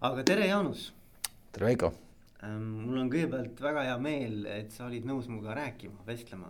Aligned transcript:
aga 0.00 0.22
tere, 0.24 0.46
Jaanus. 0.48 0.86
tere, 1.52 1.66
Veiko. 1.66 1.90
mul 2.40 3.02
on 3.02 3.10
kõigepealt 3.12 3.58
väga 3.60 3.82
hea 3.84 3.96
meel, 4.00 4.38
et 4.48 4.72
sa 4.72 4.86
olid 4.86 5.04
nõus 5.04 5.26
minuga 5.28 5.52
rääkima, 5.58 6.06
vestlema. 6.06 6.48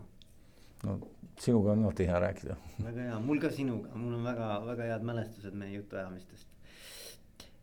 no 0.87 0.99
sinuga 1.41 1.73
on 1.73 1.83
alati 1.85 2.07
hea 2.07 2.21
rääkida. 2.23 2.57
väga 2.85 3.09
hea, 3.09 3.17
mul 3.25 3.43
ka 3.43 3.51
sinuga, 3.55 3.91
mul 3.99 4.15
on 4.21 4.29
väga-väga 4.29 4.87
head 4.93 5.07
mälestused 5.09 5.57
meie 5.59 5.75
jutuajamistest. 5.81 6.47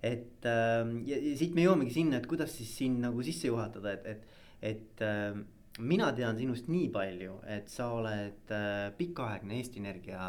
et 0.03 0.49
äh, 0.51 0.91
ja, 1.07 1.21
ja 1.29 1.35
siit 1.39 1.55
me 1.55 1.63
jõuamegi 1.63 1.95
sinna, 2.01 2.19
et 2.19 2.27
kuidas 2.27 2.51
siis 2.57 2.75
siin 2.81 2.99
nagu 3.05 3.23
sisse 3.23 3.47
juhatada, 3.47 3.95
et, 3.95 4.11
et, 4.11 4.27
et 4.73 5.07
äh, 5.07 5.39
mina 5.79 6.11
tean 6.19 6.35
sinust 6.35 6.67
nii 6.67 6.91
palju, 6.91 7.39
et 7.47 7.71
sa 7.71 7.93
oled 7.95 8.51
äh, 8.51 8.91
pikaaegne 8.99 9.61
Eesti 9.61 9.79
Energia 9.79 10.27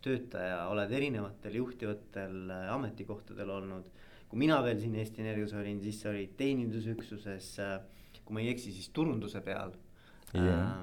töötaja, 0.00 0.64
oled 0.72 0.96
erinevatel 0.96 1.60
juhtivatel 1.60 2.44
äh, 2.56 2.68
ametikohtadel 2.72 3.52
olnud 3.60 3.96
kui 4.28 4.40
mina 4.44 4.58
veel 4.64 4.80
siin 4.82 4.96
Eesti 5.00 5.22
Energias 5.24 5.54
olin, 5.56 5.80
siis 5.82 6.00
sa 6.02 6.12
olid 6.12 6.34
teenindusüksuses, 6.38 7.52
äh, 7.64 7.78
kui 8.24 8.36
ma 8.36 8.44
ei 8.44 8.52
eksi, 8.52 8.72
siis 8.76 8.90
turunduse 8.94 9.42
peal. 9.44 9.76
Yeah.. 10.36 10.82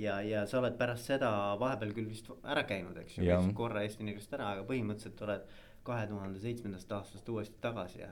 ja, 0.00 0.14
ja 0.24 0.46
sa 0.48 0.56
oled 0.62 0.78
pärast 0.80 1.10
seda 1.10 1.28
vahepeal 1.60 1.90
küll 1.92 2.06
vist 2.08 2.30
ära 2.40 2.62
käinud, 2.64 2.96
eks 3.02 3.18
ju, 3.18 3.26
käisid 3.28 3.52
korra 3.58 3.82
Eesti 3.84 4.00
Energiast 4.06 4.32
ära, 4.32 4.54
aga 4.54 4.64
põhimõtteliselt 4.64 5.20
oled 5.26 5.50
kahe 5.84 6.06
tuhande 6.08 6.40
seitsmendast 6.40 6.92
aastast 6.96 7.28
uuesti 7.28 7.60
tagasi 7.60 8.00
ja. 8.00 8.08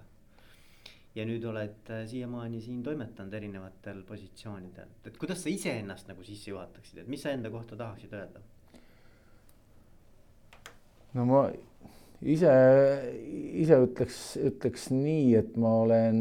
ja 1.16 1.24
nüüd 1.24 1.46
oled 1.48 1.88
äh, 1.88 2.04
siiamaani 2.10 2.60
siin 2.60 2.82
toimetanud 2.84 3.32
erinevatel 3.40 4.02
positsioonidel, 4.08 4.92
et 5.08 5.16
kuidas 5.16 5.40
sa 5.46 5.48
iseennast 5.48 6.12
nagu 6.12 6.28
sisse 6.28 6.52
juhataksid, 6.52 7.00
et 7.00 7.08
mis 7.08 7.24
sa 7.24 7.32
enda 7.32 7.48
kohta 7.54 7.80
tahaksid 7.80 8.12
öelda? 8.20 8.44
no 11.16 11.24
ma 11.28 11.46
ise, 12.22 12.52
ise 13.62 13.78
ütleks, 13.86 14.20
ütleks 14.40 14.88
nii, 14.94 15.34
et 15.40 15.56
ma 15.60 15.72
olen, 15.82 16.20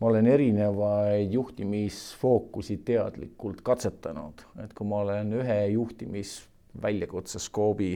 ma 0.00 0.08
olen 0.10 0.30
erinevaid 0.30 1.34
juhtimisfookusi 1.34 2.80
teadlikult 2.86 3.62
katsetanud, 3.66 4.46
et 4.64 4.74
kui 4.76 4.88
ma 4.88 5.02
olen 5.04 5.36
ühe 5.42 5.60
juhtimisväljakutse 5.74 7.42
skoobi 7.42 7.94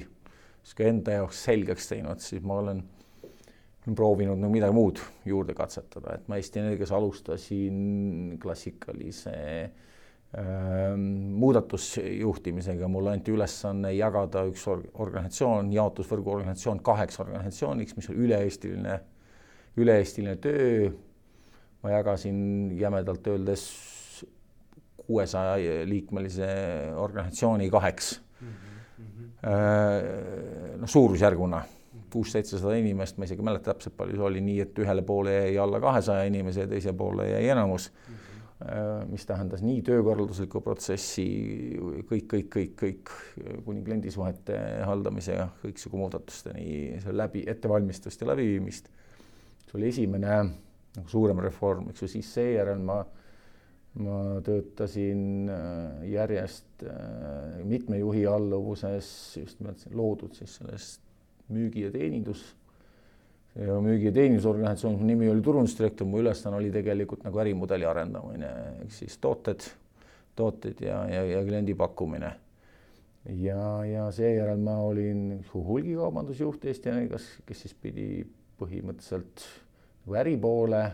enda 0.85 1.21
jaoks 1.23 1.47
selgeks 1.49 1.89
teinud, 1.89 2.21
siis 2.21 2.45
ma 2.45 2.59
olen 2.61 2.83
proovinud 3.97 4.37
nagu 4.37 4.53
midagi 4.53 4.75
muud 4.77 5.01
juurde 5.25 5.55
katsetada, 5.57 6.19
et 6.19 6.27
ma 6.29 6.37
Eesti 6.37 6.61
Energias 6.61 6.93
alustasin 6.93 8.35
klassikalise 8.43 9.33
äh, 9.33 9.88
muudatusjuhtimisega 10.37 12.89
mulle 12.89 13.11
anti 13.17 13.33
ülesanne 13.33 13.95
jagada 13.97 14.43
üks 14.51 14.67
organisatsioon, 14.69 15.71
jaotusvõrgu 15.73 16.35
organisatsioon 16.35 16.83
kaheks 16.85 17.21
organisatsiooniks, 17.25 17.97
mis 17.97 18.11
on 18.13 18.17
üle-eestiline, 18.27 18.99
üle-eestiline 19.81 20.37
töö. 20.37 20.91
ma 21.83 21.91
jagasin 21.91 22.71
jämedalt 22.75 23.27
öeldes 23.27 24.25
kuuesaja 24.97 25.87
liikmelise 25.87 26.49
organisatsiooni 26.97 27.71
kaheks 27.71 28.21
mm. 28.41 28.49
-hmm. 28.49 29.25
noh, 30.81 30.89
suurusjärguna 30.89 31.63
kuus-seitsesada 32.11 32.75
inimest, 32.75 33.17
ma 33.17 33.25
isegi 33.25 33.41
ei 33.41 33.45
mäleta 33.45 33.73
täpselt, 33.73 33.97
palju 33.97 34.17
see 34.17 34.25
oli, 34.25 34.41
nii 34.41 34.61
et 34.61 34.79
ühele 34.79 35.03
poole 35.03 35.33
jäi 35.33 35.59
alla 35.59 35.81
kahesaja 35.81 36.25
inimese 36.25 36.61
ja 36.61 36.67
teise 36.67 36.93
poole 36.93 37.31
jäi 37.31 37.49
enamus 37.49 37.93
mm. 37.93 38.15
-hmm 38.15 38.28
mis 39.07 39.23
tähendas 39.27 39.63
nii 39.63 39.83
töökorralduslikku 39.87 40.61
protsessi, 40.65 41.27
kõik, 42.09 42.25
kõik, 42.33 42.49
kõik, 42.51 42.73
kõik 42.81 43.13
kuni 43.67 43.85
kliendisuhete 43.87 44.57
haldamisega, 44.89 45.47
kõiksugu 45.63 46.01
muudatusteni, 46.01 46.97
see 47.05 47.15
läbi, 47.15 47.45
ettevalmistust 47.47 48.25
ja 48.25 48.33
läbiviimist. 48.33 48.91
see 49.69 49.79
oli 49.79 49.89
esimene 49.93 50.35
nagu 50.99 51.09
suurem 51.09 51.39
reform, 51.45 51.91
eks 51.93 52.03
ju, 52.03 52.11
siis 52.11 52.33
seejärel 52.35 52.83
ma, 52.83 52.99
ma 54.03 54.19
töötasin 54.45 55.51
äh, 55.55 56.07
järjest 56.11 56.83
äh, 56.83 57.61
mitme 57.65 58.01
juhi 58.03 58.27
alluvuses 58.27 59.11
just 59.39 59.61
nimelt 59.61 59.87
loodud 59.95 60.35
siis 60.35 60.59
selles 60.59 60.97
müügi 61.53 61.87
ja 61.87 61.93
teenindus 61.95 62.43
ja 62.43 62.58
müügi- 63.57 64.07
ja 64.07 64.13
teenindusorganisatsioon, 64.13 64.99
mu 64.99 65.07
nimi 65.07 65.31
oli 65.31 65.43
turundusdirektor, 65.43 66.07
mu 66.07 66.21
ülesanne 66.21 66.57
oli 66.57 66.71
tegelikult 66.71 67.25
nagu 67.25 67.41
ärimudeli 67.43 67.87
arendamine, 67.89 68.51
ehk 68.85 68.93
siis 68.93 69.19
tooted, 69.19 69.65
tooted 70.37 70.81
ja, 70.81 71.03
ja, 71.11 71.25
ja 71.25 71.43
kliendi 71.45 71.75
pakkumine. 71.75 72.33
ja, 73.29 73.85
ja 73.85 74.11
seejärel 74.13 74.61
ma 74.63 74.79
olin 74.79 75.45
hulgikaubandusjuht 75.55 76.65
Eesti 76.65 76.89
Energias, 76.89 77.27
kes 77.47 77.67
siis 77.67 77.75
pidi 77.75 78.25
põhimõtteliselt 78.61 79.43
nagu 80.05 80.17
äripoole, 80.17 80.85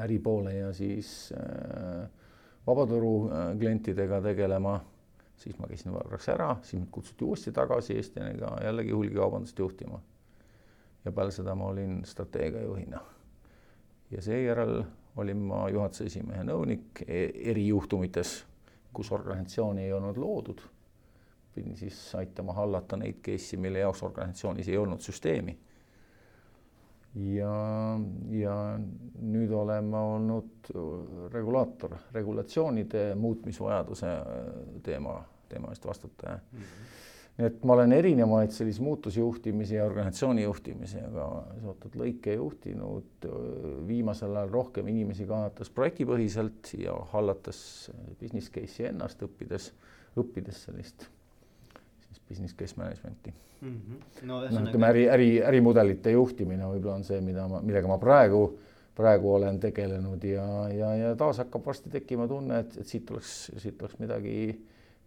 äripoole 0.00 0.54
ja 0.54 0.72
siis 0.72 1.32
äh, 1.36 2.06
vabaturu 2.66 3.12
äh, 3.28 3.50
klientidega 3.58 4.22
tegelema 4.22 4.78
siis 5.36 5.58
ma 5.58 5.66
käisin 5.66 5.92
korraks 5.92 6.28
ära, 6.28 6.54
siis 6.62 6.78
mind 6.78 6.88
kutsuti 6.94 7.24
uuesti 7.24 7.52
tagasi 7.52 7.96
Eesti 7.98 8.20
Energia 8.20 8.54
jällegi 8.64 8.94
hulgikaubandust 8.94 9.58
juhtima 9.58 10.00
ja 11.04 11.12
peale 11.12 11.30
seda 11.30 11.54
ma 11.54 11.64
olin 11.64 12.04
strateegiajuhina. 12.04 13.00
ja 14.10 14.22
seejärel 14.22 14.82
olin 15.16 15.36
ma 15.36 15.68
juhatuse 15.70 16.04
esimehe 16.04 16.44
nõunik 16.44 17.02
e 17.06 17.24
erijuhtumites, 17.52 18.44
kus 18.92 19.12
organisatsiooni 19.12 19.84
ei 19.84 19.92
olnud 19.92 20.16
loodud. 20.16 20.60
pidin 21.54 21.76
siis 21.76 22.14
aitama 22.14 22.52
hallata 22.52 22.96
neid 22.96 23.20
case'i, 23.20 23.58
mille 23.60 23.78
jaoks 23.78 24.02
organisatsioonis 24.02 24.68
ei 24.68 24.78
olnud 24.78 25.00
süsteemi. 25.00 25.58
ja, 27.14 27.52
ja 28.30 28.56
nüüd 29.20 29.50
olen 29.50 29.84
ma 29.84 30.04
olnud 30.14 30.72
regulaator, 31.32 31.96
regulatsioonide 32.12 33.14
muutmisvajaduse 33.14 34.06
teema, 34.82 35.22
teema 35.48 35.68
eest 35.68 35.86
vastutaja 35.86 36.38
mm. 36.52 36.58
-hmm 36.58 37.02
nii 37.38 37.48
et 37.48 37.62
ma 37.64 37.76
olen 37.78 37.94
erinevaid 37.96 38.52
selliseid 38.52 38.84
muutusjuhtimisi 38.84 39.78
ja 39.78 39.86
organisatsiooni 39.88 40.42
juhtimisega 40.44 41.28
seotud 41.62 41.96
lõike 41.96 42.36
juhtinud, 42.36 43.26
viimasel 43.88 44.36
ajal 44.36 44.52
rohkem 44.52 44.90
inimesi 44.92 45.24
kaasates 45.30 45.72
projektipõhiselt 45.72 46.74
ja 46.78 46.98
hallates 47.14 47.62
business 48.20 48.52
case'i 48.52 48.90
ennast, 48.90 49.24
õppides, 49.24 49.72
õppides 50.20 50.66
sellist 50.68 51.08
siis 52.12 52.20
business 52.28 52.56
case 52.56 52.74
management'i 52.76 53.32
mm. 53.60 53.68
-hmm. 53.68 54.26
no 54.26 54.40
noh, 54.40 54.68
ütleme 54.68 54.86
äri, 54.86 55.08
äri, 55.08 55.30
ärimudelite 55.44 56.12
juhtimine 56.12 56.68
võib-olla 56.68 57.00
on 57.00 57.04
see, 57.04 57.20
mida 57.20 57.46
ma, 57.48 57.62
millega 57.64 57.88
ma 57.88 57.98
praegu, 57.98 58.42
praegu 58.96 59.34
olen 59.34 59.60
tegelenud 59.60 60.24
ja, 60.24 60.46
ja, 60.68 60.94
ja 60.96 61.14
taas 61.16 61.40
hakkab 61.42 61.66
varsti 61.66 61.90
tekkima 61.90 62.28
tunne, 62.28 62.60
et, 62.66 62.76
et 62.76 62.86
siit 62.86 63.06
tuleks, 63.08 63.52
siit 63.56 63.78
tuleks 63.78 63.98
midagi 64.02 64.36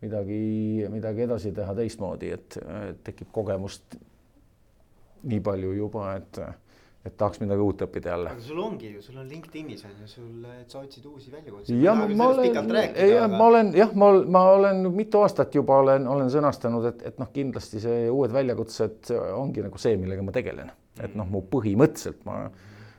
midagi, 0.05 0.41
midagi 0.93 1.25
edasi 1.25 1.53
teha 1.55 1.73
teistmoodi, 1.77 2.33
et 2.35 2.59
tekib 3.05 3.31
kogemust 3.35 3.97
nii 5.25 5.41
palju 5.45 5.71
juba, 5.75 6.09
et, 6.19 6.39
et 7.05 7.15
tahaks 7.17 7.41
midagi 7.41 7.65
uut 7.65 7.81
õppida 7.85 8.13
jälle. 8.13 8.33
aga 8.35 8.45
sul 8.45 8.59
ongi 8.61 8.91
ju, 8.93 9.01
sul 9.05 9.17
on 9.21 9.27
LinkedIn'is 9.29 9.85
on 9.87 9.95
ju 10.03 10.09
sul, 10.11 10.29
sa 10.67 10.83
otsid 10.83 11.07
uusi 11.09 11.33
väljakutseid. 11.33 11.81
jah, 11.81 12.03
ma 12.17 12.29
olen, 12.33 12.93
jah, 13.09 13.27
ma 13.31 13.49
olen 13.49 13.73
jah, 13.77 13.97
ma, 14.03 14.11
ma 14.37 14.45
olen 14.53 14.85
mitu 14.95 15.23
aastat 15.25 15.57
juba 15.57 15.79
olen, 15.83 16.07
olen 16.11 16.31
sõnastanud, 16.33 16.85
et, 16.91 17.03
et 17.09 17.19
noh, 17.21 17.31
kindlasti 17.33 17.81
see 17.83 18.05
uued 18.13 18.33
väljakutsed 18.35 19.11
ongi 19.33 19.65
nagu 19.65 19.81
see, 19.81 19.97
millega 20.01 20.25
ma 20.25 20.35
tegelen, 20.35 20.71
et 21.01 21.17
noh, 21.17 21.29
mu 21.29 21.43
põhimõtteliselt 21.51 22.25
ma 22.29 22.45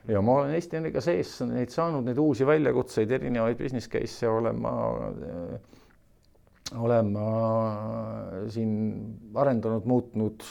ja 0.07 0.21
ma 0.23 0.39
olen 0.41 0.53
Eesti 0.55 0.79
Energia 0.79 1.03
sees 1.03 1.33
neid 1.47 1.71
saanud, 1.73 2.05
neid 2.07 2.19
uusi 2.21 2.47
väljakutseid, 2.47 3.11
erinevaid 3.19 3.59
business 3.59 3.91
case'e 3.91 4.29
olen 4.31 4.61
ma 4.63 4.73
äh, 5.09 5.75
olen 6.75 7.11
ma 7.13 7.27
siin 8.49 8.71
arendanud, 9.35 9.85
muutnud, 9.85 10.43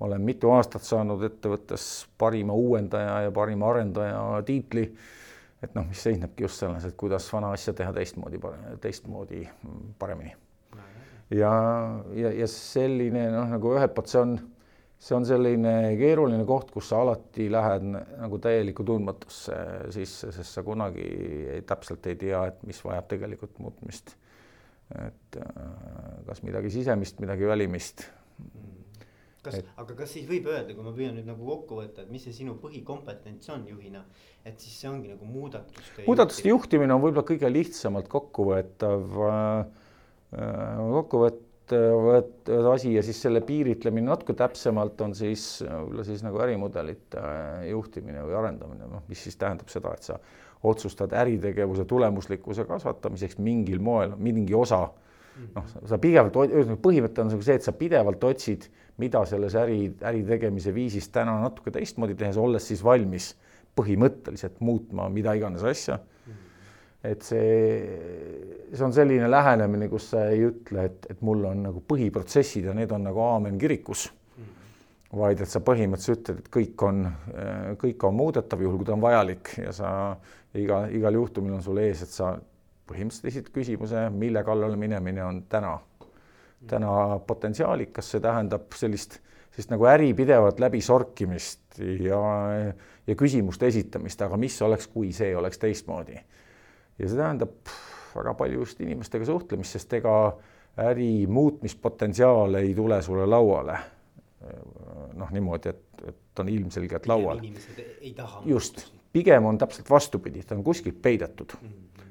olen 0.00 0.22
mitu 0.22 0.50
aastat 0.54 0.86
saanud 0.86 1.22
ettevõttes 1.26 1.84
parima 2.18 2.54
uuendaja 2.54 3.20
ja 3.26 3.32
parima 3.34 3.70
arendaja 3.70 4.42
tiitli. 4.46 4.90
et 5.62 5.72
noh, 5.74 5.88
mis 5.88 6.02
seisnebki 6.02 6.44
just 6.44 6.60
selles, 6.62 6.84
et 6.86 6.94
kuidas 6.96 7.24
vana 7.32 7.50
asja 7.50 7.72
teha 7.74 7.92
teistmoodi, 7.92 8.38
teistmoodi 8.80 9.48
paremini. 9.98 10.36
ja, 11.30 11.50
ja, 12.14 12.30
ja 12.32 12.46
selline 12.46 13.30
noh, 13.34 13.50
nagu 13.56 13.74
ühelt 13.74 13.94
poolt 13.94 14.12
see 14.12 14.20
on, 14.22 14.38
see 14.98 15.16
on 15.16 15.26
selline 15.26 15.74
keeruline 15.98 16.44
koht, 16.46 16.70
kus 16.70 16.92
sa 16.92 17.02
alati 17.02 17.50
lähed 17.50 17.90
nagu 17.90 18.38
täielikku 18.38 18.86
tundmatusse 18.86 19.58
sisse, 19.94 20.30
sest 20.34 20.54
sa 20.54 20.62
kunagi 20.66 21.10
ei, 21.56 21.62
täpselt 21.66 22.06
ei 22.06 22.16
tea, 22.18 22.46
et 22.52 22.62
mis 22.66 22.82
vajab 22.84 23.10
tegelikult 23.10 23.58
muutmist 23.58 24.14
et 24.96 25.36
äh, 25.36 26.22
kas 26.28 26.42
midagi 26.46 26.70
sisemist, 26.72 27.20
midagi 27.20 27.48
välimist. 27.48 28.06
kas, 29.44 29.60
aga 29.80 29.96
kas 29.96 30.14
siis 30.16 30.28
võib 30.28 30.48
öelda, 30.50 30.74
kui 30.76 30.84
ma 30.84 30.92
püüan 30.96 31.18
nüüd 31.18 31.28
nagu 31.28 31.44
kokku 31.48 31.82
võtta, 31.82 32.04
et 32.04 32.12
mis 32.12 32.24
see 32.24 32.36
sinu 32.40 32.56
põhikompetents 32.62 33.52
on 33.54 33.66
juhina, 33.68 34.04
et 34.44 34.60
siis 34.60 34.78
see 34.80 34.90
ongi 34.90 35.12
nagu 35.12 35.28
muudatuste. 35.28 36.06
muudatuste 36.06 36.52
juhtimine 36.52 36.96
on 36.96 37.04
võib-olla 37.04 37.26
kõige 37.28 37.52
lihtsamalt 37.52 38.08
kokkuvõetav 38.12 39.20
äh,, 39.28 39.76
kokkuvõt-, 40.96 41.44
võt, 41.76 42.48
asi 42.72 42.94
ja 42.94 43.02
siis 43.04 43.20
selle 43.22 43.40
piiritlemine 43.44 44.08
natuke 44.08 44.34
täpsemalt 44.36 45.00
on 45.04 45.14
siis 45.16 45.60
võib-olla 45.62 46.04
siis 46.06 46.24
nagu 46.24 46.40
ärimudelite 46.44 47.22
juhtimine 47.68 48.24
või 48.24 48.36
arendamine, 48.40 48.88
noh, 48.88 49.04
mis 49.08 49.22
siis 49.26 49.36
tähendab 49.40 49.68
seda, 49.72 49.92
et 49.94 50.08
sa 50.08 50.18
otsustad 50.62 51.12
äritegevuse 51.12 51.84
tulemuslikkuse 51.84 52.64
kasvatamiseks 52.64 53.38
mingil 53.38 53.78
moel 53.80 54.16
mingi 54.16 54.54
osa. 54.54 54.88
noh, 55.54 55.66
sa 55.86 55.98
pidevalt, 56.02 56.34
ühesõnaga 56.50 56.80
põhimõte 56.82 57.22
on 57.22 57.28
nagu 57.30 57.44
see, 57.46 57.54
et 57.54 57.62
sa 57.62 57.70
pidevalt 57.72 58.24
otsid, 58.26 58.64
mida 58.98 59.20
selles 59.30 59.54
äri, 59.54 59.92
äri 60.02 60.24
tegemise 60.26 60.72
viisis 60.74 61.06
täna 61.14 61.36
natuke 61.44 61.70
teistmoodi 61.70 62.16
tehes, 62.18 62.36
olles 62.36 62.66
siis 62.66 62.82
valmis 62.84 63.36
põhimõtteliselt 63.78 64.58
muutma 64.64 65.08
mida 65.12 65.36
iganes 65.38 65.64
asja. 65.66 66.00
et 67.06 67.22
see, 67.22 68.70
see 68.74 68.84
on 68.84 68.92
selline 68.92 69.28
lähenemine, 69.30 69.86
kus 69.88 70.08
sa 70.10 70.24
ei 70.32 70.42
ütle, 70.48 70.88
et, 70.88 71.06
et 71.12 71.20
mul 71.22 71.44
on 71.46 71.60
nagu 71.68 71.82
põhiprotsessid 71.86 72.66
ja 72.66 72.74
need 72.74 72.90
on 72.92 73.06
nagu 73.06 73.22
aamen 73.22 73.58
kirikus. 73.58 74.08
vaid 75.14 75.40
et 75.40 75.48
sa 75.48 75.62
põhimõtteliselt 75.64 76.18
ütled, 76.18 76.40
et 76.42 76.48
kõik 76.52 76.82
on, 76.84 77.06
kõik 77.80 78.02
on 78.04 78.18
muudetav, 78.18 78.60
juhul 78.60 78.82
kui 78.82 78.88
ta 78.90 78.92
on 78.92 79.06
vajalik 79.06 79.54
ja 79.62 79.72
sa 79.72 79.92
iga, 80.54 80.86
igal 80.94 81.14
juhtumil 81.14 81.58
on 81.58 81.62
sul 81.62 81.80
ees, 81.82 82.02
et 82.02 82.12
sa 82.12 82.32
põhimõtteliselt 82.88 83.30
esitad 83.32 83.52
küsimuse, 83.52 84.08
mille 84.14 84.42
kallale 84.44 84.76
minemine 84.80 85.24
on 85.24 85.42
täna, 85.50 85.74
täna 86.68 86.92
potentsiaalikas, 87.26 88.14
see 88.14 88.22
tähendab 88.24 88.72
sellist, 88.76 89.18
sellist 89.52 89.74
nagu 89.74 89.88
äri 89.90 90.14
pidevat 90.16 90.60
läbisorkimist 90.60 91.80
ja, 92.00 92.22
ja 93.06 93.18
küsimuste 93.18 93.68
esitamist, 93.68 94.22
aga 94.24 94.40
mis 94.40 94.56
oleks, 94.64 94.88
kui 94.92 95.12
see 95.12 95.34
oleks 95.36 95.60
teistmoodi 95.60 96.16
ja 96.98 97.08
see 97.08 97.18
tähendab 97.18 97.74
väga 98.14 98.34
palju 98.34 98.64
just 98.64 98.80
inimestega 98.82 99.26
suhtlemist, 99.28 99.76
sest 99.76 99.92
ega 100.00 100.14
äri 100.88 101.26
muutmispotentsiaal 101.30 102.58
ei 102.60 102.74
tule 102.74 103.02
sulle 103.02 103.26
lauale. 103.26 103.78
noh, 105.18 105.30
niimoodi, 105.34 105.68
et, 105.68 106.02
et 106.08 106.40
on 106.40 106.48
ilmselgelt 106.48 107.06
laual. 107.10 107.40
inimesed 107.42 107.78
ei 108.00 108.12
taha. 108.14 108.42
just, 108.46 108.84
pigem 109.18 109.50
on 109.50 109.58
täpselt 109.58 109.90
vastupidi, 109.90 110.46
ta 110.46 110.54
on 110.54 110.64
kuskilt 110.66 111.02
peidetud 111.02 111.58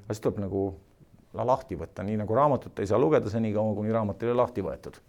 aga 0.08 0.16
siis 0.16 0.24
tuleb 0.24 0.40
nagu 0.40 0.64
lahti 1.38 1.76
võtta, 1.78 2.04
nii 2.08 2.16
nagu 2.22 2.36
raamatut 2.36 2.80
ei 2.80 2.88
saa 2.88 3.00
lugeda 3.00 3.30
senikaua, 3.30 3.76
kuni 3.76 3.92
raamat 3.92 4.24
ei 4.24 4.32
ole 4.32 4.40
lahti 4.40 4.64
võetud. 4.64 5.00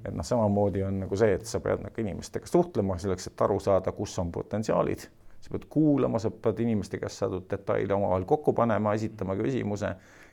et 0.00 0.14
noh, 0.16 0.24
samamoodi 0.24 0.82
on 0.82 1.02
nagu 1.02 1.16
see, 1.16 1.34
et 1.36 1.44
sa 1.46 1.60
pead 1.60 1.82
nagu 1.84 2.00
inimestega 2.00 2.48
suhtlema 2.48 2.96
selleks, 2.98 3.26
et 3.28 3.42
aru 3.44 3.58
saada, 3.60 3.92
kus 3.92 4.18
on 4.18 4.32
potentsiaalid 4.32 5.04
sa 5.40 5.52
pead 5.52 5.66
kuulama, 5.68 6.18
sa 6.18 6.30
pead 6.30 6.62
inimeste 6.64 6.98
käest 7.00 7.20
saadud 7.20 7.44
detaile 7.50 7.94
omavahel 7.94 8.24
kokku 8.28 8.52
panema, 8.56 8.94
esitama 8.96 9.36
küsimuse 9.36 9.92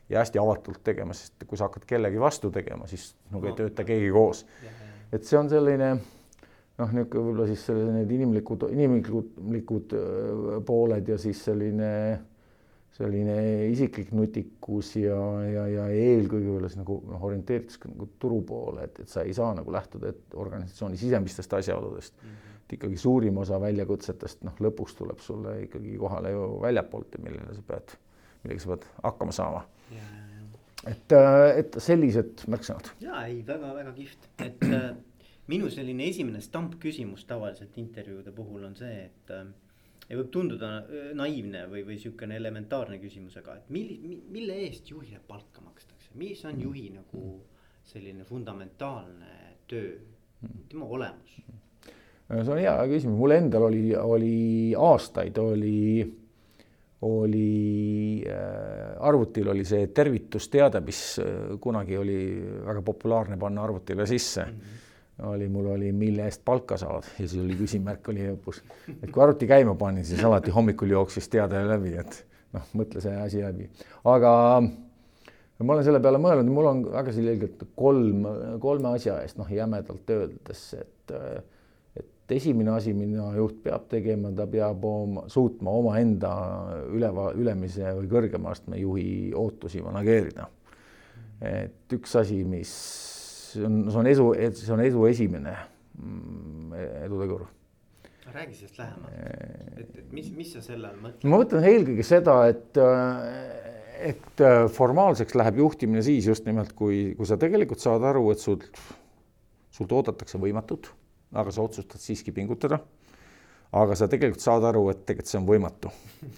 ja 0.10 0.24
hästi 0.24 0.40
avatult 0.40 0.80
tegema, 0.88 1.14
sest 1.14 1.44
kui 1.48 1.60
sa 1.60 1.68
hakkad 1.68 1.84
kellegi 1.88 2.20
vastu 2.20 2.52
tegema, 2.52 2.88
siis 2.88 3.10
nagu 3.32 3.44
no, 3.44 3.52
ei 3.52 3.60
tööta 3.60 3.84
keegi 3.88 4.12
koos. 4.16 4.46
et 5.12 5.28
see 5.28 5.40
on 5.40 5.52
selline 5.52 5.98
noh, 6.78 6.96
niisugune 6.96 7.26
võib-olla 7.26 7.46
siis 7.50 7.68
selle, 7.70 7.92
need 7.96 8.12
inimlikud, 8.18 8.68
inimlikud 8.74 9.96
pooled 10.68 11.14
ja 11.14 11.18
siis 11.22 11.44
selline, 11.48 11.92
selline 12.98 13.38
isiklik 13.72 14.12
nutikus 14.16 14.96
ja, 15.00 15.20
ja, 15.48 15.68
ja 15.74 15.88
eelkõige 15.94 16.46
võib-olla 16.50 16.72
siis 16.72 16.82
nagu 16.82 17.00
noh, 17.08 17.24
orienteeritus 17.30 17.82
nagu 17.88 18.10
turu 18.22 18.42
poole, 18.48 18.90
et, 18.90 19.02
et 19.06 19.14
sa 19.14 19.26
ei 19.26 19.34
saa 19.38 19.54
nagu 19.58 19.74
lähtuda 19.74 20.14
organisatsiooni 20.38 21.00
sisemistest 21.00 21.58
asjaoludest 21.62 22.22
mm. 22.22 22.28
-hmm 22.28 22.48
et 22.68 22.74
ikkagi 22.76 22.98
suurim 23.00 23.38
osa 23.40 23.62
väljakutsetest, 23.64 24.42
noh, 24.44 24.58
lõpuks 24.60 24.98
tuleb 24.98 25.22
sulle 25.24 25.54
ikkagi 25.64 25.96
kohale 26.02 26.34
ju 26.34 26.48
väljapoolt 26.62 27.16
ja 27.16 27.22
millele 27.24 27.56
sa 27.56 27.64
pead, 27.70 27.94
millega 28.44 28.64
sa 28.64 28.72
pead 28.74 28.88
hakkama 29.06 29.36
saama. 29.36 29.62
et, 30.88 31.12
äh, 31.16 31.60
et 31.62 31.78
sellised 31.80 32.44
märksõnad. 32.48 32.92
ja 33.00 33.24
ei 33.26 33.40
väga,, 33.48 33.72
väga-väga 33.72 33.94
kihvt, 33.96 34.28
et 34.44 34.68
äh, 34.68 34.90
minu 35.48 35.70
selline 35.72 36.10
esimene 36.12 36.42
stampküsimus 36.44 37.26
tavaliselt 37.26 37.78
intervjuude 37.78 38.34
puhul 38.36 38.66
on 38.68 38.76
see, 38.76 39.06
et 39.06 39.32
äh, 39.36 39.46
ja 40.08 40.20
võib 40.20 40.32
tunduda 40.34 40.74
äh, 40.82 41.12
naiivne 41.18 41.66
või, 41.72 41.86
või 41.88 42.00
sihukene 42.02 42.40
elementaarne 42.40 43.00
küsimus, 43.04 43.38
aga 43.42 43.60
et 43.62 43.70
milli-, 43.74 44.20
mille 44.32 44.60
eest 44.68 44.92
juhile 44.92 45.22
palka 45.28 45.64
makstakse, 45.64 46.12
mis 46.20 46.44
on 46.48 46.62
juhi 46.62 46.90
nagu 46.96 47.38
selline 47.88 48.28
fundamentaalne 48.28 49.34
töö, 49.68 49.96
tema 50.70 50.86
olemus 50.86 51.40
see 52.28 52.52
on 52.52 52.60
hea 52.60 52.76
küsimus, 52.92 53.20
mul 53.20 53.36
endal 53.38 53.68
oli, 53.70 53.84
oli 53.96 54.40
aastaid 54.76 55.38
oli, 55.40 56.04
oli 57.08 57.52
äh, 58.28 58.98
arvutil 59.08 59.54
oli 59.54 59.64
see 59.68 59.88
tervitusteade, 59.96 60.82
mis 60.84 61.02
äh, 61.24 61.56
kunagi 61.64 61.98
oli 61.98 62.20
väga 62.66 62.84
populaarne 62.84 63.40
panna 63.40 63.64
arvutile 63.64 64.06
sisse 64.10 64.44
mm. 64.44 64.60
-hmm. 64.60 64.84
Oli, 65.24 65.48
mul 65.50 65.72
oli, 65.74 65.92
mille 65.92 66.26
eest 66.28 66.44
palka 66.46 66.78
saad. 66.78 67.08
Ja 67.18 67.28
siis 67.28 67.42
oli 67.42 67.58
küsimärk 67.58 68.10
oli 68.12 68.28
lõpus, 68.30 68.62
et 69.02 69.10
kui 69.12 69.24
arvuti 69.24 69.50
käima 69.50 69.76
panin, 69.80 70.06
siis 70.06 70.24
alati 70.24 70.54
hommikul 70.54 70.94
jooksis 70.94 71.30
teade 71.34 71.64
läbi, 71.68 71.96
et 71.98 72.22
noh, 72.56 72.68
mõtle 72.78 73.02
see 73.04 73.16
asi 73.18 73.42
läbi, 73.44 73.70
aga 74.08 74.32
ma 74.62 75.74
olen 75.74 75.86
selle 75.88 76.02
peale 76.04 76.22
mõelnud, 76.22 76.54
mul 76.54 76.70
on 76.70 76.84
väga 76.94 77.14
selgelt 77.16 77.66
kolm, 77.78 78.28
kolme 78.62 78.94
asja 78.94 79.20
eest 79.26 79.40
noh, 79.42 79.50
jämedalt 79.52 80.18
öeldes, 80.18 80.66
et 80.78 81.16
et 82.28 82.36
esimene 82.36 82.74
asi, 82.76 82.92
mida 82.94 83.30
juht 83.38 83.62
peab 83.64 83.86
tegema, 83.88 84.34
ta 84.36 84.44
peab 84.52 84.84
oma, 84.86 85.24
suutma 85.32 85.72
omaenda 85.80 86.32
üleva, 86.92 87.30
ülemise 87.40 87.94
või 87.96 88.10
kõrgema 88.12 88.52
astme 88.52 88.82
juhi 88.82 89.32
ootusi 89.32 89.80
manageerida. 89.82 90.50
et 91.42 91.94
üks 91.94 92.16
asi, 92.20 92.44
mis 92.44 92.74
on, 93.64 93.78
see 93.92 94.02
on 94.02 94.10
edu, 94.12 94.28
see 94.58 94.74
on 94.76 94.84
edu 94.84 95.06
esimene 95.10 95.54
mm, 96.00 96.76
edutegur. 97.06 97.48
räägi 98.28 98.60
sellest 98.60 98.78
lähemalt, 98.82 99.16
et, 99.80 99.98
et 100.04 100.14
mis, 100.14 100.30
mis 100.36 100.54
sa 100.54 100.62
selle 100.66 100.92
all 100.92 101.00
mõtled? 101.02 101.26
ma 101.26 101.42
mõtlen 101.42 101.68
eelkõige 101.72 102.06
seda, 102.08 102.38
et 102.52 102.84
et 103.98 104.46
formaalseks 104.76 105.34
läheb 105.40 105.58
juhtimine 105.64 106.04
siis 106.06 106.28
just 106.30 106.46
nimelt, 106.46 106.76
kui, 106.78 107.16
kui 107.18 107.26
sa 107.26 107.40
tegelikult 107.42 107.82
saad 107.82 108.04
aru, 108.06 108.28
et 108.30 108.44
sult, 108.44 108.68
sult 109.74 109.96
oodatakse 109.98 110.38
võimatut 110.38 110.92
aga 111.36 111.52
sa 111.52 111.66
otsustad 111.66 112.02
siiski 112.02 112.32
pingutada. 112.32 112.80
aga 113.72 113.96
sa 114.00 114.08
tegelikult 114.08 114.42
saad 114.42 114.64
aru, 114.64 114.86
et 114.94 115.02
tegelikult 115.04 115.28
see 115.28 115.40
on 115.42 115.48
võimatu 115.48 115.90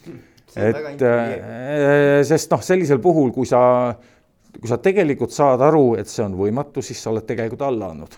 et 0.70 1.04
äh, 1.06 2.22
sest 2.26 2.50
noh, 2.50 2.64
sellisel 2.66 3.02
puhul, 3.04 3.30
kui 3.36 3.46
sa, 3.46 3.60
kui 4.58 4.70
sa 4.72 4.80
tegelikult 4.82 5.34
saad 5.36 5.62
aru, 5.62 5.94
et 6.00 6.10
see 6.10 6.24
on 6.26 6.36
võimatu, 6.40 6.84
siis 6.86 7.02
sa 7.02 7.14
oled 7.14 7.28
tegelikult 7.28 7.64
alla 7.68 7.92
andnud. 7.94 8.18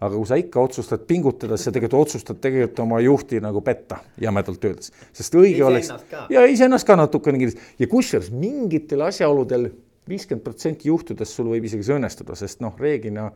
aga 0.00 0.16
kui 0.16 0.26
sa 0.26 0.36
ikka 0.40 0.62
otsustad 0.64 1.02
pingutada, 1.04 1.58
siis 1.58 1.68
sa 1.68 1.72
tegelikult 1.76 2.08
otsustad 2.08 2.38
tegelikult 2.40 2.78
oma 2.86 3.00
juhti 3.04 3.40
nagu 3.44 3.60
petta, 3.60 3.98
jämedalt 4.20 4.64
öeldes, 4.64 4.92
sest 5.12 5.34
õige 5.36 5.64
oleks 5.64 5.92
ja 6.32 6.44
iseennast 6.48 6.88
ka 6.88 6.96
natukene 6.96 7.38
kindlasti 7.38 7.82
ja 7.84 7.88
kusjuures 7.90 8.30
mingitel 8.32 9.04
asjaoludel 9.04 9.68
viiskümmend 10.08 10.44
protsenti 10.44 10.88
juhtudest 10.88 11.36
sul 11.36 11.52
võib 11.52 11.68
isegi 11.68 11.84
see 11.84 11.98
õnnestuda, 12.00 12.38
sest 12.38 12.64
noh, 12.64 12.72
reeglina 12.80 13.28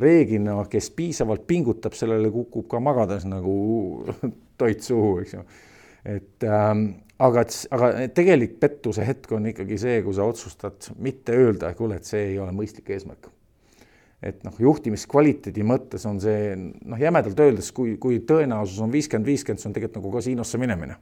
reeglina, 0.00 0.56
kes 0.70 0.90
piisavalt 0.96 1.46
pingutab, 1.48 1.96
sellele 1.98 2.30
kukub 2.32 2.68
ka 2.70 2.80
magades 2.82 3.26
nagu 3.28 3.54
toit 4.60 4.84
suhu, 4.84 5.18
eks 5.24 5.36
ju. 5.36 5.44
Et 6.04 6.46
ähm, 6.46 6.86
aga, 7.20 7.44
aga 7.76 7.90
tegelik 8.16 8.56
pettuse 8.62 9.04
hetk 9.06 9.32
on 9.36 9.50
ikkagi 9.50 9.78
see, 9.80 9.98
kui 10.06 10.16
sa 10.16 10.28
otsustad 10.28 10.90
mitte 11.02 11.36
öelda, 11.36 11.74
kuule, 11.78 12.00
et 12.00 12.08
see 12.08 12.32
ei 12.32 12.38
ole 12.40 12.54
mõistlik 12.56 12.90
eesmärk. 12.94 13.28
et 14.20 14.42
noh, 14.44 14.52
juhtimiskvaliteedi 14.60 15.62
mõttes 15.64 16.02
on 16.08 16.18
see 16.20 16.52
noh, 16.56 16.98
jämedalt 17.00 17.38
öeldes, 17.40 17.70
kui, 17.72 17.94
kui 18.00 18.18
tõenäosus 18.28 18.82
on 18.84 18.92
viiskümmend, 18.92 19.28
viiskümmend, 19.30 19.62
see 19.62 19.70
on 19.70 19.76
tegelikult 19.76 20.02
nagu 20.02 20.16
kasiinosse 20.18 20.60
minemine, 20.60 20.98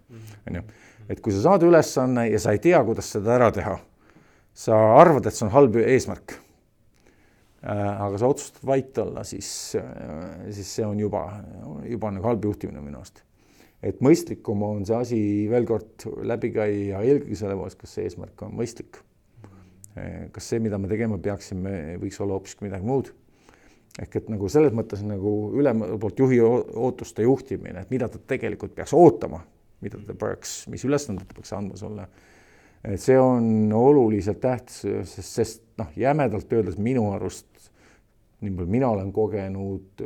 on 0.46 0.60
ju. 0.60 0.66
et 1.10 1.22
kui 1.22 1.34
sa 1.34 1.48
saad 1.48 1.66
ülesanne 1.66 2.28
ja 2.28 2.38
sa 2.42 2.54
ei 2.54 2.62
tea, 2.62 2.82
kuidas 2.86 3.10
seda 3.16 3.34
ära 3.34 3.50
teha, 3.54 3.78
sa 4.54 4.78
arvad, 4.98 5.26
et 5.26 5.34
see 5.34 5.48
on 5.48 5.54
halb 5.54 5.80
eesmärk 5.82 6.38
Äh, 7.58 8.02
aga 8.02 8.18
sa 8.20 8.28
otsustad 8.30 8.62
vait 8.66 8.98
olla, 9.02 9.24
siis, 9.26 9.74
äh, 9.74 10.52
siis 10.54 10.68
see 10.76 10.84
on 10.86 10.98
juba, 11.00 11.24
juba 11.90 12.12
nagu 12.14 12.28
halb 12.30 12.44
juhtimine 12.46 12.78
minu 12.84 13.00
arust. 13.00 13.24
Et 13.82 14.00
mõistlikum 14.04 14.64
on 14.66 14.86
see 14.88 14.96
asi 14.96 15.20
veel 15.50 15.66
kord 15.68 16.06
läbi 16.26 16.50
käia 16.54 17.02
eelkõige 17.04 17.38
selle 17.38 17.56
poolest, 17.58 17.78
kas 17.80 17.94
see 17.96 18.08
eesmärk 18.08 18.42
on 18.46 18.56
mõistlik. 18.58 19.00
Äh, 19.98 20.28
kas 20.34 20.50
see, 20.50 20.62
mida 20.62 20.80
me 20.80 20.90
tegema 20.90 21.18
peaksime, 21.22 21.98
võiks 22.02 22.20
olla 22.24 22.38
hoopiski 22.38 22.66
midagi 22.68 22.86
muud. 22.86 23.12
ehk 23.98 24.14
et 24.14 24.28
nagu 24.30 24.46
selles 24.48 24.74
mõttes 24.76 25.00
nagu 25.02 25.30
ülema 25.58 25.88
poolt 25.98 26.20
juhi 26.20 26.38
ootuste 26.40 27.24
juhtimine, 27.24 27.80
et 27.82 27.90
mida 27.90 28.06
ta 28.08 28.18
tegelikult 28.18 28.74
peaks 28.76 28.92
ootama, 28.94 29.40
mida 29.82 29.98
ta 30.06 30.14
peaks, 30.14 30.68
mis 30.70 30.84
ülesanded 30.86 31.26
ta 31.26 31.34
peaks 31.34 31.52
andma 31.56 31.76
sulle 31.76 32.06
et 32.84 33.00
see 33.02 33.18
on 33.18 33.72
oluliselt 33.74 34.40
tähtis, 34.42 34.82
sest, 35.10 35.32
sest 35.34 35.62
noh, 35.80 35.90
jämedalt 35.98 36.52
öeldes 36.52 36.78
minu 36.78 37.08
arust 37.14 37.70
nii 38.40 38.54
palju 38.54 38.70
mina 38.70 38.88
olen 38.94 39.12
kogenud, 39.12 40.02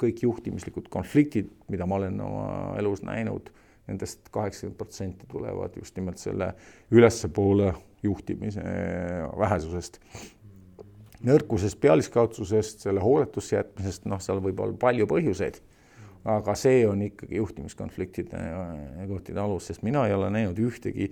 kõik 0.00 0.22
juhtimislikud 0.24 0.86
konfliktid, 0.92 1.50
mida 1.68 1.86
ma 1.86 1.98
olen 1.98 2.20
oma 2.24 2.44
elus 2.80 3.02
näinud 3.04 3.50
nendest, 3.50 3.64
nendest 3.88 4.28
kaheksakümmend 4.32 4.78
protsenti 4.78 5.28
tulevad 5.30 5.76
just 5.80 5.96
nimelt 5.96 6.20
selle 6.20 6.52
ülespoole 6.90 7.72
juhtimise 8.02 8.64
vähesusest. 9.38 10.00
nõrkusest, 11.18 11.80
pealiskaudsusest, 11.82 12.84
selle 12.84 13.02
hooletusse 13.02 13.56
jätmisest, 13.56 14.04
noh, 14.06 14.20
seal 14.22 14.38
võib 14.44 14.60
olla 14.62 14.76
palju 14.78 15.08
põhjuseid. 15.10 15.58
aga 16.28 16.54
see 16.58 16.82
on 16.86 17.02
ikkagi 17.02 17.38
juhtimiskonfliktide 17.38 18.38
kohtide 19.08 19.40
alus, 19.40 19.66
sest 19.70 19.82
mina 19.82 20.06
ei 20.06 20.14
ole 20.14 20.30
näinud 20.30 20.58
ühtegi, 20.58 21.10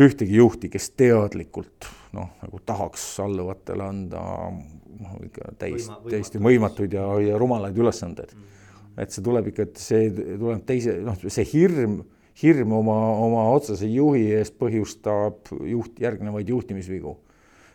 ühtegi 0.00 0.38
juhti, 0.38 0.70
kes 0.72 0.90
teadlikult 0.96 1.88
noh, 2.16 2.30
nagu 2.42 2.60
tahaks 2.66 3.04
alluvatele 3.24 3.84
anda 3.84 4.22
noh, 4.52 5.18
ikka 5.26 5.52
täiesti, 5.60 5.98
täiesti 6.08 6.40
võimatuid 6.42 6.96
ja, 6.96 7.06
ja 7.24 7.40
rumalaid 7.40 7.76
ülesandeid 7.78 8.32
mm. 8.34 8.40
-hmm. 8.40 9.02
et 9.02 9.12
see 9.12 9.24
tuleb 9.24 9.52
ikka, 9.52 9.68
et 9.68 9.82
see 9.82 10.08
tuleb 10.12 10.64
teise, 10.68 10.96
noh, 11.04 11.18
see 11.26 11.44
hirm, 11.52 12.00
hirm 12.42 12.72
oma, 12.72 12.96
oma 13.26 13.48
otsese 13.52 13.88
juhi 13.90 14.30
eest 14.38 14.56
põhjustab 14.60 15.52
juht, 15.68 16.00
järgnevaid 16.00 16.48
juhtimisvigu 16.48 17.18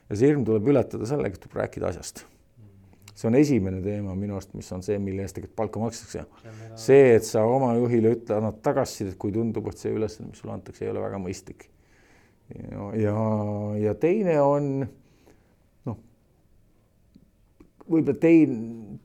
ja 0.09 0.17
see 0.17 0.31
hirm 0.31 0.45
tuleb 0.47 0.73
ületada 0.73 1.07
sellega, 1.09 1.35
et 1.35 1.45
tuleb 1.45 1.61
rääkida 1.63 1.91
asjast. 1.91 2.25
see 3.17 3.25
on 3.31 3.35
esimene 3.35 3.79
teema 3.81 4.13
minu 4.13 4.35
arust, 4.37 4.51
mis 4.53 4.67
on 4.71 4.83
see, 4.85 4.99
mille 5.01 5.23
eest 5.25 5.33
tegelikult 5.37 5.55
palka 5.57 5.79
makstakse. 5.81 6.25
see, 6.75 7.15
et 7.15 7.25
sa 7.25 7.43
oma 7.45 7.73
juhile 7.77 8.13
ütle, 8.13 8.37
annad 8.37 8.61
tagasisidet, 8.65 9.17
kui 9.17 9.33
tundub, 9.33 9.67
et 9.71 9.81
see 9.81 9.93
ülesanne, 9.93 10.29
mis 10.29 10.41
sulle 10.43 10.53
antakse, 10.53 10.85
ei 10.85 10.91
ole 10.91 11.01
väga 11.01 11.21
mõistlik. 11.21 11.69
Ja, 12.55 12.87
ja, 13.01 13.17
ja 13.81 13.93
teine 13.99 14.37
on 14.41 14.71
noh, 15.87 15.99
võib-olla 17.87 18.17
teine, 18.21 18.57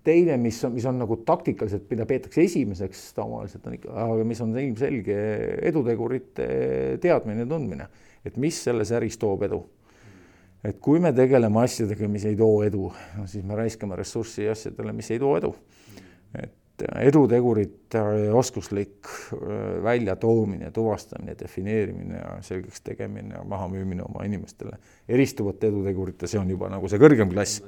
teine, 0.07 0.39
mis 0.43 0.63
on, 0.67 0.75
mis 0.77 0.87
on 0.89 1.03
nagu 1.03 1.19
taktikaliselt, 1.27 1.89
mida 1.91 2.07
peetakse 2.09 2.47
esimeseks 2.47 3.05
tavaliselt 3.19 3.67
on 3.67 3.79
ikka, 3.79 3.93
aga 4.07 4.27
mis 4.29 4.43
on 4.45 4.57
ilmselge 4.59 5.21
edutegurite 5.73 6.49
teadmine 7.03 7.47
tundmine, 7.51 7.89
et 8.25 8.39
mis 8.41 8.59
selles 8.69 8.95
äris 8.95 9.19
toob 9.21 9.47
edu 9.49 9.63
et 10.63 10.79
kui 10.83 11.01
me 11.03 11.11
tegeleme 11.15 11.63
asjadega, 11.65 12.09
mis 12.11 12.25
ei 12.29 12.37
too 12.39 12.63
edu, 12.63 12.87
no 13.19 13.27
siis 13.31 13.45
me 13.47 13.59
raiskame 13.59 13.99
ressurssi 13.99 14.47
asjadele, 14.51 14.95
mis 14.95 15.11
ei 15.11 15.19
too 15.19 15.35
edu. 15.39 15.51
Edutegurite 17.03 18.03
oskuslik 18.37 19.09
äh, 19.09 19.41
väljatoomine, 19.85 20.71
tuvastamine, 20.75 21.37
defineerimine 21.39 22.19
ja 22.19 22.37
selgeks 22.45 22.85
tegemine 22.87 23.37
ja 23.37 23.45
mahamüümine 23.49 24.05
oma 24.07 24.25
inimestele 24.29 24.79
eristuvate 25.09 25.71
edutegurite, 25.73 26.31
see 26.31 26.41
on 26.41 26.51
juba 26.51 26.71
nagu 26.73 26.91
see 26.91 27.01
kõrgem 27.03 27.33
klass. 27.33 27.63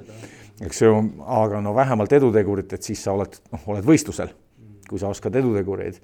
eks 0.65 0.81
ju, 0.81 0.93
aga 1.25 1.61
no 1.61 1.75
vähemalt 1.75 2.13
edutegurit, 2.15 2.73
et 2.73 2.83
siis 2.83 3.03
sa 3.03 3.15
oled, 3.15 3.39
noh, 3.51 3.67
oled 3.73 3.85
võistlusel, 3.85 4.31
kui 4.89 5.01
sa 5.01 5.11
oskad 5.11 5.35
edutegureid. 5.35 5.99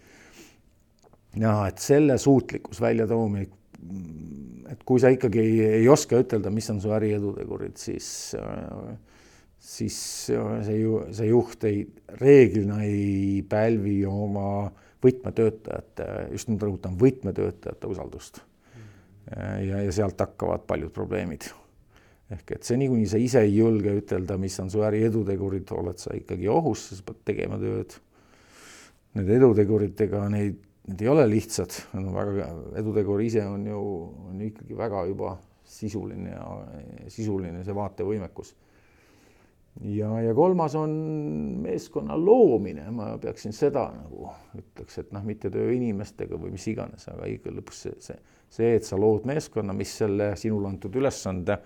ja 1.39 1.55
et 1.67 1.79
selle 1.79 2.17
suutlikkus 2.17 2.81
väljatoomine 2.81 3.47
et 4.71 4.83
kui 4.87 5.01
sa 5.01 5.11
ikkagi 5.11 5.41
ei, 5.41 5.55
ei 5.81 5.87
oska 5.91 6.19
ütelda, 6.21 6.51
mis 6.53 6.69
on 6.71 6.79
su 6.83 6.91
äri 6.95 7.11
edutegurid, 7.17 7.75
siis, 7.81 8.07
siis 9.61 9.95
see 10.27 10.77
ju, 10.79 11.01
see 11.13 11.29
juht 11.29 11.65
ei, 11.69 11.83
reeglina 12.19 12.81
ei 12.85 13.41
pälvi 13.47 13.99
oma 14.09 14.71
võtmetöötajate, 15.01 16.07
just 16.33 16.49
nüüd 16.49 16.63
rõhutan, 16.65 16.97
võtmetöötajate 16.99 17.89
usaldust. 17.89 18.41
ja, 19.31 19.81
ja 19.85 19.91
sealt 19.93 20.19
hakkavad 20.19 20.65
paljud 20.67 20.91
probleemid. 20.93 21.51
ehk 22.31 22.51
et 22.55 22.63
seni, 22.63 22.87
kuni 22.87 23.05
sa 23.07 23.19
ise 23.19 23.41
ei 23.43 23.55
julge 23.57 23.93
ütelda, 24.01 24.37
mis 24.37 24.59
on 24.59 24.69
su 24.71 24.81
äri 24.87 25.03
edutegurid, 25.03 25.71
oled 25.71 25.99
sa 25.99 26.15
ikkagi 26.15 26.47
ohus, 26.47 26.89
sa 26.95 27.03
pead 27.05 27.23
tegema 27.25 27.59
tööd. 27.59 27.97
Nende 29.13 29.35
eduteguritega 29.35 30.27
neid 30.31 30.59
need 30.87 31.01
ei 31.01 31.07
ole 31.07 31.27
lihtsad, 31.29 31.73
nad 31.93 32.07
on 32.07 32.15
väga, 32.15 32.47
edutegur 32.81 33.21
ise 33.21 33.43
on 33.45 33.65
ju, 33.67 33.79
on 34.31 34.41
ikkagi 34.41 34.77
väga 34.77 35.05
juba 35.11 35.35
sisuline 35.71 36.33
ja 36.33 36.47
sisuline 37.11 37.63
see 37.65 37.75
vaatevõimekus. 37.75 38.55
Ja, 39.79 40.09
ja 40.21 40.33
kolmas 40.37 40.75
on 40.79 40.91
meeskonna 41.63 42.17
loomine, 42.19 42.87
ma 42.91 43.13
peaksin 43.21 43.55
seda 43.55 43.87
nagu 43.95 44.31
ütleks, 44.57 44.99
et 45.01 45.11
noh, 45.15 45.23
mitte 45.25 45.51
töö 45.53 45.71
inimestega 45.75 46.39
või 46.39 46.55
mis 46.55 46.67
iganes, 46.71 47.07
aga 47.11 47.29
ikka 47.31 47.53
lõpuks 47.55 47.85
see, 47.87 47.99
see, 48.03 48.17
see, 48.49 48.73
et 48.79 48.87
sa 48.87 48.99
lood 48.99 49.27
meeskonna, 49.29 49.75
mis 49.77 49.93
selle 50.03 50.33
sinule 50.39 50.69
antud 50.71 50.95
ülesande 50.99 51.57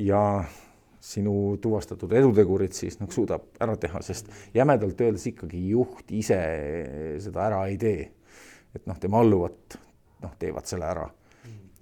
ja 0.00 0.24
sinu 1.04 1.58
tuvastatud 1.60 2.12
edutegurid 2.16 2.72
siis 2.72 2.96
nagu 3.00 3.12
suudab 3.12 3.50
ära 3.60 3.74
teha, 3.76 4.00
sest 4.02 4.30
jämedalt 4.54 5.00
öeldes 5.04 5.26
ikkagi 5.28 5.66
juht 5.74 6.12
ise 6.16 6.38
seda 7.20 7.48
ära 7.50 7.64
ei 7.68 7.76
tee 7.80 8.04
et 8.74 8.88
noh, 8.90 8.98
tema 9.00 9.22
alluvad 9.22 9.76
noh, 10.24 10.34
teevad 10.40 10.66
selle 10.68 10.88
ära. 10.88 11.06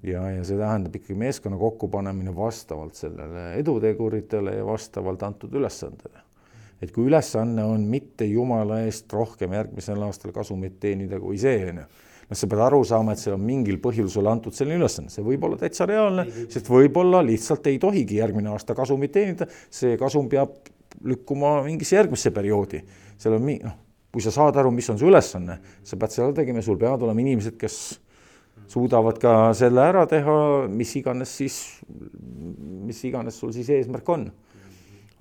Ja, 0.02 0.24
ja 0.30 0.44
see 0.44 0.58
tähendab 0.58 0.96
ikkagi 0.98 1.16
meeskonna 1.18 1.58
kokkupanemine 1.60 2.34
vastavalt 2.36 2.98
sellele 2.98 3.52
eduteguritele 3.60 4.56
ja 4.58 4.66
vastavalt 4.66 5.22
antud 5.22 5.54
ülesandele. 5.54 6.24
et 6.82 6.90
kui 6.90 7.06
ülesanne 7.06 7.64
on 7.64 7.84
mitte 7.86 8.26
jumala 8.26 8.80
eest 8.86 9.12
rohkem 9.12 9.52
järgmisel 9.54 10.02
aastal 10.02 10.32
kasumit 10.34 10.80
teenida 10.80 11.20
kui 11.20 11.38
see, 11.38 11.60
on 11.70 11.84
ju 11.84 11.90
noh, 12.32 12.38
sa 12.38 12.48
pead 12.48 12.62
aru 12.64 12.82
saama, 12.88 13.14
et 13.14 13.22
seal 13.22 13.36
on 13.36 13.44
mingil 13.46 13.78
põhjusel 13.82 14.10
sulle 14.16 14.30
antud 14.32 14.56
selline 14.56 14.80
ülesanne, 14.80 15.12
see 15.12 15.24
võib 15.26 15.44
olla 15.46 15.58
täitsa 15.60 15.86
reaalne, 15.88 16.26
sest 16.50 16.70
võib-olla 16.70 17.22
lihtsalt 17.26 17.66
ei 17.70 17.78
tohigi 17.82 18.18
järgmine 18.22 18.52
aasta 18.54 18.76
kasumit 18.78 19.12
teenida, 19.14 19.48
see 19.70 19.98
kasum 20.00 20.30
peab 20.32 20.54
lükkuma 21.08 21.58
mingisse 21.66 21.96
järgmisse 21.96 22.32
perioodi. 22.34 22.82
seal 23.20 23.36
on 23.36 23.46
noh, 23.46 23.76
kui 24.12 24.24
sa 24.24 24.32
saad 24.34 24.56
aru, 24.60 24.72
mis 24.74 24.88
on 24.92 24.98
su 25.00 25.08
ülesanne, 25.08 25.58
sa 25.84 25.96
pead 25.96 26.14
seda 26.14 26.32
tegema, 26.36 26.62
sul 26.64 26.78
peavad 26.80 27.04
olema 27.06 27.22
inimesed, 27.22 27.56
kes 27.60 27.76
suudavad 28.72 29.18
ka 29.20 29.34
selle 29.56 29.84
ära 29.84 30.06
teha, 30.08 30.36
mis 30.72 30.94
iganes 30.98 31.34
siis, 31.40 31.58
mis 32.88 33.02
iganes 33.08 33.38
sul 33.38 33.52
siis 33.54 33.70
eesmärk 33.74 34.08
on. 34.14 34.30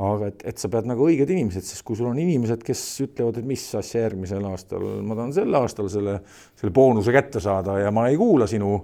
aga 0.01 0.31
et, 0.31 0.43
et 0.49 0.57
sa 0.57 0.69
pead 0.71 0.87
nagu 0.89 1.05
õiged 1.05 1.29
inimesed, 1.29 1.61
sest 1.61 1.83
kui 1.85 1.97
sul 1.99 2.07
on 2.09 2.17
inimesed, 2.17 2.63
kes 2.65 2.81
ütlevad, 3.05 3.37
et 3.37 3.45
mis 3.45 3.67
asja 3.77 4.07
järgmisel 4.07 4.47
aastal, 4.49 4.85
ma 5.05 5.17
tahan 5.19 5.35
sel 5.35 5.59
aastal 5.59 5.91
selle, 5.93 6.15
selle 6.57 6.73
boonuse 6.73 7.13
kätte 7.13 7.43
saada 7.43 7.77
ja 7.77 7.91
ma 7.93 8.07
ei 8.09 8.17
kuula 8.17 8.47
sinu 8.49 8.79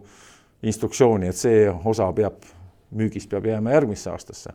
instruktsiooni, 0.67 1.31
et 1.31 1.39
see 1.39 1.65
osa 1.65 2.12
peab, 2.13 2.45
müügist 2.97 3.31
peab 3.31 3.50
jääma 3.50 3.74
järgmisse 3.74 4.13
aastasse. 4.13 4.53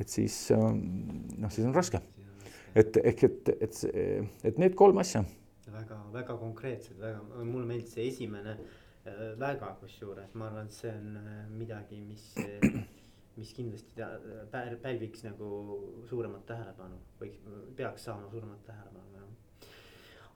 et 0.00 0.08
siis 0.08 0.46
noh, 0.54 1.50
siis 1.50 1.66
on 1.66 1.74
raske 1.74 2.00
et 2.78 2.98
ehk 3.02 3.24
et, 3.28 3.50
et, 3.60 3.78
et 4.50 4.58
need 4.60 4.76
kolm 4.78 5.00
asja. 5.02 5.24
väga-väga 5.68 6.36
konkreetsed, 6.40 6.96
väga, 7.00 7.20
mulle 7.44 7.66
meeldis 7.68 7.94
see 7.94 8.08
esimene 8.08 8.56
väga 9.38 9.74
kusjuures, 9.80 10.34
ma 10.34 10.48
arvan, 10.48 10.68
et 10.68 10.76
see 10.76 10.92
on 10.92 11.16
äh, 11.20 11.42
midagi, 11.50 12.00
mis, 12.04 12.24
mis 13.38 13.52
kindlasti 13.56 14.08
pälviks 14.82 15.24
nagu 15.26 15.50
suuremat 16.10 16.46
tähelepanu, 16.48 17.00
võiks, 17.20 17.42
peaks 17.78 18.08
saama 18.08 18.30
suuremat 18.32 18.64
tähelepanu, 18.66 19.14
jah. 19.18 19.70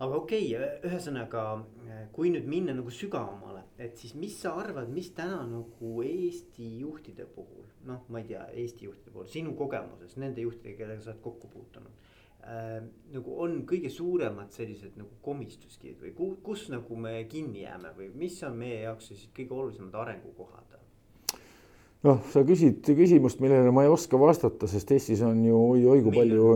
aga 0.07 0.21
okei 0.21 0.47
okay,, 0.55 0.71
ühesõnaga, 0.91 1.45
kui 2.15 2.33
nüüd 2.35 2.49
minna 2.51 2.77
nagu 2.79 2.95
sügavamale, 2.95 3.65
et 3.79 3.99
siis 3.99 4.15
mis 4.19 4.39
sa 4.45 4.55
arvad, 4.63 4.93
mis 4.93 5.11
täna 5.17 5.43
nagu 5.49 5.93
Eesti 6.07 6.69
juhtide 6.83 7.27
puhul, 7.37 7.67
noh, 7.89 8.07
ma 8.09 8.23
ei 8.23 8.31
tea, 8.33 8.47
Eesti 8.65 8.89
juhtide 8.91 9.15
puhul, 9.15 9.31
sinu 9.33 9.57
kogemuses, 9.59 10.19
nende 10.23 10.45
juhtidega, 10.47 10.85
kellega 10.85 11.05
sa 11.05 11.15
oled 11.15 11.25
kokku 11.27 11.51
puutunud 11.53 12.11
äh, 12.47 12.83
nagu 13.15 13.39
on 13.45 13.63
kõige 13.69 13.91
suuremad 13.93 14.53
sellised 14.55 14.99
nagu 15.01 15.11
komistuskivid 15.23 16.03
või 16.03 16.15
ku, 16.17 16.35
kus 16.45 16.69
nagu 16.73 16.97
me 16.99 17.21
kinni 17.31 17.67
jääme 17.67 17.95
või 17.97 18.13
mis 18.15 18.43
on 18.47 18.59
meie 18.59 18.83
jaoks 18.87 19.13
siis 19.13 19.27
kõige 19.37 19.59
olulisemad 19.59 19.99
arengukohad? 20.05 20.73
noh, 22.07 22.19
sa 22.33 22.43
küsid 22.47 22.83
küsimust, 22.83 23.41
millele 23.43 23.73
ma 23.75 23.87
ei 23.87 23.91
oska 23.93 24.19
vastata, 24.21 24.69
sest 24.71 24.91
Eestis 24.95 25.23
on 25.27 25.43
ju 25.47 25.59
oi-oi 25.59 26.03
kui 26.05 26.15
palju, 26.17 26.47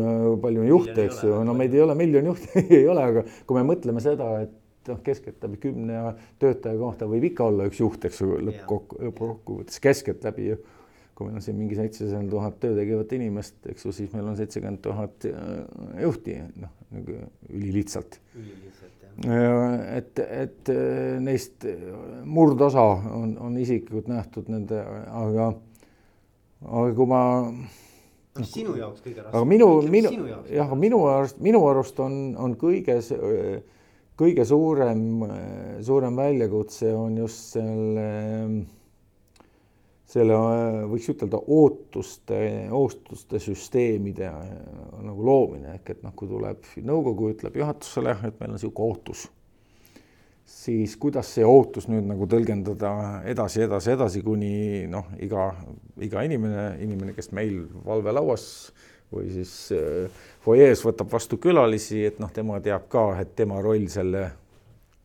palju 0.43 0.69
juhte, 0.73 1.07
eks 1.07 1.23
ju, 1.27 1.41
no 1.47 1.55
meid 1.59 1.75
ei 1.77 1.83
ole, 1.85 1.95
miljon 1.99 2.33
juhti 2.33 2.65
ei 2.81 2.87
ole, 2.91 3.05
aga 3.13 3.27
kui 3.47 3.59
me 3.59 3.67
mõtleme 3.69 4.03
seda, 4.03 4.31
et 4.47 4.91
noh, 4.91 5.03
keskeltläbi 5.07 5.61
kümne 5.63 6.03
töötaja 6.43 6.79
kohta 6.81 7.09
võib 7.11 7.29
ikka 7.31 7.47
olla 7.51 7.69
üks 7.71 7.83
juht, 7.83 8.09
eks 8.09 8.23
ju, 8.23 8.41
lõppkokku, 8.49 9.01
lõppkokkuvõttes 9.07 9.83
keskeltläbi 9.83 10.51
ju 10.51 10.59
kui 11.17 11.31
meil 11.31 11.39
on 11.39 11.45
siin 11.45 11.57
mingi 11.57 11.79
seitsesada 11.79 12.29
tuhat 12.29 12.59
töö 12.61 12.75
tegevat 12.77 13.13
inimest, 13.17 13.57
eks 13.71 13.87
ju, 13.87 13.93
siis 13.97 14.13
meil 14.13 14.27
on 14.29 14.37
seitsekümmend 14.37 14.83
tuhat 14.85 15.25
äh, 15.31 16.03
juhti, 16.03 16.37
noh, 16.61 16.75
nagu 16.93 17.17
ülilihtsalt. 17.49 18.19
et, 19.25 20.21
et 20.21 20.73
äh, 20.75 21.17
neist 21.25 21.65
murdosa 22.25 22.85
on, 23.17 23.33
on 23.41 23.57
isiklikult 23.57 24.13
nähtud 24.13 24.53
nende, 24.53 24.83
aga, 25.09 25.51
aga 26.67 26.95
kui 27.01 27.09
ma 27.09 27.23
mis 28.37 28.53
sinu 28.53 28.77
jaoks 28.77 29.01
kõige 29.05 29.23
raskem? 29.23 29.33
aga 29.33 29.49
minu, 29.49 29.69
minu, 29.89 30.13
jah, 30.53 30.77
minu 30.77 31.01
arust, 31.09 31.41
minu 31.43 31.63
arust 31.71 32.01
on, 32.05 32.19
on 32.37 32.57
kõige, 32.61 32.99
kõige 34.21 34.47
suurem, 34.49 35.03
suurem 35.85 36.21
väljakutse 36.21 36.93
on 36.97 37.17
just 37.25 37.57
selle 37.57 38.09
selle 40.07 40.37
võiks 40.87 41.09
ütelda 41.11 41.41
ootuste, 41.51 42.39
ootuste 42.75 43.41
süsteemide 43.43 44.29
äh, 44.31 44.53
nagu 45.03 45.27
loomine. 45.27 45.77
Ehk 45.81 45.97
et 45.97 46.05
noh, 46.07 46.15
kui 46.17 46.31
tuleb 46.31 46.69
nõukogu 46.87 47.33
ütleb 47.35 47.59
juhatusele, 47.59 48.15
et 48.29 48.39
meil 48.39 48.53
on 48.53 48.57
niisugune 48.59 48.93
ootus, 48.93 49.27
siis 50.47 50.95
kuidas 51.03 51.33
see 51.35 51.47
ootus 51.47 51.89
nüüd 51.91 52.07
nagu 52.07 52.29
tõlgendada 52.31 52.93
edasi, 53.27 53.65
edasi, 53.67 53.97
edasi, 53.97 54.23
kuni 54.23 54.87
noh, 54.91 55.11
iga, 55.23 55.51
iga 56.03 56.23
inimene, 56.27 56.69
inimene, 56.87 57.17
kes 57.17 57.33
meil 57.35 57.65
valvelauas 57.87 58.47
või 59.13 59.31
siis 59.35 59.57
äh, 59.75 60.23
fuajees 60.47 60.87
võtab 60.87 61.11
vastu 61.11 61.41
külalisi, 61.43 62.05
et 62.07 62.23
noh, 62.23 62.31
tema 62.35 62.63
teab 62.63 62.87
ka, 62.93 63.09
et 63.23 63.35
tema 63.39 63.59
roll 63.63 63.91
selle 63.91 64.29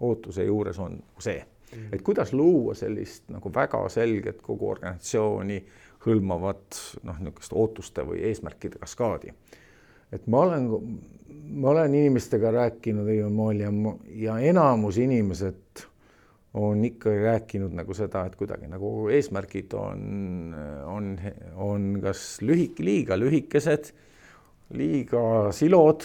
ootuse 0.02 0.46
juures 0.46 0.78
on 0.82 1.02
see 1.22 1.42
et 1.92 2.02
kuidas 2.02 2.34
luua 2.34 2.76
sellist 2.76 3.30
nagu 3.32 3.52
väga 3.54 3.84
selget 3.90 4.42
kogu 4.42 4.70
organisatsiooni 4.74 5.62
hõlmavat 6.06 6.78
noh, 7.08 7.20
niisugust 7.22 7.54
ootuste 7.54 8.06
või 8.08 8.24
eesmärkide 8.30 8.82
kaskaadi. 8.82 9.34
et 10.12 10.28
ma 10.28 10.46
olen 10.48 10.70
ma 11.52 11.72
olen 11.72 11.96
inimestega 11.96 12.52
rääkinud 12.52 13.08
õigemal 13.08 13.34
moel 13.36 13.64
ja, 13.64 13.72
ja 14.26 14.38
enamus 14.52 14.98
inimesed 15.02 15.86
on 16.60 16.84
ikkagi 16.84 17.24
rääkinud 17.24 17.76
nagu 17.76 17.96
seda, 17.96 18.26
et 18.28 18.36
kuidagi 18.40 18.68
nagu 18.68 19.08
eesmärgid 19.14 19.74
on, 19.80 20.56
on, 20.92 21.12
on 21.56 21.92
kas 22.04 22.42
lühik-, 22.44 22.82
liiga 22.84 23.16
lühikesed, 23.20 23.94
liiga 24.76 25.24
silod, 25.56 26.04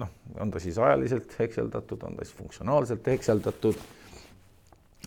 noh, 0.00 0.14
on 0.40 0.52
ta 0.52 0.62
siis 0.62 0.78
ajaliselt 0.80 1.36
hekseldatud, 1.38 2.00
on 2.08 2.16
ta 2.16 2.24
siis 2.24 2.36
funktsionaalselt 2.38 3.12
hekseldatud. 3.12 3.88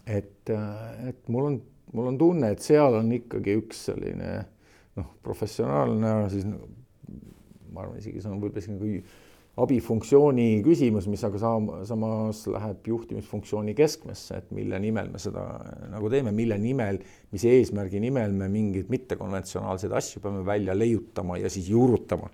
Et, 0.05 0.49
et 0.49 1.29
mul 1.31 1.49
on, 1.49 1.59
mul 1.93 2.09
on 2.13 2.17
tunne, 2.19 2.53
et 2.53 2.63
seal 2.63 2.99
on 2.99 3.11
ikkagi 3.15 3.57
üks 3.61 3.85
selline 3.89 4.31
noh, 4.99 5.11
professionaalne 5.25 6.15
siis 6.33 6.47
ma 7.73 7.83
arvan, 7.83 7.99
isegi 7.99 8.21
see 8.21 8.31
on 8.31 8.41
võib-olla 8.41 8.63
isegi 8.63 8.77
nagu 8.77 9.21
abifunktsiooni 9.63 10.47
küsimus, 10.65 11.05
mis 11.11 11.21
aga 11.27 11.37
saam, 11.41 11.67
samas 11.85 12.39
läheb 12.49 12.87
juhtimisfunktsiooni 12.89 13.75
keskmesse, 13.77 14.39
et 14.41 14.53
mille 14.55 14.79
nimel 14.81 15.11
me 15.13 15.21
seda 15.21 15.43
nagu 15.91 16.09
teeme, 16.09 16.33
mille 16.33 16.57
nimel, 16.61 16.97
mis 17.33 17.45
eesmärgi 17.49 18.01
nimel 18.01 18.33
me 18.33 18.49
mingeid 18.49 18.89
mittekonventsionaalseid 18.93 19.93
asju 19.99 20.23
peame 20.23 20.41
välja 20.47 20.73
leiutama 20.77 21.37
ja 21.41 21.53
siis 21.53 21.69
juurutama. 21.69 22.31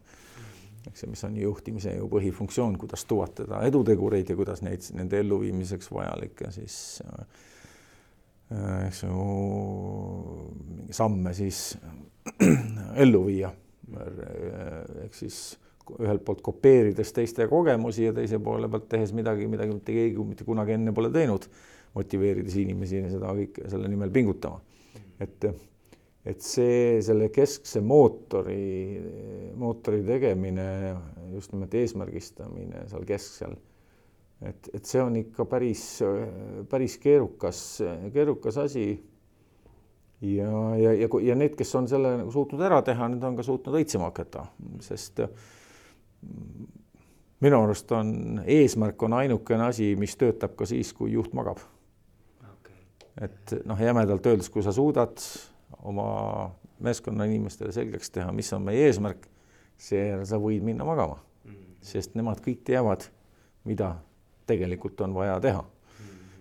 eks 0.87 1.03
see, 1.03 1.09
mis 1.11 1.23
on 1.27 1.35
juhtimise 1.37 1.91
ju 1.97 2.07
põhifunktsioon, 2.09 2.77
kuidas 2.79 3.03
tuvatada 3.05 3.59
edutegureid 3.67 4.31
ja 4.31 4.35
kuidas 4.39 4.63
neid 4.63 4.87
nende 4.95 5.19
elluviimiseks 5.19 5.91
vajalikke 5.91 6.53
siis 6.55 6.77
äh, 7.03 7.27
eks 8.49 9.03
ju 9.03 9.25
samme 10.95 11.33
siis 11.37 11.77
ellu 13.03 13.25
viia 13.27 13.51
Äh, 13.97 15.05
ehk 15.05 15.17
siis 15.17 15.37
ühelt 15.99 16.21
poolt 16.25 16.43
kopeerides 16.45 17.13
teiste 17.15 17.47
kogemusi 17.49 18.05
ja 18.05 18.13
teise 18.13 18.37
poole 18.43 18.69
pealt 18.69 18.85
tehes 18.91 19.13
midagi, 19.17 19.47
midagi 19.49 19.73
mitte 19.73 19.95
keegi 19.95 20.25
mitte 20.27 20.45
kunagi 20.45 20.75
enne 20.75 20.93
pole 20.93 21.09
teinud, 21.13 21.47
motiveerides 21.95 22.59
inimesi 22.61 23.01
seda 23.09 23.33
kõike 23.39 23.65
selle 23.71 23.89
nimel 23.89 24.13
pingutama. 24.13 24.61
et, 25.19 25.47
et 26.29 26.45
see, 26.45 26.99
selle 27.05 27.31
keskse 27.33 27.81
mootori, 27.81 29.01
mootori 29.57 30.03
tegemine, 30.05 30.67
just 31.33 31.55
nimelt 31.55 31.73
eesmärgistamine 31.81 32.85
seal 32.91 33.07
kesksel, 33.09 33.57
et, 34.41 34.69
et 34.73 34.85
see 34.85 35.01
on 35.03 35.15
ikka 35.19 35.45
päris, 35.49 35.83
päris 36.69 36.97
keerukas, 37.01 37.61
keerukas 38.13 38.59
asi. 38.65 38.89
Ja, 40.21 40.51
ja, 40.75 40.91
ja, 40.99 41.07
ja 41.23 41.35
need, 41.39 41.53
kes 41.55 41.69
on 41.79 41.85
selle 41.87 42.17
nagu 42.19 42.31
suutnud 42.31 42.59
ära 42.67 42.81
teha, 42.83 43.07
need 43.07 43.23
on 43.23 43.37
ka 43.37 43.45
suutnud 43.47 43.77
õitsema 43.79 44.09
hakata, 44.09 44.49
sest 44.83 45.21
mm, 45.23 46.65
minu 47.45 47.59
arust 47.63 47.93
on 47.95 48.41
eesmärk 48.43 49.05
on 49.07 49.15
ainukene 49.21 49.69
asi, 49.69 49.93
mis 49.99 50.17
töötab 50.19 50.57
ka 50.59 50.67
siis, 50.67 50.91
kui 50.97 51.13
juht 51.13 51.31
magab. 51.39 51.63
Okay.. 52.49 52.75
et 53.29 53.55
noh, 53.69 53.79
jämedalt 53.79 54.27
öeldes, 54.27 54.51
kui 54.51 54.65
sa 54.65 54.75
suudad 54.75 55.23
oma 55.87 56.09
meeskonna 56.83 57.23
inimestele 57.29 57.71
selgeks 57.75 58.11
teha, 58.11 58.35
mis 58.35 58.51
on 58.55 58.67
meie 58.67 58.89
eesmärk, 58.89 59.23
seejärel 59.79 60.27
sa 60.27 60.39
võid 60.43 60.67
minna 60.67 60.83
magama. 60.83 61.15
Mm, 61.45 61.55
-hmm. 61.55 61.79
sest 61.93 62.19
nemad 62.19 62.43
kõik 62.43 62.67
teavad, 62.67 63.07
mida 63.63 63.95
tegelikult 64.49 65.01
on 65.05 65.13
vaja 65.15 65.37
teha. 65.43 65.61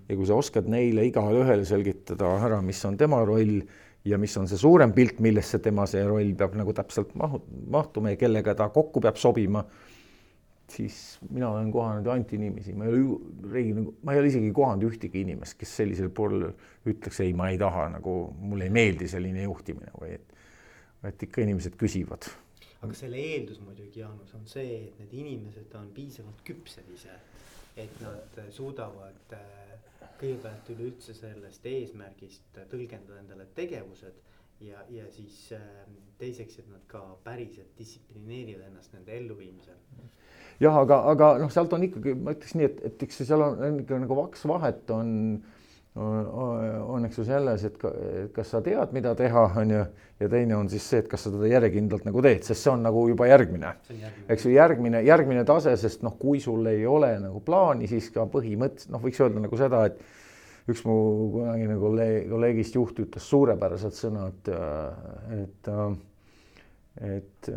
Ja 0.09 0.17
kui 0.17 0.25
sa 0.29 0.39
oskad 0.41 0.69
neile 0.73 1.05
igale 1.05 1.43
ühele 1.43 1.67
selgitada 1.69 2.31
ära, 2.41 2.63
mis 2.65 2.81
on 2.89 2.97
tema 2.97 3.21
roll 3.29 3.61
ja 4.09 4.19
mis 4.21 4.37
on 4.41 4.49
see 4.49 4.61
suurem 4.61 4.95
pilt, 4.97 5.21
millesse 5.25 5.61
tema 5.63 5.85
see 5.91 6.05
roll 6.07 6.33
peab 6.39 6.57
nagu 6.59 6.73
täpselt 6.77 7.13
mahu-, 7.19 7.43
mahtuma 7.71 8.15
ja 8.15 8.21
kellega 8.21 8.55
ta 8.57 8.71
kokku 8.73 9.03
peab 9.05 9.21
sobima, 9.21 9.65
siis 10.73 11.19
mina 11.31 11.51
olen 11.51 11.71
kohanud 11.73 12.07
ju 12.07 12.13
ainult 12.13 12.33
inimesi, 12.37 12.75
ma 12.77 12.89
ei 12.89 12.95
ole, 12.95 13.21
Rein, 13.53 13.85
ma 14.05 14.15
ei 14.15 14.23
ole 14.23 14.33
isegi 14.33 14.51
kohanud 14.55 14.89
ühtegi 14.91 15.23
inimest, 15.25 15.57
kes 15.61 15.77
sellisel 15.81 16.11
puhul 16.15 16.51
ütleks, 16.89 17.23
ei, 17.25 17.33
ma 17.37 17.51
ei 17.53 17.61
taha 17.61 17.89
nagu, 17.97 18.19
mulle 18.41 18.69
ei 18.69 18.75
meeldi 18.75 19.09
selline 19.11 19.47
juhtimine 19.47 19.95
või 20.01 20.13
et, 20.19 20.37
et 21.09 21.27
ikka 21.29 21.45
inimesed 21.45 21.79
küsivad. 21.81 22.29
aga 22.83 22.95
selle 22.95 23.19
eeldus 23.19 23.61
muidugi, 23.65 24.05
Jaanus, 24.05 24.35
on 24.39 24.45
see, 24.47 24.85
et 24.87 25.01
need 25.03 25.17
inimesed 25.25 25.73
on 25.81 25.89
piisavalt 25.95 26.45
küpsed 26.47 26.93
ise, 26.95 27.17
et 27.79 28.01
nad 28.03 28.41
suudavad 28.55 29.35
äh, 29.37 29.59
kõigepealt 30.19 30.71
üleüldse 30.75 31.15
sellest 31.15 31.67
eesmärgist 31.67 32.59
tõlgendada 32.71 33.21
endale 33.23 33.47
tegevused 33.55 34.19
ja, 34.65 34.83
ja 34.91 35.07
siis 35.15 35.53
ähm, 35.57 35.99
teiseks, 36.19 36.59
et 36.63 36.71
nad 36.73 36.83
ka 36.91 37.03
päriselt 37.25 37.71
distsiplineerivad 37.79 38.67
ennast 38.67 38.95
nende 38.97 39.15
elluviimisel. 39.15 39.79
jah, 40.61 40.75
aga, 40.81 41.03
aga 41.13 41.31
noh, 41.43 41.53
sealt 41.55 41.73
on 41.77 41.87
ikkagi, 41.87 42.17
ma 42.19 42.35
ütleks 42.35 42.57
nii, 42.59 42.67
et, 42.67 42.83
et 42.91 43.07
eks 43.07 43.23
seal 43.23 43.45
on 43.47 43.81
ikka 43.85 44.01
nagu 44.03 44.19
kaks 44.25 44.45
vahet 44.51 44.91
on 44.95 45.13
on, 45.99 47.05
eks 47.07 47.19
ju 47.19 47.25
selles, 47.27 47.65
et 47.67 47.79
ka, 47.81 47.91
kas 48.35 48.53
sa 48.55 48.61
tead, 48.65 48.93
mida 48.95 49.15
teha, 49.19 49.45
on 49.61 49.73
ju, 49.73 49.81
ja 50.21 50.29
teine 50.31 50.57
on 50.59 50.69
siis 50.71 50.85
see, 50.91 51.03
et 51.03 51.09
kas 51.11 51.25
sa 51.27 51.33
teda 51.33 51.51
järjekindlalt 51.51 52.07
nagu 52.09 52.23
teed, 52.25 52.45
sest 52.47 52.65
see 52.65 52.73
on 52.73 52.85
nagu 52.87 53.05
juba 53.11 53.29
järgmine. 53.31 53.75
eks 54.29 54.47
ju, 54.47 54.53
järgmine, 54.55 55.03
järgmine 55.07 55.45
tase, 55.49 55.75
sest 55.81 56.05
noh, 56.07 56.17
kui 56.21 56.41
sul 56.45 56.67
ei 56.71 56.87
ole 56.87 57.15
nagu 57.23 57.43
plaani, 57.45 57.89
siis 57.91 58.11
ka 58.15 58.29
põhimõtteliselt 58.31 58.95
noh, 58.95 59.03
võiks 59.03 59.21
öelda 59.25 59.45
nagu 59.45 59.61
seda, 59.61 59.85
et 59.91 60.69
üks 60.69 60.85
mu 60.85 60.95
kunagine 61.33 61.79
kolleeg, 61.81 62.29
kolleegist 62.31 62.77
juht 62.77 62.99
ütles 63.05 63.29
suurepärased 63.33 63.95
sõnad, 63.97 64.51
et, 65.39 65.71
et, 67.09 67.53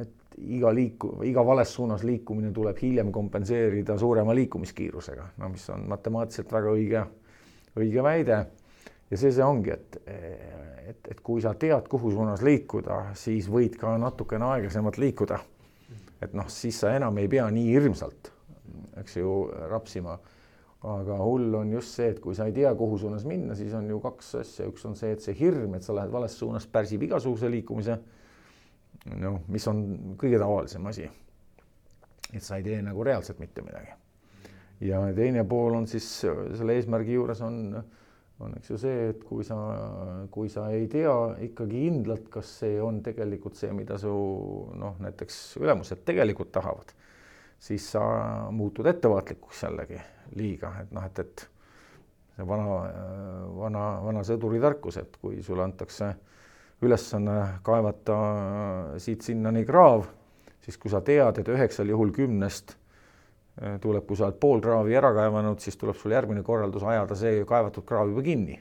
et 0.00 0.20
iga 0.38 0.70
liiku-, 0.72 1.16
iga 1.26 1.42
vales 1.44 1.72
suunas 1.74 2.04
liikumine 2.06 2.52
tuleb 2.54 2.78
hiljem 2.80 3.10
kompenseerida 3.12 3.98
suurema 3.98 4.34
liikumiskiirusega, 4.38 5.32
no 5.42 5.50
mis 5.52 5.66
on 5.74 5.88
matemaatiliselt 5.90 6.54
väga 6.54 6.76
õige 6.78 7.02
õige 7.78 8.02
väide. 8.04 8.44
ja 9.10 9.18
see 9.20 9.32
see 9.32 9.44
ongi, 9.44 9.72
et, 9.74 9.96
et, 10.08 11.08
et 11.12 11.20
kui 11.24 11.42
sa 11.44 11.54
tead, 11.54 11.88
kuhu 11.90 12.12
suunas 12.12 12.42
liikuda, 12.44 13.12
siis 13.18 13.48
võid 13.52 13.76
ka 13.80 13.94
natukene 14.00 14.48
aeglasemalt 14.54 14.98
liikuda. 14.98 15.38
et 16.22 16.34
noh, 16.38 16.48
siis 16.48 16.78
sa 16.80 16.94
enam 16.96 17.18
ei 17.18 17.28
pea 17.28 17.48
nii 17.50 17.72
hirmsalt, 17.72 18.32
eks 19.02 19.16
ju, 19.16 19.34
rapsima. 19.70 20.18
aga 20.82 21.16
hull 21.22 21.54
on 21.54 21.70
just 21.70 21.94
see, 21.94 22.08
et 22.10 22.18
kui 22.20 22.34
sa 22.34 22.48
ei 22.48 22.52
tea, 22.52 22.72
kuhu 22.74 22.98
suunas 22.98 23.24
minna, 23.24 23.54
siis 23.54 23.74
on 23.78 23.86
ju 23.88 24.00
kaks 24.02 24.34
asja, 24.40 24.66
üks 24.66 24.84
on 24.88 24.96
see, 24.98 25.12
et 25.14 25.22
see 25.22 25.36
hirm, 25.38 25.76
et 25.78 25.86
sa 25.86 25.94
lähed 25.94 26.10
vales 26.10 26.34
suunas, 26.38 26.66
pärsib 26.66 27.06
igasuguse 27.06 27.50
liikumise. 27.50 27.98
noh, 29.18 29.40
mis 29.48 29.66
on 29.66 29.82
kõige 30.18 30.38
tavalisem 30.38 30.86
asi. 30.86 31.10
et 32.32 32.42
sa 32.42 32.56
ei 32.56 32.62
tee 32.62 32.82
nagu 32.82 33.04
reaalselt 33.04 33.38
mitte 33.38 33.62
midagi 33.62 34.01
ja 34.82 35.02
teine 35.16 35.44
pool 35.48 35.76
on 35.78 35.86
siis 35.90 36.06
selle 36.22 36.76
eesmärgi 36.78 37.14
juures 37.16 37.42
on, 37.46 37.58
on 38.42 38.56
eks 38.58 38.72
ju 38.72 38.78
see, 38.80 39.08
et 39.12 39.22
kui 39.26 39.44
sa, 39.46 39.58
kui 40.34 40.50
sa 40.52 40.66
ei 40.74 40.88
tea 40.90 41.14
ikkagi 41.46 41.84
kindlalt, 41.86 42.26
kas 42.32 42.50
see 42.62 42.80
on 42.82 43.00
tegelikult 43.04 43.58
see, 43.58 43.70
mida 43.76 43.98
su 44.00 44.12
noh, 44.78 44.98
näiteks 45.02 45.38
ülemused 45.62 46.02
tegelikult 46.08 46.52
tahavad, 46.54 46.92
siis 47.62 47.92
sa 47.94 48.02
muutud 48.54 48.88
ettevaatlikuks 48.90 49.64
jällegi 49.68 50.00
liiga, 50.38 50.74
et 50.82 50.92
noh, 50.94 51.06
et, 51.06 51.22
et 51.22 51.46
see 52.36 52.48
vana, 52.48 52.82
vana, 53.58 53.86
vana 54.02 54.26
sõduri 54.26 54.60
tarkus, 54.62 54.98
et 55.02 55.16
kui 55.22 55.42
sulle 55.44 55.66
antakse 55.66 56.10
ülesanne 56.82 57.38
kaevata 57.62 58.16
siit-sinnani 59.02 59.62
kraav, 59.68 60.08
siis 60.64 60.78
kui 60.78 60.90
sa 60.90 61.02
tead, 61.04 61.38
et 61.38 61.50
üheksal 61.54 61.90
juhul 61.92 62.10
kümnest 62.14 62.74
tuleb, 63.80 64.04
kui 64.06 64.18
sa 64.18 64.26
oled 64.28 64.38
pool 64.42 64.60
kraavi 64.62 64.96
ära 64.98 65.12
kaevanud, 65.14 65.60
siis 65.62 65.78
tuleb 65.78 65.98
sul 65.98 66.14
järgmine 66.14 66.42
korraldus 66.46 66.84
ajada 66.88 67.16
see 67.18 67.42
kaevatud 67.48 67.86
kraav 67.86 68.10
juba 68.10 68.24
kinni. 68.26 68.60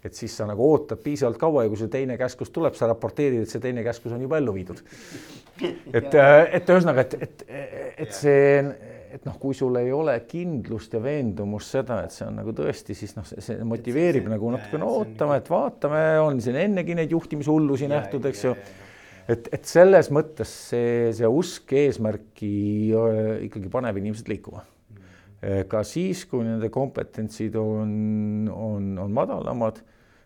et 0.00 0.16
siis 0.16 0.32
sa 0.32 0.46
nagu 0.48 0.64
ootad 0.64 1.02
piisavalt 1.04 1.36
kaua 1.36 1.66
ja 1.66 1.68
kui 1.68 1.76
see 1.76 1.90
teine 1.92 2.14
käskus 2.16 2.48
tuleb, 2.50 2.72
sa 2.72 2.86
raporteerid, 2.88 3.42
et 3.44 3.50
see 3.52 3.60
teine 3.60 3.82
käskus 3.84 4.14
on 4.16 4.22
juba 4.24 4.38
ellu 4.40 4.54
viidud. 4.56 4.78
et, 5.98 6.14
äh, 6.14 6.36
et 6.56 6.72
ühesõnaga, 6.72 7.04
et, 7.04 7.16
et, 7.26 7.44
et 8.06 8.14
see, 8.16 8.62
et 9.12 9.28
noh, 9.28 9.36
kui 9.42 9.52
sul 9.54 9.76
ei 9.76 9.92
ole 9.92 10.14
kindlust 10.24 10.96
ja 10.96 11.02
veendumust 11.04 11.76
seda, 11.76 12.00
et 12.06 12.16
see 12.16 12.24
on 12.24 12.40
nagu 12.40 12.54
tõesti, 12.56 12.96
siis 12.96 13.12
noh, 13.18 13.28
see 13.28 13.58
motiveerib 13.60 14.24
see, 14.24 14.32
nagu 14.32 14.54
natukene 14.56 14.88
ootama, 14.88 15.36
et 15.36 15.52
vaatame, 15.52 16.04
on 16.24 16.40
siin 16.40 16.56
ennegi 16.64 16.96
neid 16.96 17.12
juhtimishullusi 17.12 17.92
nähtud, 17.92 18.24
eks 18.32 18.46
ju 18.48 18.56
et, 19.28 19.48
et 19.52 19.64
selles 19.68 20.10
mõttes 20.14 20.50
see, 20.70 21.10
see 21.16 21.28
usk 21.28 21.72
eesmärki 21.76 22.52
ikkagi 23.46 23.72
paneb 23.72 24.00
inimesed 24.00 24.30
liikuma. 24.30 24.64
ka 25.40 25.80
siis, 25.88 26.26
kui 26.28 26.44
nende 26.44 26.68
kompetentsid 26.72 27.54
on, 27.56 28.48
on, 28.52 28.92
on 29.00 29.14
madalamad, 29.16 29.80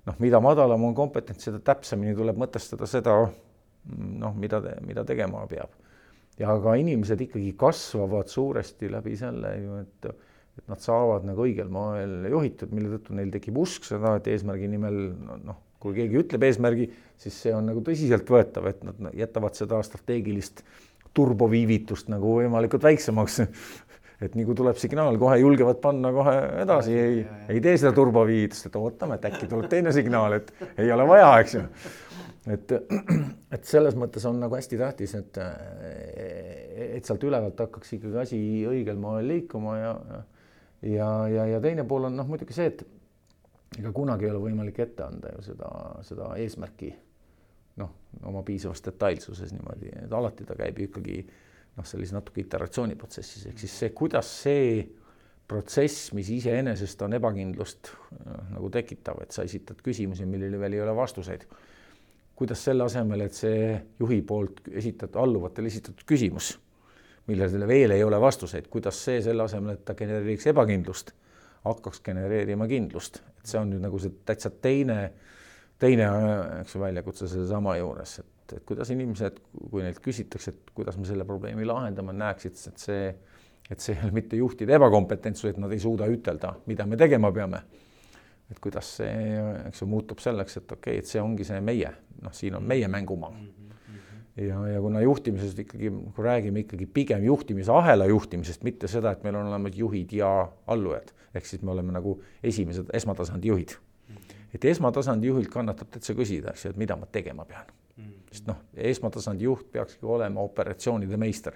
noh, 0.09 0.21
mida 0.23 0.41
madalam 0.43 0.89
on 0.89 0.97
kompetents, 0.97 1.47
seda 1.47 1.61
täpsemini 1.63 2.17
tuleb 2.19 2.39
mõtestada 2.41 2.89
seda, 2.91 3.17
noh, 3.95 4.37
mida, 4.41 4.61
mida 4.85 5.05
tegema 5.07 5.45
peab. 5.51 5.71
ja 6.39 6.51
ka 6.59 6.75
inimesed 6.75 7.21
ikkagi 7.29 7.53
kasvavad 7.55 8.27
suuresti 8.27 8.89
läbi 8.91 9.15
selle 9.17 9.53
ju, 9.61 9.77
et, 9.85 10.09
et 10.59 10.65
nad 10.71 10.83
saavad 10.83 11.29
nagu 11.29 11.45
õigel 11.47 11.71
moel 11.71 12.27
juhitud, 12.33 12.75
mille 12.75 12.97
tõttu 12.97 13.15
neil 13.15 13.31
tekib 13.31 13.61
usk 13.63 13.87
seda, 13.87 14.17
et 14.19 14.27
eesmärgi 14.33 14.67
nimel 14.73 14.99
noh, 15.47 15.61
kui 15.85 15.95
keegi 15.99 16.21
ütleb 16.25 16.49
eesmärgi, 16.49 16.89
siis 17.21 17.37
see 17.45 17.55
on 17.55 17.69
nagu 17.69 17.85
tõsiseltvõetav, 17.85 18.69
et 18.71 18.85
nad 18.89 19.07
jätavad 19.15 19.57
seda 19.59 19.83
strateegilist 19.85 20.65
turboviivitust 21.15 22.09
nagu 22.11 22.39
võimalikult 22.41 22.83
väiksemaks 22.89 23.43
et 24.25 24.37
nii 24.39 24.47
kui 24.47 24.57
tuleb 24.59 24.79
signaal, 24.81 25.19
kohe 25.21 25.37
julgevad 25.41 25.81
panna 25.83 26.11
kohe 26.15 26.35
edasi, 26.63 26.97
ei, 26.99 27.21
ei 27.51 27.61
tee 27.65 27.77
seda 27.81 27.93
turboviivitust, 27.97 28.69
et 28.71 28.79
ootame, 28.81 29.19
et 29.19 29.29
äkki 29.31 29.49
tuleb 29.51 29.69
teine 29.73 29.93
signaal, 29.95 30.39
et 30.39 30.53
ei 30.79 30.91
ole 30.95 31.07
vaja, 31.09 31.31
eks 31.43 31.57
ju. 31.57 31.65
et, 32.55 32.75
et 33.57 33.69
selles 33.69 33.99
mõttes 33.99 34.25
on 34.31 34.39
nagu 34.43 34.59
hästi 34.59 34.81
tähtis, 34.81 35.17
et, 35.19 35.41
et 36.99 37.05
sealt 37.05 37.27
ülevalt 37.27 37.65
hakkaks 37.67 37.97
ikkagi 37.99 38.23
asi 38.23 38.41
õigel 38.71 39.01
moel 39.01 39.29
liikuma 39.35 39.79
ja, 39.81 39.95
ja, 40.95 41.11
ja, 41.35 41.49
ja 41.57 41.63
teine 41.65 41.87
pool 41.89 42.09
on 42.11 42.17
noh, 42.21 42.29
muidugi 42.31 42.57
see, 42.57 42.71
et 42.73 42.87
ega 43.79 43.93
kunagi 43.93 44.29
ei 44.29 44.31
ole 44.31 44.43
võimalik 44.45 44.79
ette 44.85 45.07
anda 45.07 45.33
ju 45.35 45.43
seda, 45.49 45.71
seda 46.07 46.31
eesmärki 46.41 46.93
noh, 47.81 47.91
oma 48.31 48.43
piisavas 48.47 48.83
detailsuses 48.85 49.55
niimoodi, 49.55 49.91
et 50.05 50.13
alati 50.15 50.47
ta 50.47 50.57
käib 50.59 50.79
ju 50.79 50.89
ikkagi 50.89 51.17
noh, 51.25 51.87
sellise 51.87 52.15
natuke 52.15 52.45
iteratsiooniprotsessis, 52.45 53.49
ehk 53.51 53.63
siis 53.65 53.79
see, 53.83 53.95
kuidas 53.97 54.31
see 54.45 54.85
protsess, 55.49 56.13
mis 56.17 56.31
iseenesest 56.33 57.03
on 57.05 57.19
ebakindlust 57.19 57.93
noh, 58.25 58.45
nagu 58.55 58.71
tekitav, 58.73 59.25
et 59.25 59.35
sa 59.35 59.45
esitad 59.47 59.83
küsimusi, 59.85 60.27
millele 60.29 60.61
veel 60.61 60.79
ei 60.79 60.85
ole 60.85 60.95
vastuseid. 60.97 61.49
kuidas 62.35 62.65
selle 62.65 62.83
asemel, 62.85 63.21
et 63.21 63.35
see 63.35 63.75
juhi 64.01 64.23
poolt 64.27 64.65
esitatud, 64.67 65.21
alluvatele 65.23 65.69
esitatud 65.71 66.03
küsimus, 66.07 66.57
millele 67.27 67.67
veel 67.69 67.95
ei 67.95 68.03
ole 68.03 68.19
vastuseid, 68.21 68.67
kuidas 68.69 68.99
see 69.05 69.21
selle 69.23 69.43
asemel, 69.43 69.77
et 69.77 69.85
ta 69.85 69.95
genereeriks 69.95 70.49
ebakindlust, 70.51 71.13
hakkaks 71.65 72.03
genereerima 72.05 72.67
kindlust, 72.69 73.21
et 73.45 73.53
see 73.53 73.61
on 73.61 73.69
nüüd 73.75 73.85
nagu 73.85 74.01
see 74.01 74.17
täitsa 74.25 74.51
teine, 74.65 74.99
teine, 75.79 76.09
eks 76.63 76.75
ju, 76.75 76.81
väljakutse 76.81 77.29
sellesama 77.29 77.77
juures, 77.77 78.19
et 78.25 78.31
et, 78.53 78.65
kuidas 78.69 78.91
inimesed, 78.93 79.39
kui 79.71 79.85
neilt 79.85 80.01
küsitakse, 80.05 80.53
et 80.53 80.75
kuidas 80.77 80.99
me 81.01 81.07
selle 81.09 81.27
probleemi 81.29 81.67
lahendame, 81.69 82.15
näeksid, 82.17 82.59
et 82.71 82.83
see, 82.83 83.09
et 83.71 83.81
see 83.81 83.97
ei 83.97 84.05
ole 84.05 84.15
mitte 84.19 84.39
juhtide 84.39 84.77
ebakompetentsus, 84.77 85.53
et 85.53 85.61
nad 85.63 85.73
ei 85.73 85.81
suuda 85.83 86.09
ütelda, 86.11 86.55
mida 86.71 86.87
me 86.87 87.01
tegema 87.01 87.33
peame. 87.33 87.65
et 88.53 88.59
kuidas 88.61 88.91
see, 88.99 89.13
eks 89.71 89.81
ju, 89.81 89.87
muutub 89.89 90.21
selleks, 90.21 90.59
et 90.61 90.73
okei 90.73 90.99
okay,, 90.99 91.01
et 91.01 91.09
see 91.09 91.21
ongi 91.23 91.47
see 91.49 91.63
meie, 91.65 91.89
noh, 92.23 92.33
siin 92.37 92.59
on 92.59 92.67
meie 92.69 92.89
mängumaa. 92.93 93.33
Ja, 94.37 94.59
ja 94.69 94.81
kuna 94.81 95.01
juhtimisest 95.01 95.59
ikkagi, 95.59 95.91
kui 95.91 96.25
räägime 96.25 96.65
ikkagi 96.65 96.87
pigem 96.87 97.25
juhtimisahela 97.25 98.07
juhtimisest, 98.11 98.65
mitte 98.65 98.89
seda, 98.91 99.13
et 99.15 99.23
meil 99.23 99.39
on 99.41 99.53
olemas 99.53 99.77
juhid 99.79 100.13
ja 100.13 100.31
allujad, 100.67 101.15
ehk 101.35 101.47
siis 101.47 101.63
me 101.63 101.71
oleme 101.75 101.95
nagu 101.95 102.19
esimesed 102.43 102.91
esmatasandi 102.93 103.49
juhid. 103.49 103.79
et 104.55 104.65
esmatasandi 104.65 105.27
juhilt 105.27 105.49
kannatab 105.51 105.89
täitsa 105.91 106.15
küsida, 106.15 106.53
eks 106.55 106.65
ju, 106.65 106.71
et 106.71 106.77
mida 106.79 106.97
ma 106.97 107.07
tegema 107.11 107.45
pean 107.45 107.67
sest 108.35 108.51
noh, 108.51 108.61
esmatasandi 108.75 109.47
juht 109.47 109.71
peakski 109.73 110.07
olema 110.07 110.43
operatsioonide 110.43 111.17
meister. 111.17 111.55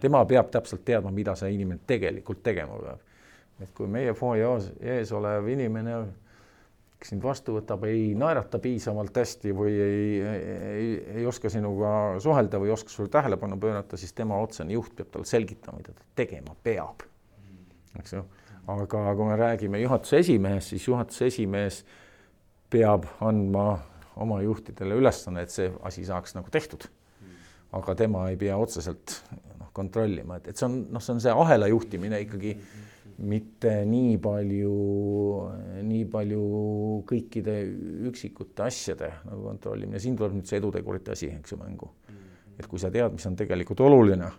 tema 0.00 0.24
peab 0.26 0.50
täpselt 0.50 0.84
teadma, 0.84 1.10
mida 1.10 1.34
see 1.36 1.50
inimene 1.54 1.80
tegelikult 1.86 2.42
tegema 2.42 2.76
peab. 2.82 3.04
et 3.62 3.70
kui 3.74 3.88
meie 3.90 4.12
fuajees 4.14 4.72
ees 4.80 5.12
olev 5.12 5.48
inimene, 5.48 5.96
kes 6.98 7.12
sind 7.12 7.22
vastu 7.22 7.54
võtab, 7.54 7.84
ei 7.86 8.10
naerata 8.18 8.58
piisavalt 8.62 9.20
hästi 9.20 9.52
või 9.54 9.74
ei, 9.78 10.08
ei, 10.24 10.88
ei 11.20 11.26
oska 11.30 11.50
sinuga 11.52 11.90
suhelda 12.22 12.58
või 12.58 12.72
ei 12.72 12.74
oska 12.74 12.90
sulle 12.90 13.12
tähelepanu 13.14 13.58
pöörata, 13.62 13.96
siis 14.00 14.12
tema 14.18 14.40
otsene 14.42 14.74
juht 14.74 14.96
peab 14.98 15.12
talle 15.14 15.28
selgitama, 15.30 15.78
mida 15.78 15.94
ta 15.94 16.06
tegema 16.18 16.56
peab. 16.66 17.06
eks 18.00 18.16
ju, 18.16 18.24
aga 18.74 19.04
kui 19.14 19.28
me 19.30 19.38
räägime 19.38 19.82
juhatuse 19.84 20.24
esimehest, 20.24 20.74
siis 20.74 20.88
juhatuse 20.88 21.30
esimees 21.30 21.84
peab 22.70 23.06
andma 23.24 23.78
oma 24.18 24.40
juhtidele 24.42 24.98
ülesanne, 24.98 25.46
et 25.46 25.54
see 25.54 25.70
asi 25.86 26.04
saaks 26.04 26.34
nagu 26.34 26.50
tehtud. 26.50 26.88
aga 27.72 27.94
tema 27.94 28.22
ei 28.30 28.36
pea 28.40 28.56
otseselt 28.56 29.18
noh, 29.30 29.68
kontrollima, 29.76 30.38
et, 30.40 30.46
et 30.48 30.56
see 30.56 30.64
on 30.64 30.78
noh, 30.90 31.02
see 31.04 31.14
on 31.14 31.18
see 31.20 31.32
ahela 31.44 31.68
juhtimine 31.68 32.22
ikkagi 32.24 32.54
mitte 33.18 33.72
nii 33.88 34.18
palju, 34.22 34.74
nii 35.86 36.04
palju 36.10 36.42
kõikide 37.08 37.54
üksikute 38.10 38.66
asjade 38.68 39.10
nagu 39.26 39.48
kontrollimine, 39.48 39.98
siin 40.02 40.16
tuleb 40.18 40.36
nüüd 40.38 40.50
see 40.50 40.60
edutegurite 40.60 41.16
asi, 41.16 41.30
eks 41.40 41.54
ju, 41.54 41.58
mängu. 41.58 41.90
et 42.58 42.66
kui 42.66 42.78
sa 42.78 42.90
tead, 42.90 43.12
mis 43.14 43.26
on 43.26 43.36
tegelikult 43.38 43.80
oluline, 43.86 44.30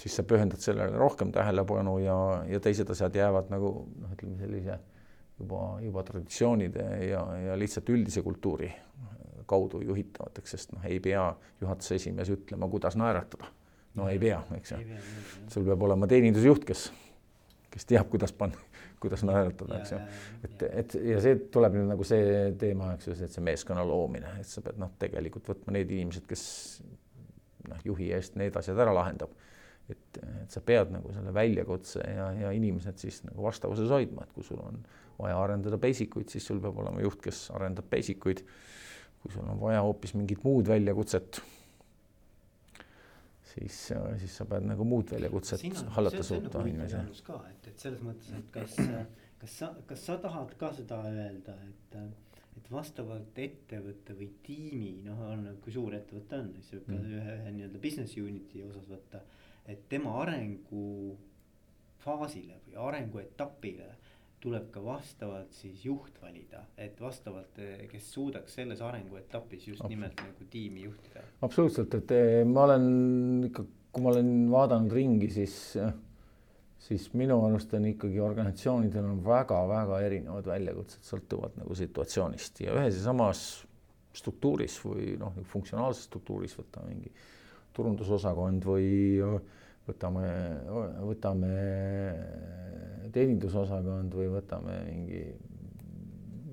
siis 0.00 0.16
sa 0.16 0.24
pühendad 0.24 0.60
sellele 0.60 0.96
rohkem 1.00 1.32
tähelepanu 1.32 1.98
ja, 2.02 2.16
ja 2.48 2.60
teised 2.60 2.90
asjad 2.90 3.16
jäävad 3.16 3.52
nagu 3.52 3.72
noh, 3.88 4.12
ütleme 4.16 4.38
sellise 4.40 4.78
juba, 5.40 5.62
juba 5.84 6.04
traditsioonide 6.08 6.88
ja, 7.08 7.24
ja 7.48 7.58
lihtsalt 7.60 7.88
üldise 7.92 8.24
kultuuri 8.24 8.70
kaudu 9.46 9.80
juhitavateks, 9.84 10.56
sest 10.56 10.72
noh, 10.72 10.84
ei 10.88 11.00
pea 11.04 11.26
juhatuse 11.60 11.98
esimees 12.00 12.30
ütlema, 12.32 12.68
kuidas 12.72 12.96
naeratada. 12.96 13.48
no 13.94 14.08
ei 14.10 14.18
pea, 14.18 14.40
eks 14.56 14.72
ju. 14.72 14.78
sul 15.52 15.66
peab 15.68 15.82
olema 15.86 16.08
teenindusjuht, 16.10 16.64
kes, 16.68 16.88
kes 17.74 17.88
teab, 17.90 18.08
kuidas 18.12 18.34
panna, 18.36 18.60
kuidas 19.02 19.24
naeratada, 19.26 19.80
eks 19.82 19.94
ju. 19.94 20.02
et, 20.46 20.66
et 20.70 20.98
ja 21.10 21.22
see 21.24 21.38
tuleb 21.54 21.78
nüüd 21.78 21.90
nagu 21.90 22.06
see 22.08 22.52
teema, 22.60 22.94
eks 22.94 23.10
ju, 23.10 23.16
et 23.18 23.34
see 23.34 23.44
meeskonna 23.44 23.84
loomine, 23.86 24.36
et 24.40 24.50
sa 24.50 24.62
pead 24.64 24.78
noh, 24.80 24.94
tegelikult 25.00 25.50
võtma 25.52 25.74
need 25.78 25.90
inimesed, 25.90 26.28
kes 26.30 26.44
noh, 27.70 27.82
juhi 27.84 28.12
eest 28.14 28.38
need 28.40 28.56
asjad 28.60 28.80
ära 28.84 28.94
lahendab 28.94 29.34
et, 29.90 30.20
et 30.20 30.52
sa 30.52 30.62
pead 30.64 30.92
nagu 30.94 31.12
selle 31.12 31.32
väljakutse 31.34 32.04
ja, 32.04 32.28
ja 32.38 32.52
inimesed 32.56 33.00
siis 33.00 33.20
nagu 33.26 33.44
vastavuses 33.44 33.90
hoidma, 33.92 34.24
et 34.24 34.32
kui 34.36 34.46
sul 34.46 34.60
on 34.64 34.80
vaja 35.18 35.36
arendada 35.38 35.78
basic 35.80 36.16
uid, 36.18 36.30
siis 36.32 36.46
sul 36.48 36.60
peab 36.62 36.78
olema 36.82 37.02
juht, 37.04 37.20
kes 37.24 37.46
arendab 37.54 37.88
basic 37.90 38.24
uid. 38.28 38.44
kui 39.22 39.32
sul 39.32 39.46
on 39.48 39.60
vaja 39.60 39.80
hoopis 39.84 40.12
mingit 40.18 40.42
muud 40.44 40.68
väljakutset, 40.68 41.40
siis, 43.54 43.78
siis 44.20 44.40
sa 44.40 44.48
pead 44.50 44.66
nagu 44.68 44.86
muud 44.88 45.14
väljakutset 45.14 45.64
hallata 45.96 46.26
suutma 46.26 46.50
nagu 46.50 46.72
inimese. 46.72 47.04
ka, 47.26 47.40
et, 47.52 47.70
et 47.72 47.86
selles 47.86 48.04
mõttes, 48.04 48.34
et 48.38 48.52
kas, 48.54 48.76
kas 49.40 49.56
sa, 49.62 49.72
kas 49.88 50.06
sa 50.10 50.18
tahad 50.22 50.54
ka 50.60 50.74
seda 50.76 51.00
öelda, 51.10 51.58
et 51.70 51.98
et 52.54 52.68
vastavalt 52.70 53.38
ettevõtte 53.42 54.14
või 54.14 54.28
tiimi, 54.46 54.92
noh, 55.02 55.18
on, 55.26 55.40
kui 55.60 55.72
suur 55.74 55.96
ettevõte 55.96 56.38
on, 56.38 56.52
siis 56.54 56.76
võib 56.76 56.84
ka 56.86 56.92
mm. 56.94 57.16
ühe, 57.18 57.32
ühe 57.40 57.54
nii-öelda 57.56 57.80
business 57.82 58.14
unit'i 58.22 58.62
osas 58.62 58.86
võtta 58.86 59.18
et 59.64 59.86
tema 59.88 60.10
arengufaasile 60.22 62.58
või 62.66 62.76
arenguetapile 62.88 63.86
tuleb 64.44 64.68
ka 64.74 64.82
vastavalt 64.84 65.56
siis 65.56 65.84
juht 65.86 66.18
valida, 66.20 66.66
et 66.76 66.98
vastavalt, 67.00 67.60
kes 67.88 68.08
suudaks 68.12 68.58
selles 68.58 68.82
arenguetapis 68.84 69.68
just 69.70 69.84
nimelt 69.88 70.20
nagu 70.20 70.48
tiimi 70.52 70.84
juhtida. 70.84 71.24
absoluutselt, 71.46 71.96
et 72.00 72.12
eh, 72.12 72.40
ma 72.48 72.66
olen 72.68 72.88
ikka, 73.48 73.64
kui 73.94 74.04
ma 74.04 74.12
olen 74.12 74.32
vaadanud 74.52 74.92
ringi, 74.92 75.30
siis, 75.32 75.56
siis 76.84 77.08
minu 77.16 77.38
arust 77.46 77.72
on 77.78 77.88
ikkagi 77.88 78.20
organisatsioonidel 78.20 79.08
on 79.14 79.22
väga-väga 79.24 80.02
erinevad 80.04 80.52
väljakutsed, 80.52 81.06
sõltuvad 81.08 81.56
nagu 81.62 81.78
situatsioonist 81.80 82.66
ja 82.66 82.76
ühes 82.76 83.00
ja 83.00 83.06
samas 83.08 83.46
struktuuris 84.14 84.76
või 84.84 85.14
noh, 85.18 85.34
funktsionaalses 85.50 86.04
struktuuris 86.10 86.54
võtame 86.60 86.92
mingi 86.92 87.14
turundusosakond 87.74 88.68
või 88.68 88.90
võtame, 89.88 90.28
võtame 91.04 91.54
teenindusosakond 93.14 94.14
või 94.18 94.28
võtame 94.32 94.78
mingi, 94.88 95.22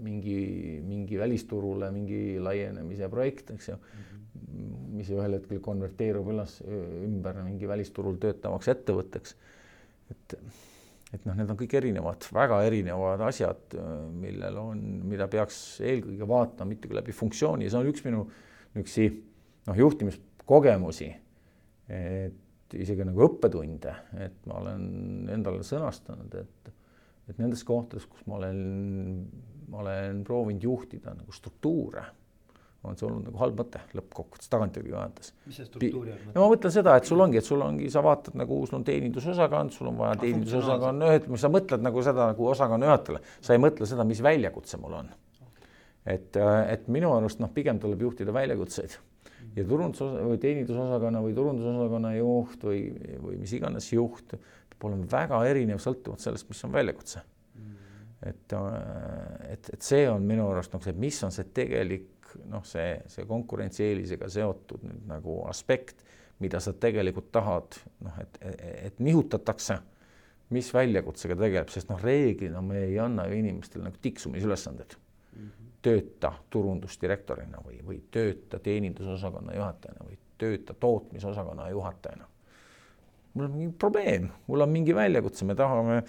mingi, 0.06 0.40
mingi 0.86 1.20
välisturule 1.20 1.92
mingi 1.94 2.40
laienemise 2.42 3.10
projekt, 3.12 3.54
eks 3.56 3.72
ju 3.72 3.78
mm, 3.78 4.02
-hmm. 4.02 4.90
mis 4.98 5.14
ühel 5.14 5.38
hetkel 5.38 5.62
konverteerub 5.64 6.30
üles, 6.34 6.60
ümber 7.06 7.42
mingi 7.46 7.70
välisturul 7.70 8.20
töötavaks 8.22 8.72
ettevõtteks. 8.76 9.36
et, 10.12 10.38
et 11.14 11.26
noh, 11.26 11.36
need 11.36 11.50
on 11.50 11.58
kõik 11.60 11.76
erinevad, 11.80 12.28
väga 12.34 12.62
erinevad 12.68 13.22
asjad, 13.28 13.76
millel 14.14 14.58
on, 14.58 14.86
mida 15.08 15.28
peaks 15.28 15.82
eelkõige 15.82 16.28
vaatama 16.28 16.70
mitte 16.70 16.88
kui 16.88 16.96
läbi 16.96 17.12
funktsiooni 17.16 17.70
see 17.70 17.80
on 17.80 17.92
üks 17.92 18.06
minu 18.06 18.26
niisuguseid 18.76 19.20
noh, 19.68 19.78
juhtimis 19.78 20.20
kogemusi, 20.46 21.12
et 22.72 22.80
isegi 22.86 23.06
nagu 23.08 23.26
õppetunde, 23.28 23.94
et 24.24 24.48
ma 24.48 24.62
olen 24.62 24.86
endale 25.34 25.66
sõnastanud, 25.68 26.32
et, 26.40 26.72
et 27.32 27.42
nendes 27.42 27.64
kohtades, 27.68 28.08
kus 28.08 28.24
ma 28.30 28.40
olen, 28.40 28.64
ma 29.72 29.84
olen 29.84 30.24
proovinud 30.28 30.64
juhtida 30.64 31.16
nagu 31.18 31.36
struktuure, 31.36 32.06
on 32.82 32.96
see 32.98 33.06
olnud 33.06 33.28
nagu 33.28 33.38
halb 33.38 33.60
mõte 33.62 33.78
lõppkokkuvõttes 33.94 34.50
tagantjärgi 34.50 34.94
vaadates. 34.96 35.34
mis 35.46 35.60
see 35.60 35.68
struktuuri 35.68 36.16
on? 36.16 36.24
no 36.34 36.46
ma 36.46 36.48
mõtlen 36.56 36.74
seda, 36.74 36.96
et 36.98 37.06
sul 37.06 37.22
ongi, 37.22 37.38
et 37.38 37.46
sul 37.46 37.62
ongi, 37.62 37.92
sa 37.94 38.02
vaatad 38.06 38.40
nagu, 38.40 38.58
sul 38.66 38.80
on 38.80 38.88
teenindusosakond, 38.88 39.76
sul 39.76 39.92
on 39.92 40.00
vaja 40.00 40.16
Ah, 40.16 40.22
teenindusosakonna 40.24 41.12
ühet-, 41.12 41.30
sa 41.44 41.52
mõtled 41.54 41.86
nagu 41.86 42.02
seda 42.08 42.32
nagu 42.32 42.48
osakonna 42.56 42.90
juhatajale, 42.90 43.22
sa 43.38 43.54
ei 43.54 43.62
mõtle 43.62 43.86
seda, 43.90 44.08
mis 44.08 44.24
väljakutse 44.26 44.82
mul 44.82 44.98
on. 45.04 45.14
et, 46.10 46.40
et 46.74 46.88
minu 46.90 47.14
arust 47.14 47.44
noh, 47.44 47.52
pigem 47.54 47.78
tuleb 47.80 48.02
juhtida 48.08 48.34
väljakutseid 48.34 48.98
ja 49.56 49.66
turundus 49.68 50.02
või 50.02 50.40
teenindusosakonna 50.42 51.22
või 51.24 51.36
turundusosakonna 51.36 52.14
juht 52.16 52.64
või, 52.64 52.86
või 53.20 53.42
mis 53.42 53.54
iganes 53.58 53.92
juht 53.92 54.36
peab 54.36 54.88
olema 54.90 55.10
väga 55.12 55.44
erinev 55.50 55.82
sõltuvalt 55.84 56.24
sellest, 56.24 56.48
mis 56.50 56.64
on 56.66 56.74
väljakutse. 56.74 57.24
et, 58.22 58.54
et, 59.50 59.70
et 59.74 59.82
see 59.82 60.08
on 60.10 60.26
minu 60.26 60.48
arust 60.52 60.74
nagu 60.74 60.86
see, 60.86 60.94
mis 60.94 61.24
on 61.26 61.34
see 61.36 61.48
tegelik 61.54 62.36
noh, 62.52 62.64
see, 62.68 62.96
see 63.12 63.26
konkurentsieelisega 63.28 64.30
seotud 64.32 64.84
nüüd 64.88 65.08
nagu 65.10 65.42
aspekt, 65.50 66.04
mida 66.42 66.62
sa 66.64 66.74
tegelikult 66.74 67.32
tahad, 67.34 67.78
noh, 68.06 68.20
et, 68.22 68.40
et 68.88 69.02
nihutatakse, 69.04 69.78
mis 70.52 70.70
väljakutsega 70.74 71.38
tegeleb, 71.40 71.72
sest 71.72 71.92
noh, 71.92 72.00
reeglina 72.02 72.64
me 72.66 72.86
ei 72.88 72.98
anna 73.00 73.28
ju 73.30 73.38
inimestele 73.40 73.86
nagu 73.88 74.00
tiksumisülesandeid 74.04 74.98
mm. 74.98 75.46
-hmm. 75.46 75.61
Tööta 75.82 76.34
turundusdirektorina 76.50 77.62
või, 77.66 77.80
või 77.86 78.02
tööta 78.12 78.60
teenindusosakonna 78.60 79.56
juhatajana 79.56 80.06
või 80.06 80.18
tööta 80.42 80.74
tootmisosakonna 80.74 81.70
juhatajana. 81.70 82.28
mul 83.34 83.46
on 83.46 83.52
mingi 83.52 83.76
probleem, 83.80 84.30
mul 84.48 84.62
on 84.62 84.70
mingi 84.70 84.96
väljakutse, 84.96 85.46
me 85.46 85.56
tahame 85.56 86.04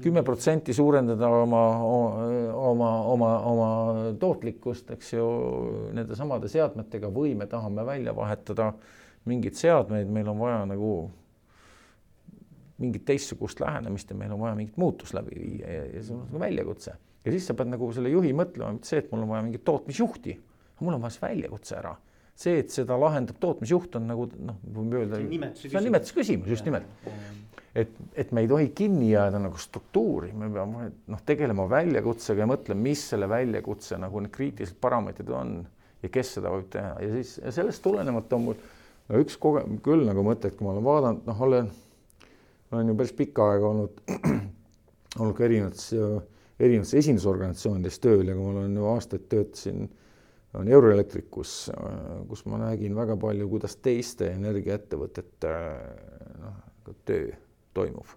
kümme 0.00 0.22
protsenti 0.22 0.74
suurendada 0.74 1.28
oma, 1.28 1.62
oma, 2.54 2.90
oma, 3.02 3.30
oma 3.50 3.68
tootlikkust, 4.20 4.90
eks 4.90 5.12
ju, 5.12 5.26
nende 5.96 6.16
samade 6.16 6.48
seadmetega 6.48 7.10
või 7.12 7.34
me 7.34 7.46
tahame 7.50 7.84
välja 7.86 8.14
vahetada 8.16 8.72
mingeid 9.28 9.58
seadmeid, 9.58 10.08
meil 10.08 10.28
on 10.30 10.38
vaja 10.40 10.62
nagu 10.70 10.92
mingit 12.80 13.04
teistsugust 13.04 13.60
lähenemist 13.60 14.10
ja 14.10 14.16
meil 14.16 14.32
on 14.32 14.40
vaja 14.40 14.56
mingit 14.56 14.76
muutust 14.80 15.14
läbi 15.14 15.36
viia 15.36 15.72
ja, 15.72 15.86
ja 15.94 16.02
see 16.02 16.16
on 16.16 16.24
nagu 16.24 16.40
väljakutse. 16.40 16.96
Ja 17.24 17.34
siis 17.34 17.48
sa 17.50 17.56
pead 17.56 17.72
nagu 17.72 17.90
selle 17.94 18.12
juhi 18.12 18.32
mõtlema, 18.36 18.74
mitte 18.76 18.90
see, 18.90 19.02
et 19.02 19.10
mul 19.12 19.24
on 19.24 19.32
vaja 19.34 19.44
mingit 19.46 19.64
tootmisjuhti, 19.66 20.36
mul 20.80 20.96
on 20.96 21.02
vaja 21.04 21.16
see 21.16 21.26
väljakutse 21.26 21.76
ära. 21.80 21.96
see, 22.40 22.56
et 22.62 22.72
seda 22.72 22.96
lahendab 22.96 23.36
tootmisjuht, 23.36 23.98
on 23.98 24.06
nagu 24.08 24.24
noh, 24.40 24.56
võime 24.64 25.02
öelda, 25.02 25.18
see 25.60 25.76
on 25.76 25.84
nimetuse 25.84 26.16
küsimus, 26.16 26.48
just 26.48 26.64
nimelt. 26.64 26.86
et, 27.76 27.92
et 28.16 28.32
me 28.32 28.46
ei 28.46 28.48
tohi 28.48 28.70
kinni 28.76 29.10
jääda 29.10 29.42
nagu 29.42 29.60
struktuuri, 29.60 30.32
me 30.32 30.48
peame 30.54 30.88
noh, 31.12 31.20
tegelema 31.26 31.68
väljakutsega 31.68 32.46
ja 32.46 32.48
mõtlema, 32.48 32.86
mis 32.88 33.04
selle 33.12 33.28
väljakutse 33.28 34.00
nagu 34.00 34.24
need 34.24 34.32
kriitilised 34.32 34.80
parameetrid 34.80 35.34
on 35.36 35.60
ja 36.00 36.08
kes 36.08 36.36
seda 36.38 36.54
võib 36.54 36.70
teha. 36.72 36.96
Ja 37.04 37.12
siis 37.12 37.36
ja 37.42 37.52
sellest 37.52 37.84
tulenevalt 37.84 38.32
on 38.32 38.46
mul 38.48 38.58
no 39.10 39.20
üks 39.20 39.36
koge-, 39.42 39.66
küll 39.84 40.08
nagu 40.08 40.24
mõte, 40.24 40.48
et 40.48 40.56
kui 40.56 40.64
ma 40.64 40.72
olen 40.72 40.88
vaadanud, 40.88 41.28
noh, 41.28 41.46
olen 41.46 41.70
olen 42.72 42.88
ju 42.88 42.96
päris 42.98 43.12
pikka 43.18 43.46
aega 43.52 43.70
olnud, 43.70 44.02
olnud 45.20 45.34
ka 45.38 45.46
erinevates, 45.46 45.88
erinevates 46.60 46.94
esindusorganisatsioonides 47.00 47.98
tööl 48.02 48.28
ja 48.28 48.36
kui 48.36 48.44
ma 48.44 48.60
olen 48.60 48.76
ju 48.76 48.86
aastaid 48.90 49.26
töötasin, 49.32 49.88
on 50.58 50.68
Euroelektrikus, 50.68 51.70
kus 52.28 52.44
ma 52.50 52.58
nägin 52.64 52.96
väga 52.98 53.16
palju, 53.20 53.46
kuidas 53.52 53.76
teiste 53.82 54.32
energiaettevõtete 54.34 55.52
noh, 56.42 56.56
töö 57.06 57.30
toimub, 57.74 58.16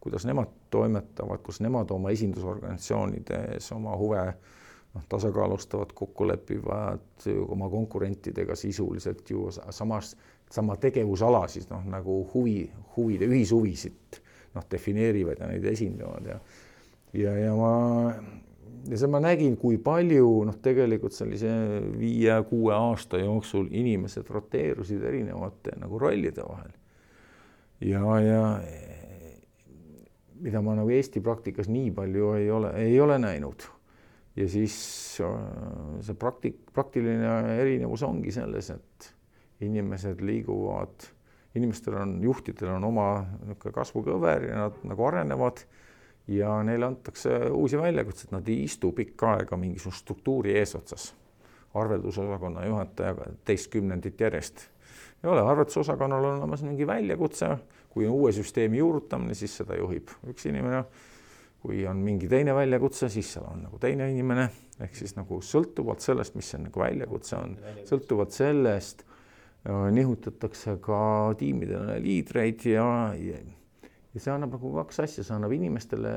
kuidas 0.00 0.26
nemad 0.28 0.52
toimetavad, 0.70 1.40
kus 1.44 1.62
nemad 1.64 1.90
oma 1.96 2.12
esindusorganisatsioonides 2.12 3.70
oma 3.76 3.96
huve 3.96 4.26
noh, 4.26 5.06
tasakaalustavad, 5.08 5.94
kokku 5.96 6.28
lepivad 6.28 7.28
oma 7.48 7.70
konkurentidega 7.72 8.56
sisuliselt 8.58 9.30
ju 9.30 9.48
samas 9.50 10.14
sama 10.50 10.76
tegevusala 10.76 11.46
siis 11.48 11.68
noh, 11.70 11.84
nagu 11.86 12.24
huvi, 12.34 12.64
huvide, 12.96 13.28
ühishuvisid 13.30 14.20
noh, 14.54 14.66
defineerivad 14.70 15.40
ja 15.40 15.48
neid 15.48 15.64
esindavad 15.72 16.26
ja 16.26 16.40
ja, 17.12 17.32
ja 17.38 17.54
ma 17.56 17.72
ja 18.88 18.98
see 18.98 19.10
ma 19.10 19.20
nägin, 19.22 19.56
kui 19.60 19.78
palju 19.82 20.28
noh, 20.48 20.56
tegelikult 20.62 21.14
sellise 21.14 21.50
viie-kuue 21.98 22.72
aasta 22.74 23.20
jooksul 23.20 23.68
inimesed 23.70 24.30
roteerusid 24.30 25.02
erinevate 25.04 25.76
nagu 25.80 25.98
rollide 26.00 26.46
vahel. 26.46 26.72
ja, 27.84 28.04
ja 28.24 28.40
mida 30.40 30.62
ma 30.64 30.74
nagu 30.78 30.90
Eesti 30.94 31.20
praktikas 31.24 31.68
nii 31.68 31.90
palju 31.96 32.32
ei 32.38 32.50
ole, 32.50 32.72
ei 32.80 32.98
ole 33.00 33.18
näinud. 33.20 33.68
ja 34.36 34.48
siis 34.48 34.74
see 35.20 36.16
praktik-, 36.18 36.68
praktiline 36.72 37.56
erinevus 37.60 38.02
ongi 38.06 38.32
selles, 38.32 38.70
et 38.70 39.10
inimesed 39.60 40.22
liiguvad, 40.24 41.10
inimestel 41.58 41.98
on, 42.00 42.14
juhtidel 42.24 42.76
on 42.78 42.86
oma 42.88 43.08
niisugune 43.42 43.74
kasvukõver 43.76 44.46
ja 44.48 44.62
nad 44.64 44.78
nagu 44.88 45.04
arenevad 45.10 45.60
ja 46.30 46.62
neile 46.62 46.86
antakse 46.86 47.30
uusi 47.50 47.78
väljakutseid, 47.78 48.30
nad 48.34 48.48
ei 48.48 48.64
istu 48.64 48.92
pikka 48.94 49.34
aega 49.38 49.56
mingisuguse 49.56 50.04
struktuuri 50.04 50.58
eesotsas. 50.58 51.14
arveldusosakonna 51.74 52.64
juhatajaga 52.66 53.24
teist 53.44 53.70
kümnendit 53.70 54.20
järjest. 54.20 54.60
ei 55.24 55.30
ole, 55.30 55.40
arveldusosakonnal 55.40 56.24
on 56.24 56.38
olemas 56.38 56.62
mingi 56.62 56.86
väljakutse, 56.86 57.48
kui 57.90 58.06
on 58.06 58.12
uue 58.12 58.32
süsteemi 58.32 58.78
juurutamine, 58.78 59.34
siis 59.34 59.56
seda 59.56 59.76
juhib 59.76 60.08
üks 60.26 60.48
inimene. 60.48 60.84
kui 61.60 61.86
on 61.86 61.96
mingi 61.96 62.28
teine 62.28 62.54
väljakutse, 62.54 63.08
siis 63.08 63.32
seal 63.32 63.44
on 63.44 63.62
nagu 63.66 63.78
teine 63.78 64.10
inimene, 64.10 64.48
ehk 64.80 64.94
siis 64.96 65.16
nagu 65.16 65.42
sõltuvalt 65.44 66.00
sellest, 66.00 66.34
mis 66.34 66.50
see 66.50 66.62
nagu 66.62 66.80
väljakutse 66.80 67.36
on, 67.36 67.56
sõltuvalt 67.84 68.32
sellest 68.32 69.04
nihutatakse 69.92 70.78
ka 70.80 71.00
tiimidele 71.38 71.98
liidreid 72.00 72.64
ja, 72.64 72.86
ja, 73.18 73.42
ja 74.14 74.20
see 74.20 74.32
annab 74.34 74.56
nagu 74.56 74.72
kaks 74.80 75.02
asja, 75.06 75.24
see 75.24 75.34
annab 75.36 75.52
inimestele 75.54 76.14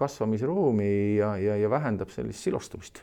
kasvamisruumi 0.00 0.90
ja, 1.18 1.34
ja, 1.38 1.56
ja 1.60 1.70
vähendab 1.70 2.10
sellist 2.10 2.42
silostumist. 2.42 3.02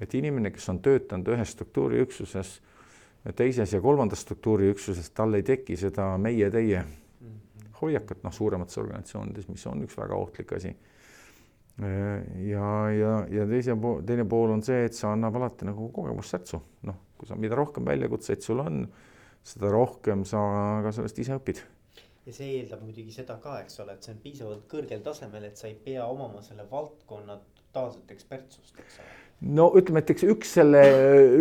et 0.00 0.14
inimene, 0.14 0.50
kes 0.50 0.68
on 0.68 0.80
töötanud 0.84 1.28
ühes 1.32 1.52
struktuuriüksuses, 1.54 2.56
teises 3.36 3.72
ja 3.72 3.80
kolmandas 3.80 4.20
struktuuriüksuses, 4.26 5.10
tal 5.16 5.34
ei 5.38 5.42
teki 5.46 5.76
seda 5.80 6.10
meie-teie 6.18 6.82
hoiakat, 7.80 8.20
noh, 8.24 8.32
suuremates 8.32 8.78
organisatsioonides, 8.78 9.48
mis 9.48 9.64
on 9.70 9.86
üks 9.86 9.96
väga 9.98 10.18
ohtlik 10.18 10.52
asi 10.58 10.74
ja, 11.78 12.68
ja, 12.94 13.14
ja 13.30 13.46
teise 13.50 13.74
pool, 13.80 14.02
teine 14.06 14.26
pool 14.30 14.52
on 14.54 14.62
see, 14.64 14.84
et 14.86 14.94
see 14.96 15.08
annab 15.10 15.38
alati 15.40 15.66
nagu 15.66 15.88
kogemussärtsu, 15.94 16.60
noh, 16.88 17.00
kui 17.18 17.28
sa, 17.28 17.38
mida 17.40 17.58
rohkem 17.58 17.86
väljakutseid 17.88 18.44
sul 18.44 18.62
on, 18.62 18.84
seda 19.44 19.72
rohkem 19.74 20.24
sa 20.28 20.40
ka 20.84 20.94
sellest 20.94 21.18
ise 21.24 21.38
õpid. 21.38 21.64
Ja 22.26 22.32
see 22.32 22.54
eeldab 22.58 22.84
muidugi 22.84 23.12
seda 23.12 23.36
ka, 23.42 23.58
eks 23.64 23.80
ole, 23.84 23.96
et 23.96 24.06
see 24.06 24.14
on 24.14 24.22
piisavalt 24.22 24.64
kõrgel 24.70 25.02
tasemel, 25.04 25.44
et 25.48 25.60
sa 25.60 25.68
ei 25.68 25.76
pea 25.76 26.06
omama 26.06 26.42
selle 26.44 26.64
valdkonna 26.70 27.38
totaalset 27.74 28.16
ekspertsust, 28.16 28.78
eks 28.78 28.98
ole. 29.02 29.12
No 29.54 29.66
ütleme, 29.76 30.00
et 30.00 30.10
eks 30.14 30.24
üks 30.30 30.52
selle, 30.56 30.80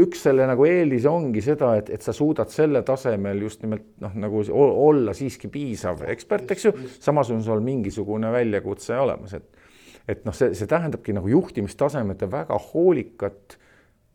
üks 0.03 0.23
selle 0.25 0.47
nagu 0.49 0.65
eelis 0.67 1.05
ongi 1.07 1.43
seda, 1.45 1.69
et, 1.79 1.91
et 1.93 2.03
sa 2.03 2.11
suudad 2.15 2.51
selle 2.51 2.81
tasemel 2.83 3.45
just 3.45 3.61
nimelt 3.63 3.85
noh, 4.03 4.15
nagu 4.19 4.41
olla 4.51 5.13
siiski 5.15 5.47
piisav 5.53 6.01
ekspert, 6.11 6.51
eks 6.51 6.65
ju, 6.67 6.73
samas 6.97 7.31
on 7.31 7.43
sul 7.45 7.63
mingisugune 7.63 8.31
väljakutse 8.33 8.97
olemas, 8.99 9.37
et 9.39 9.61
et 10.09 10.25
noh, 10.27 10.35
see, 10.35 10.51
see 10.51 10.67
tähendabki 10.67 11.13
nagu 11.15 11.29
juhtimistasemete 11.31 12.27
väga 12.27 12.57
hoolikat 12.73 13.55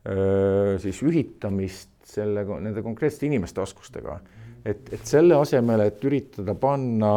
öö, 0.05 0.75
siis 0.83 1.01
ühitamist 1.01 1.95
selle, 2.09 2.45
nende 2.61 2.83
konkreetsete 2.85 3.31
inimeste 3.31 3.63
oskustega. 3.65 4.19
Et, 4.65 4.89
et 4.95 5.05
selle 5.07 5.37
asemel, 5.39 5.85
et 5.87 6.05
üritada 6.09 6.55
panna, 6.59 7.13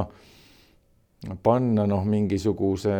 panna 1.43 1.87
noh, 1.89 2.05
mingisuguse, 2.07 2.93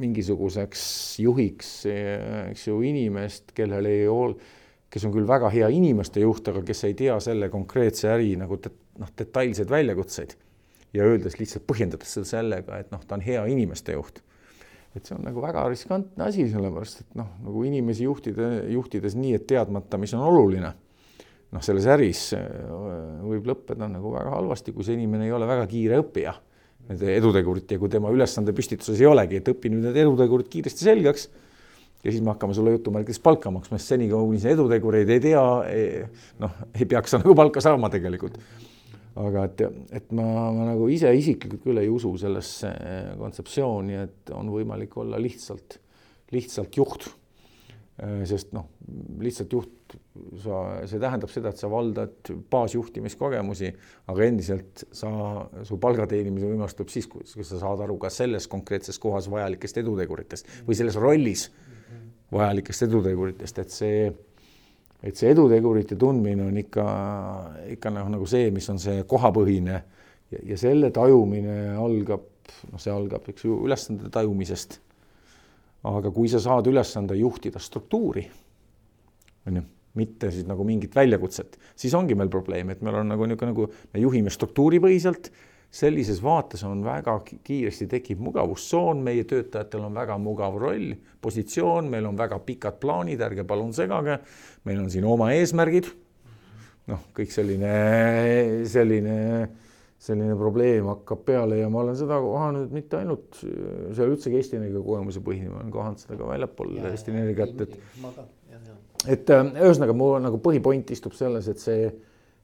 mingisuguseks 0.00 0.84
juhiks, 1.24 1.72
eks 1.90 2.66
ju, 2.68 2.80
inimest, 2.86 3.54
kellel 3.56 3.88
ei 3.90 4.06
ole, 4.10 4.50
kes 4.90 5.06
on 5.06 5.14
küll 5.14 5.28
väga 5.28 5.50
hea 5.54 5.68
inimeste 5.70 6.22
juht, 6.22 6.48
aga 6.50 6.62
kes 6.66 6.84
ei 6.88 6.96
tea 6.98 7.18
selle 7.22 7.50
konkreetse 7.52 8.10
äri 8.10 8.32
nagu 8.40 8.58
det, 8.62 8.72
noh, 8.98 9.10
detailseid 9.18 9.70
väljakutseid. 9.70 10.34
Ja 10.90 11.04
öeldes 11.06 11.36
lihtsalt 11.38 11.68
põhjendades 11.70 12.16
seda 12.16 12.26
sellega, 12.26 12.80
et 12.82 12.90
noh, 12.90 13.02
ta 13.06 13.14
on 13.14 13.22
hea 13.22 13.44
inimeste 13.52 13.94
juht. 13.94 14.18
Et 14.90 15.06
see 15.06 15.14
on 15.14 15.22
nagu 15.22 15.38
väga 15.38 15.62
riskantne 15.70 16.24
asi, 16.26 16.48
sellepärast 16.50 17.04
et 17.04 17.18
noh, 17.18 17.28
nagu 17.44 17.62
inimesi 17.62 18.08
juhtida, 18.08 18.48
juhtides 18.74 19.14
nii, 19.14 19.36
et 19.38 19.46
teadmata, 19.46 20.00
mis 20.02 20.14
on 20.18 20.24
oluline, 20.26 20.72
noh, 21.50 21.64
selles 21.64 21.88
äris 21.90 22.30
võib 22.34 23.50
lõppeda 23.50 23.88
nagu 23.90 24.14
väga 24.14 24.32
halvasti, 24.36 24.74
kui 24.76 24.86
see 24.86 24.96
inimene 24.98 25.28
ei 25.28 25.34
ole 25.36 25.48
väga 25.50 25.66
kiire 25.70 26.00
õppija 26.04 26.34
nende 26.88 27.12
edutegurit 27.14 27.70
ja 27.70 27.78
kui 27.78 27.92
tema 27.92 28.10
ülesande 28.14 28.54
püstituses 28.56 28.98
ei 29.00 29.08
olegi, 29.10 29.38
et 29.40 29.52
õpi 29.52 29.70
nüüd 29.70 29.86
need 29.88 30.00
edutegurid 30.02 30.48
kiiresti 30.50 30.86
selgeks 30.88 31.28
ja 32.00 32.08
siis 32.08 32.22
me 32.24 32.32
hakkame 32.32 32.56
sulle 32.56 32.72
jutumärkides 32.74 33.20
palka 33.22 33.52
maksma, 33.52 33.78
sest 33.78 33.94
senikaua, 33.94 34.24
kuni 34.24 34.40
sa 34.42 34.54
edutegureid 34.54 35.10
ei 35.12 35.22
tea, 35.22 35.44
noh, 36.40 36.58
ei 36.72 36.88
peaks 36.88 37.14
sa 37.14 37.20
nagu 37.20 37.36
palka 37.38 37.62
saama 37.64 37.92
tegelikult 37.92 38.40
aga 39.18 39.44
et, 39.48 39.62
et 40.00 40.12
ma, 40.16 40.24
ma 40.54 40.66
nagu 40.70 40.88
ise 40.92 41.10
isiklikult 41.16 41.64
küll 41.64 41.80
ei 41.82 41.90
usu 41.90 42.12
sellesse 42.20 42.70
kontseptsiooni, 43.18 43.96
et 44.04 44.32
on 44.36 44.50
võimalik 44.52 44.94
olla 45.00 45.18
lihtsalt, 45.20 45.80
lihtsalt 46.34 46.78
juht. 46.78 47.08
Äh, 48.00 48.22
sest 48.24 48.54
noh, 48.56 48.64
lihtsalt 49.20 49.52
juht, 49.52 49.94
sa, 50.40 50.60
see 50.88 51.00
tähendab 51.02 51.28
seda, 51.32 51.50
et 51.52 51.60
sa 51.60 51.68
valdad 51.68 52.30
baasjuhtimiskogemusi, 52.52 53.68
aga 54.08 54.24
endiselt 54.24 54.86
sa, 54.96 55.10
su 55.68 55.76
palga 55.82 56.06
teenimise 56.08 56.48
võimalus 56.48 56.78
tuleb 56.78 56.94
siis, 56.94 57.10
kui 57.10 57.44
sa 57.44 57.60
saad 57.60 57.82
aru 57.84 57.98
ka 58.00 58.08
selles 58.14 58.48
konkreetses 58.48 58.96
kohas 59.02 59.28
vajalikest 59.32 59.82
eduteguritest 59.82 60.48
või 60.68 60.78
selles 60.78 60.96
rollis 61.00 61.48
vajalikest 62.32 62.86
eduteguritest, 62.88 63.60
et 63.66 63.74
see, 63.74 64.02
et 65.04 65.20
see 65.20 65.34
edutegurite 65.34 65.98
tundmine 66.00 66.46
on 66.46 66.56
ikka, 66.62 66.84
ikka 67.74 67.92
noh, 67.98 68.08
nagu 68.16 68.28
see, 68.30 68.48
mis 68.54 68.70
on 68.72 68.80
see 68.80 69.02
kohapõhine 69.10 69.76
ja, 69.76 70.44
ja 70.54 70.60
selle 70.62 70.88
tajumine 70.94 71.74
algab, 71.74 72.24
noh, 72.70 72.80
see 72.80 72.94
algab, 72.94 73.28
eks 73.28 73.44
ju, 73.44 73.60
ülesande 73.66 74.08
tajumisest 74.14 74.80
aga 75.88 76.10
kui 76.12 76.28
sa 76.28 76.40
saad 76.42 76.68
ülesande 76.68 77.16
juhtida 77.16 77.60
struktuuri, 77.62 78.24
on 79.48 79.60
ju, 79.60 79.62
mitte 80.00 80.30
siis 80.30 80.46
nagu 80.46 80.64
mingit 80.66 80.94
väljakutset, 80.94 81.56
siis 81.78 81.94
ongi 81.98 82.16
meil 82.18 82.30
probleem, 82.32 82.70
et 82.70 82.82
meil 82.84 83.00
on 83.00 83.08
nagu 83.10 83.26
niisugune, 83.26 83.54
nagu 83.54 83.70
me 83.94 84.02
juhime 84.02 84.32
struktuuripõhiselt, 84.32 85.30
sellises 85.70 86.18
vaates 86.22 86.62
on 86.66 86.82
väga 86.84 87.14
kiiresti 87.46 87.86
tekib 87.90 88.20
mugavustsoon, 88.26 89.02
meie 89.06 89.24
töötajatel 89.30 89.86
on 89.86 89.96
väga 89.96 90.18
mugav 90.18 90.58
roll, 90.60 90.92
positsioon, 91.22 91.90
meil 91.90 92.08
on 92.10 92.18
väga 92.18 92.40
pikad 92.46 92.80
plaanid, 92.82 93.22
ärge 93.22 93.46
palun 93.46 93.72
segage, 93.74 94.18
meil 94.66 94.82
on 94.82 94.90
siin 94.90 95.06
oma 95.08 95.30
eesmärgid, 95.36 95.90
noh, 96.90 97.04
kõik 97.16 97.34
selline, 97.34 97.74
selline 98.70 99.18
selline 100.00 100.34
probleem 100.38 100.86
hakkab 100.88 101.24
peale 101.28 101.58
ja 101.60 101.68
ma 101.72 101.82
olen 101.82 101.96
seda 101.98 102.16
kohanud 102.24 102.70
mitte 102.72 103.00
ainult, 103.02 103.40
ole 103.44 104.06
üldsegi 104.14 104.38
Eesti 104.38 104.56
Energia 104.56 104.80
kogemuse 104.84 105.20
põhine, 105.24 105.50
ma 105.52 105.60
olen 105.60 105.72
kohanud 105.74 106.00
seda 106.00 106.16
ka 106.16 106.28
väljapool 106.30 106.78
Eesti 106.88 107.12
Energiat, 107.12 107.66
et 107.66 107.74
et 109.08 109.32
äh, 109.32 109.50
ühesõnaga 109.64 109.96
mu 109.96 110.12
nagu 110.20 110.40
põhipoint 110.44 110.92
istub 110.92 111.14
selles, 111.16 111.48
et 111.52 111.60
see, 111.60 111.90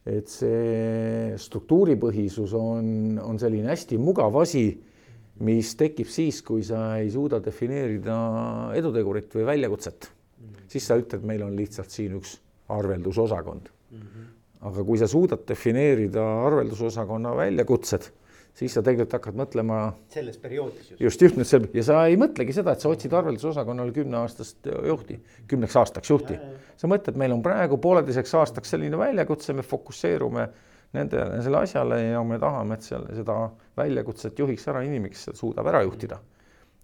et 0.08 0.28
see 0.32 1.32
struktuuripõhisus 1.40 2.54
on, 2.56 3.16
on 3.24 3.40
selline 3.40 3.72
hästi 3.72 3.98
mugav 4.00 4.36
asi, 4.40 4.68
mis 5.44 5.74
tekib 5.76 6.08
siis, 6.12 6.40
kui 6.44 6.64
sa 6.64 6.94
ei 7.00 7.10
suuda 7.12 7.42
defineerida 7.44 8.16
edutegurit 8.76 9.32
või 9.36 9.48
väljakutset 9.48 10.08
mm. 10.08 10.46
-hmm. 10.46 10.70
siis 10.72 10.86
sa 10.88 10.96
ütled, 11.00 11.24
meil 11.28 11.44
on 11.44 11.56
lihtsalt 11.56 11.92
siin 11.92 12.16
üks 12.20 12.38
arveldusosakond 12.72 13.68
mm. 13.68 14.00
-hmm 14.00 14.35
aga 14.66 14.84
kui 14.86 14.98
sa 15.00 15.08
suudad 15.10 15.44
defineerida 15.48 16.22
arveldusosakonna 16.46 17.34
väljakutsed, 17.38 18.08
siis 18.56 18.74
sa 18.74 18.82
tegelikult 18.82 19.16
hakkad 19.18 19.38
mõtlema. 19.38 19.80
selles 20.12 20.38
perioodis 20.42 20.90
just. 20.90 21.00
just, 21.00 21.24
just 21.26 21.38
nüüd 21.38 21.48
see 21.48 21.70
ja 21.76 21.86
sa 21.86 21.98
ei 22.10 22.18
mõtlegi 22.20 22.54
seda, 22.56 22.74
et 22.74 22.84
sa 22.84 22.90
otsid 22.90 23.14
arveldusosakonnale 23.14 23.94
kümneaastast 23.96 24.70
juhti, 24.88 25.18
kümneks 25.50 25.76
aastaks 25.82 26.10
juhti. 26.10 26.38
sa 26.76 26.90
mõtled, 26.90 27.18
meil 27.20 27.36
on 27.36 27.42
praegu 27.44 27.78
pooleteiseks 27.82 28.34
aastaks 28.42 28.74
selline 28.74 28.98
väljakutse, 28.98 29.54
me 29.56 29.66
fokusseerume 29.66 30.48
nende, 30.96 31.26
selle 31.44 31.60
asjale 31.66 32.00
ja 32.02 32.22
me 32.24 32.38
tahame, 32.40 32.78
et 32.78 32.86
seal 32.86 33.04
seda 33.14 33.36
väljakutset 33.76 34.38
juhiks 34.38 34.64
ära 34.72 34.82
inimene, 34.86 35.12
kes 35.12 35.28
seda 35.28 35.42
suudab 35.42 35.68
ära 35.72 35.82
juhtida. 35.84 36.22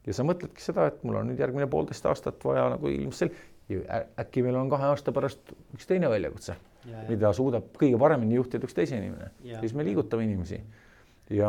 ja 0.06 0.14
sa 0.14 0.26
mõtledki 0.26 0.60
seda, 0.60 0.90
et 0.90 1.02
mul 1.06 1.20
on 1.20 1.30
nüüd 1.30 1.40
järgmine 1.40 1.70
poolteist 1.70 2.06
aastat 2.10 2.44
vaja 2.44 2.68
nagu 2.74 2.90
ilmselt, 2.90 3.38
äkki 4.20 4.42
meil 4.44 4.58
on 4.58 4.68
kahe 4.68 4.90
aasta 4.90 5.14
pärast 5.14 5.54
üks 5.72 5.86
teine 5.88 6.10
väljakutse 6.10 6.58
mida 7.08 7.32
suudab 7.36 7.68
kõige 7.78 7.98
paremini 8.00 8.38
juhtida 8.38 8.66
üks 8.66 8.76
teine 8.76 8.98
inimene, 9.02 9.30
siis 9.60 9.74
me 9.76 9.86
liigutame 9.86 10.26
inimesi. 10.26 10.60
ja 11.32 11.48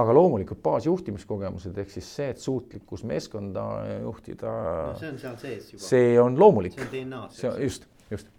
aga 0.00 0.14
loomulikult 0.16 0.62
baasjuhtimiskogemused 0.64 1.76
ehk 1.78 1.90
siis 1.92 2.06
see, 2.16 2.30
et 2.32 2.40
suutlikkus 2.42 3.04
meeskonda 3.06 3.64
juhtida 4.02 4.52
no,. 4.88 4.94
see 4.98 5.10
on 5.12 5.18
seal 5.20 5.36
sees 5.38 5.68
juba. 5.74 5.82
see 5.84 6.14
on 6.20 6.38
loomulik. 6.40 6.78
see 6.78 6.86
on 6.86 6.92
DNA-s. 6.94 7.42
just, 7.60 7.86
just. 8.10 8.32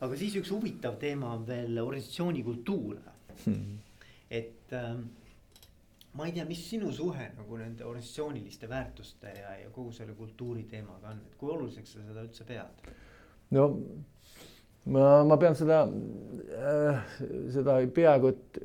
aga 0.00 0.20
siis 0.20 0.36
üks 0.42 0.52
huvitav 0.52 1.00
teema 1.00 1.32
on 1.38 1.46
veel 1.48 1.80
organisatsiooni 1.82 2.44
kultuur 2.46 3.00
hmm.. 3.46 3.80
et 4.30 4.76
ähm, 4.78 5.08
ma 6.12 6.26
ei 6.26 6.36
tea, 6.36 6.44
mis 6.46 6.62
sinu 6.68 6.92
suhe 6.94 7.30
nagu 7.36 7.58
nende 7.58 7.86
organisatsiooniliste 7.86 8.68
väärtuste 8.68 9.34
ja, 9.36 9.56
ja 9.64 9.70
kogu 9.74 9.92
selle 9.96 10.14
kultuuri 10.18 10.64
teemaga 10.70 11.14
on, 11.14 11.24
et 11.26 11.36
kui 11.40 11.50
oluliseks 11.54 11.96
sa 11.96 12.06
seda 12.06 12.24
üldse 12.28 12.46
pead? 12.46 12.88
no 13.56 13.66
ma, 14.88 15.22
ma 15.28 15.36
pean 15.40 15.56
seda 15.58 15.82
äh,, 15.84 17.00
seda 17.52 17.76
peaaegu 17.94 18.30
et, 18.32 18.60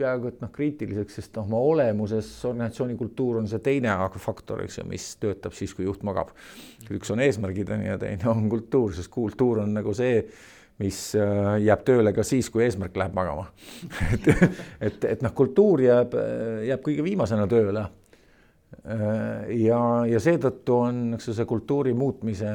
peaaegu 0.00 0.30
et 0.30 0.40
noh, 0.42 0.52
kriitiliseks, 0.54 1.18
sest 1.20 1.36
noh, 1.38 1.48
oma 1.48 1.60
olemuses 1.72 2.28
organisatsiooni 2.48 2.96
kultuur 3.00 3.40
on 3.40 3.50
see 3.50 3.62
teine 3.64 3.96
faktor, 4.20 4.64
eks 4.64 4.80
ju, 4.80 4.86
mis 4.90 5.10
töötab 5.20 5.56
siis, 5.56 5.74
kui 5.76 5.86
juht 5.88 6.04
magab. 6.06 6.32
üks 6.90 7.12
on 7.12 7.20
eesmärgid 7.24 7.70
on 7.74 7.84
ju 7.86 7.98
teine 8.00 8.32
on 8.32 8.48
kultuur, 8.52 8.94
sest 8.96 9.12
kultuur 9.12 9.64
on 9.64 9.74
nagu 9.76 9.94
see, 9.96 10.24
mis 10.80 10.98
äh, 11.18 11.56
jääb 11.66 11.84
tööle 11.84 12.12
ka 12.16 12.24
siis, 12.24 12.48
kui 12.50 12.64
eesmärk 12.64 12.96
läheb 12.96 13.16
magama 13.16 13.50
et, 14.14 14.30
et, 14.80 15.08
et 15.16 15.24
noh, 15.24 15.34
kultuur 15.36 15.84
jääb, 15.84 16.16
jääb 16.68 16.84
kõige 16.86 17.04
viimasena 17.04 17.44
tööle. 17.50 17.84
Äh, 18.80 19.50
ja, 19.66 19.82
ja 20.08 20.22
seetõttu 20.22 20.80
on, 20.86 21.04
eks 21.18 21.28
ju, 21.28 21.36
see 21.36 21.48
kultuuri 21.48 21.92
muutmise 21.96 22.48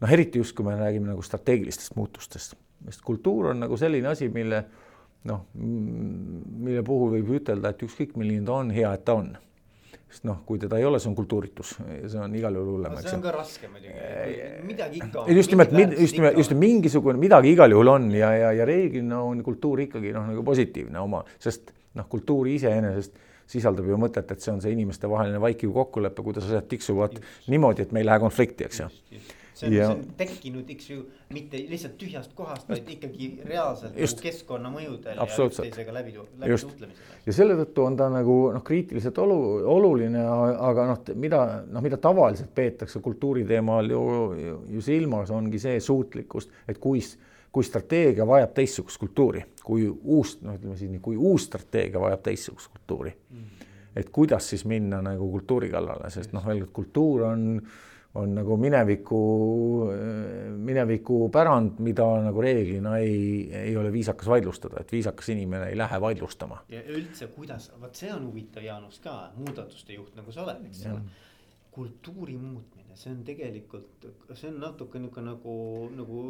noh, 0.00 0.12
eriti 0.12 0.40
just, 0.40 0.56
kui 0.56 0.66
me 0.66 0.76
räägime 0.78 1.12
nagu 1.12 1.22
strateegilistest 1.24 1.96
muutustest, 1.98 2.56
sest 2.86 3.04
kultuur 3.06 3.52
on 3.52 3.62
nagu 3.66 3.76
selline 3.80 4.12
asi, 4.12 4.30
mille 4.32 4.64
noh, 5.28 5.44
mille 5.54 6.82
puhul 6.86 7.16
võib 7.18 7.36
ütelda, 7.40 7.74
et 7.74 7.86
ükskõik 7.86 8.16
milline 8.20 8.46
ta 8.48 8.60
on, 8.62 8.74
hea, 8.74 8.92
et 8.96 9.04
ta 9.04 9.18
on 9.20 9.32
sest 10.10 10.24
noh, 10.26 10.40
kui 10.46 10.58
teda 10.58 10.78
ei 10.80 10.84
ole, 10.88 10.98
see 10.98 11.10
on 11.10 11.14
kultuuritus, 11.14 11.76
see 11.78 12.18
on 12.18 12.32
igal 12.34 12.56
juhul 12.58 12.72
hullem. 12.74 12.96
see 12.98 13.14
on 13.14 13.22
ka 13.22 13.34
raske 13.34 13.68
muidugi, 13.70 14.46
midagi 14.66 15.02
ikka 15.04 15.22
on. 15.22 15.32
just 15.38 15.52
nimelt, 15.54 15.74
just 15.94 16.18
nimelt, 16.18 16.38
just 16.40 16.54
mingisugune 16.58 17.20
midagi 17.20 17.52
igal 17.54 17.70
juhul 17.70 17.92
on 17.92 18.08
ja, 18.16 18.32
ja, 18.34 18.52
ja 18.58 18.66
reeglina 18.66 19.20
on 19.22 19.44
kultuur 19.46 19.84
ikkagi 19.86 20.10
noh, 20.16 20.26
nagu 20.32 20.42
positiivne 20.46 20.98
oma, 20.98 21.22
sest 21.42 21.70
noh, 21.98 22.08
kultuur 22.10 22.50
iseenesest 22.50 23.20
sisaldab 23.50 23.86
ju 23.86 23.98
mõtet, 23.98 24.30
et 24.30 24.42
see 24.42 24.50
on 24.52 24.60
see 24.62 24.74
inimestevaheline 24.74 25.38
vaikiv 25.42 25.72
kokkulepe, 25.74 26.22
kuidas 26.26 26.46
asjad 26.46 26.66
tiksuvad 26.70 27.16
just. 27.18 27.46
niimoodi, 27.50 27.86
et 27.86 27.94
me 27.94 28.02
ei 28.02 28.10
lähe 28.10 28.22
konflikti, 28.22 28.66
eks 28.66 28.82
ju 28.82 28.90
see 29.60 29.68
on, 29.68 29.74
see 29.74 29.86
on 29.94 30.02
tekkinud, 30.18 30.70
eks 30.74 30.90
ju, 30.90 31.00
mitte 31.34 31.60
lihtsalt 31.70 31.96
tühjast 32.00 32.32
kohast, 32.36 32.68
vaid 32.70 32.88
ikkagi 32.94 33.30
reaalselt 33.48 33.96
just. 33.98 34.18
nagu 34.18 34.26
keskkonnamõjudel 34.28 35.20
ja 35.20 35.26
üksteisega 35.46 35.94
läbi, 35.94 36.14
läbi 36.40 36.58
suhtlemisel. 36.64 37.16
ja 37.26 37.36
selle 37.36 37.56
tõttu 37.60 37.86
on 37.86 37.98
ta 38.00 38.08
nagu 38.12 38.36
noh, 38.54 38.64
kriitiliselt 38.66 39.18
olu-, 39.22 39.60
oluline, 39.74 40.22
aga 40.70 40.86
noh, 40.92 41.02
mida 41.20 41.42
noh, 41.66 41.84
mida 41.84 42.00
tavaliselt 42.00 42.52
peetakse 42.56 43.02
kultuuri 43.04 43.44
teemal 43.48 43.90
ju, 43.90 44.04
ju, 44.40 44.56
ju 44.76 44.84
silmas, 44.84 45.32
ongi 45.34 45.60
see 45.62 45.80
suutlikkust, 45.84 46.54
et 46.68 46.80
kui 46.80 47.02
kui 47.50 47.66
strateegia 47.66 48.22
vajab 48.22 48.52
teistsugust 48.54 49.00
kultuuri, 49.02 49.40
kui 49.66 49.88
uus, 49.90 50.36
no 50.46 50.52
ütleme 50.54 50.76
siis 50.78 50.86
nii, 50.92 51.00
kui 51.02 51.16
uus 51.18 51.48
strateegia 51.48 51.98
vajab 51.98 52.20
teistsugust 52.28 52.70
kultuuri 52.70 53.10
mm. 53.10 53.38
-hmm. 53.38 53.64
et 53.96 54.10
kuidas 54.14 54.50
siis 54.50 54.62
minna 54.64 55.00
nagu 55.02 55.30
kultuuri 55.30 55.70
kallale, 55.70 56.10
sest 56.14 56.32
noh, 56.32 56.46
veel 56.46 56.60
kord 56.60 56.72
kultuur 56.78 57.24
on 57.26 57.48
äh, 57.58 57.72
on 58.14 58.32
nagu 58.34 58.56
mineviku, 58.58 59.20
mineviku 60.58 61.28
pärand, 61.32 61.78
mida 61.84 62.06
nagu 62.24 62.42
reeglina 62.42 62.96
ei, 62.98 63.46
ei 63.54 63.76
ole 63.78 63.92
viisakas 63.94 64.28
vaidlustada, 64.30 64.82
et 64.82 64.92
viisakas 64.92 65.30
inimene 65.30 65.68
ei 65.70 65.78
lähe 65.78 66.00
vaidlustama. 66.02 66.64
ja 66.68 66.82
üldse, 66.90 67.30
kuidas, 67.36 67.70
vot 67.80 67.94
see 67.94 68.10
on 68.12 68.26
huvitav, 68.26 68.66
Jaanus 68.66 68.98
ka, 69.04 69.16
muudatuste 69.38 69.94
juht 69.94 70.18
nagu 70.18 70.34
sa 70.34 70.42
oled, 70.46 70.64
eks 70.70 70.86
ole. 70.90 71.04
kultuuri 71.70 72.34
muutmine, 72.36 72.98
see 72.98 73.12
on 73.14 73.22
tegelikult, 73.24 74.08
see 74.34 74.50
on 74.50 74.58
natuke 74.64 74.98
nihuke 74.98 75.22
nagu, 75.22 75.54
nagu 75.94 76.24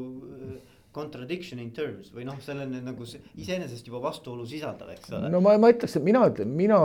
contradiction 0.95 1.61
in 1.63 1.71
terms 1.75 2.11
või 2.15 2.25
noh, 2.27 2.39
selline 2.43 2.81
nagu 2.83 3.07
iseenesest 3.07 3.87
juba 3.87 4.01
vastuolu 4.09 4.47
sisaldav, 4.49 4.91
eks 4.97 5.13
ole. 5.15 5.31
no 5.31 5.43
ma, 5.45 5.55
ma 5.63 5.71
ütleks, 5.71 5.95
et 5.99 6.07
mina 6.07 6.25
ütlen, 6.31 6.51
mina, 6.59 6.81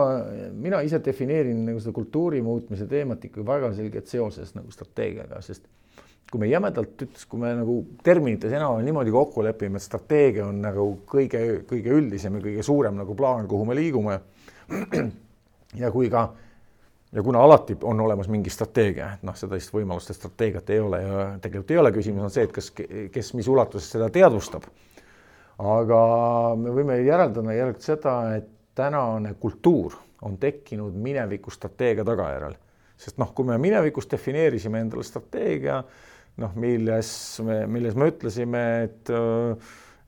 mina 0.54 0.82
ise 0.86 1.00
defineerin 1.06 1.64
nagu 1.66 1.82
seda 1.82 1.96
kultuuri 1.96 2.44
muutmise 2.46 2.86
teemat 2.90 3.26
ikka 3.26 3.46
väga 3.48 3.74
selgelt 3.78 4.12
seoses 4.12 4.54
nagu 4.58 4.74
strateegiaga, 4.74 5.42
sest 5.46 5.66
kui 6.32 6.42
me 6.42 6.50
jämedalt 6.50 7.02
ütles, 7.06 7.26
kui 7.30 7.42
me 7.42 7.52
nagu 7.58 7.80
terminites 8.06 8.54
enam-vähem 8.54 8.90
niimoodi 8.90 9.14
kokku 9.14 9.44
lepime, 9.46 9.80
et 9.80 9.86
strateegia 9.86 10.48
on 10.50 10.62
nagu 10.64 10.88
kõige, 11.10 11.42
kõige 11.70 11.94
üldisem 11.98 12.38
ja 12.38 12.46
kõige 12.46 12.66
suurem 12.66 12.98
nagu 12.98 13.18
plaan, 13.18 13.50
kuhu 13.50 13.68
me 13.70 13.78
liigume. 13.78 14.18
ja 15.82 15.92
kui 15.94 16.10
ka 16.14 16.28
ja 17.16 17.24
kuna 17.24 17.44
alati 17.44 17.78
on 17.84 18.00
olemas 18.00 18.28
mingi 18.28 18.52
strateegia, 18.52 19.14
et 19.16 19.24
noh, 19.24 19.36
sellist 19.40 19.72
võimalust, 19.74 20.12
et 20.12 20.20
strateegiat 20.20 20.70
ei 20.76 20.82
ole 20.84 21.00
ja 21.02 21.28
tegelikult 21.42 21.72
ei 21.72 21.80
ole, 21.80 21.92
küsimus 21.96 22.28
on 22.28 22.34
see, 22.34 22.44
et 22.48 22.56
kas, 22.56 22.72
kes 23.12 23.32
mis 23.40 23.48
ulatuses 23.52 23.88
seda 23.96 24.10
teadvustab. 24.14 24.68
aga 25.56 26.00
me 26.60 26.74
võime 26.76 27.00
järeldada 27.00 27.56
järelikult 27.56 27.88
seda, 27.88 28.16
et 28.36 28.50
tänane 28.76 29.34
kultuur 29.40 29.96
on 30.28 30.36
tekkinud 30.38 30.94
mineviku 30.94 31.52
strateegia 31.52 32.04
tagajärjel. 32.04 32.58
sest 32.98 33.18
noh, 33.18 33.32
kui 33.36 33.48
me 33.48 33.58
minevikus 33.58 34.12
defineerisime 34.12 34.84
endale 34.84 35.04
strateegia, 35.04 35.82
noh, 36.44 36.54
milles 36.60 37.10
me, 37.44 37.64
milles 37.68 37.96
me 37.96 38.12
ütlesime, 38.12 38.66
et 38.84 39.12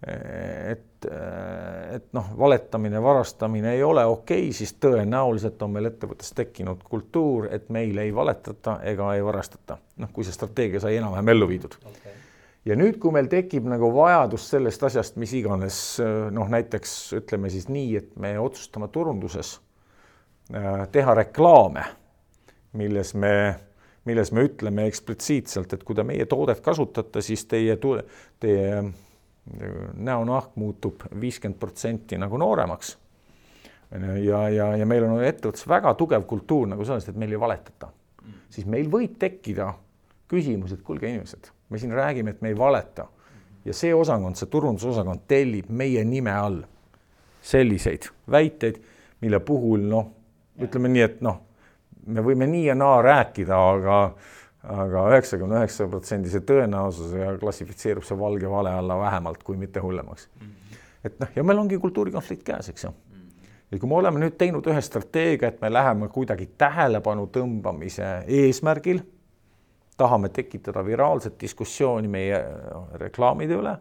et, 0.05 1.05
et 1.95 2.05
noh, 2.13 2.25
valetamine, 2.37 3.01
varastamine 3.01 3.73
ei 3.73 3.83
ole 3.83 4.05
okei 4.05 4.43
okay,, 4.43 4.53
siis 4.53 4.75
tõenäoliselt 4.81 5.61
on 5.65 5.73
meil 5.73 5.89
ettevõttes 5.89 6.35
tekkinud 6.37 6.83
kultuur, 6.85 7.47
et 7.51 7.71
meil 7.73 7.97
ei 7.97 8.13
valetata 8.15 8.77
ega 8.85 9.15
ei 9.15 9.23
varastata. 9.25 9.79
noh, 9.97 10.11
kui 10.13 10.27
see 10.27 10.35
strateegia 10.35 10.83
sai 10.83 10.99
enam-vähem 10.99 11.33
ellu 11.33 11.47
viidud 11.49 11.79
okay. 11.81 12.13
ja 12.65 12.77
nüüd, 12.77 12.99
kui 13.01 13.15
meil 13.15 13.29
tekib 13.31 13.65
nagu 13.65 13.89
vajadus 13.95 14.45
sellest 14.53 14.85
asjast, 14.85 15.17
mis 15.17 15.33
iganes 15.33 15.79
noh, 16.31 16.49
näiteks 16.49 16.97
ütleme 17.17 17.49
siis 17.49 17.65
nii, 17.65 17.95
et 17.97 18.13
me 18.21 18.35
otsustame 18.39 18.91
turunduses 18.93 19.55
äh, 20.53 20.85
teha 20.93 21.17
reklaame, 21.23 21.87
milles 22.77 23.15
me 23.17 23.33
milles 24.07 24.29
me 24.31 24.45
ütleme 24.47 24.85
eksplitsiitselt, 24.87 25.73
et 25.73 25.81
kui 25.83 25.97
te 25.97 26.05
meie 26.07 26.23
toodet 26.29 26.61
kasutate, 26.63 27.19
siis 27.25 27.41
teie, 27.49 27.73
teie 28.39 28.69
näonahk 29.95 30.55
muutub 30.55 31.05
viiskümmend 31.21 31.59
protsenti 31.59 32.17
nagu 32.17 32.37
nooremaks. 32.37 32.97
ja, 34.23 34.49
ja, 34.49 34.75
ja 34.75 34.85
meil 34.85 35.05
on 35.07 35.23
ettevõttes 35.23 35.67
väga 35.67 35.93
tugev 35.95 36.25
kultuur 36.27 36.67
nagu 36.67 36.85
sellest, 36.85 37.09
et 37.09 37.15
meil 37.15 37.31
ei 37.31 37.39
valetata 37.39 37.91
siis 38.49 38.67
meil 38.69 38.89
võib 38.91 39.17
tekkida 39.19 39.71
küsimus, 40.31 40.73
et 40.73 40.83
kuulge, 40.85 41.09
inimesed, 41.09 41.51
me 41.69 41.79
siin 41.79 41.93
räägime, 41.95 42.33
et 42.33 42.41
me 42.41 42.51
ei 42.51 42.57
valeta 42.57 43.07
ja 43.65 43.75
see 43.75 43.93
osakond, 43.95 44.39
see 44.39 44.49
turundusosakond 44.51 45.25
tellib 45.27 45.69
meie 45.69 46.03
nime 46.07 46.33
all 46.33 46.61
selliseid 47.47 48.09
väiteid, 48.31 48.79
mille 49.23 49.39
puhul 49.43 49.85
noh, 49.87 50.09
ütleme 50.63 50.91
nii, 50.91 51.03
et 51.05 51.21
noh, 51.25 51.39
me 52.07 52.23
võime 52.23 52.47
nii 52.49 52.65
ja 52.69 52.75
naa 52.75 52.99
rääkida, 53.03 53.57
aga 53.57 53.99
aga 54.67 55.03
üheksakümne 55.13 55.61
üheksa 55.61 55.87
protsendise 55.91 56.41
tõenäosusega 56.45 57.37
klassifitseerub 57.41 58.05
see 58.05 58.17
valge 58.19 58.49
vale 58.51 58.73
alla 58.75 58.97
vähemalt, 58.99 59.43
kui 59.43 59.57
mitte 59.57 59.79
hullemaks. 59.79 60.29
-hmm. 60.39 60.77
et 61.03 61.19
noh, 61.19 61.29
ja 61.35 61.43
meil 61.43 61.59
ongi 61.59 61.77
kultuurikonflikt 61.77 62.43
käes, 62.43 62.69
eks 62.69 62.83
ju. 62.83 62.89
-hmm. 62.89 63.51
ja 63.71 63.79
kui 63.79 63.89
me 63.89 63.95
oleme 63.95 64.19
nüüd 64.19 64.37
teinud 64.37 64.67
ühe 64.67 64.81
strateegia, 64.81 65.47
et 65.47 65.61
me 65.61 65.73
läheme 65.73 66.07
kuidagi 66.07 66.49
tähelepanu 66.57 67.27
tõmbamise 67.27 68.23
eesmärgil, 68.27 69.01
tahame 69.97 70.29
tekitada 70.29 70.85
viraalset 70.85 71.41
diskussiooni 71.41 72.07
meie 72.07 72.45
reklaamide 72.93 73.53
üle 73.53 73.77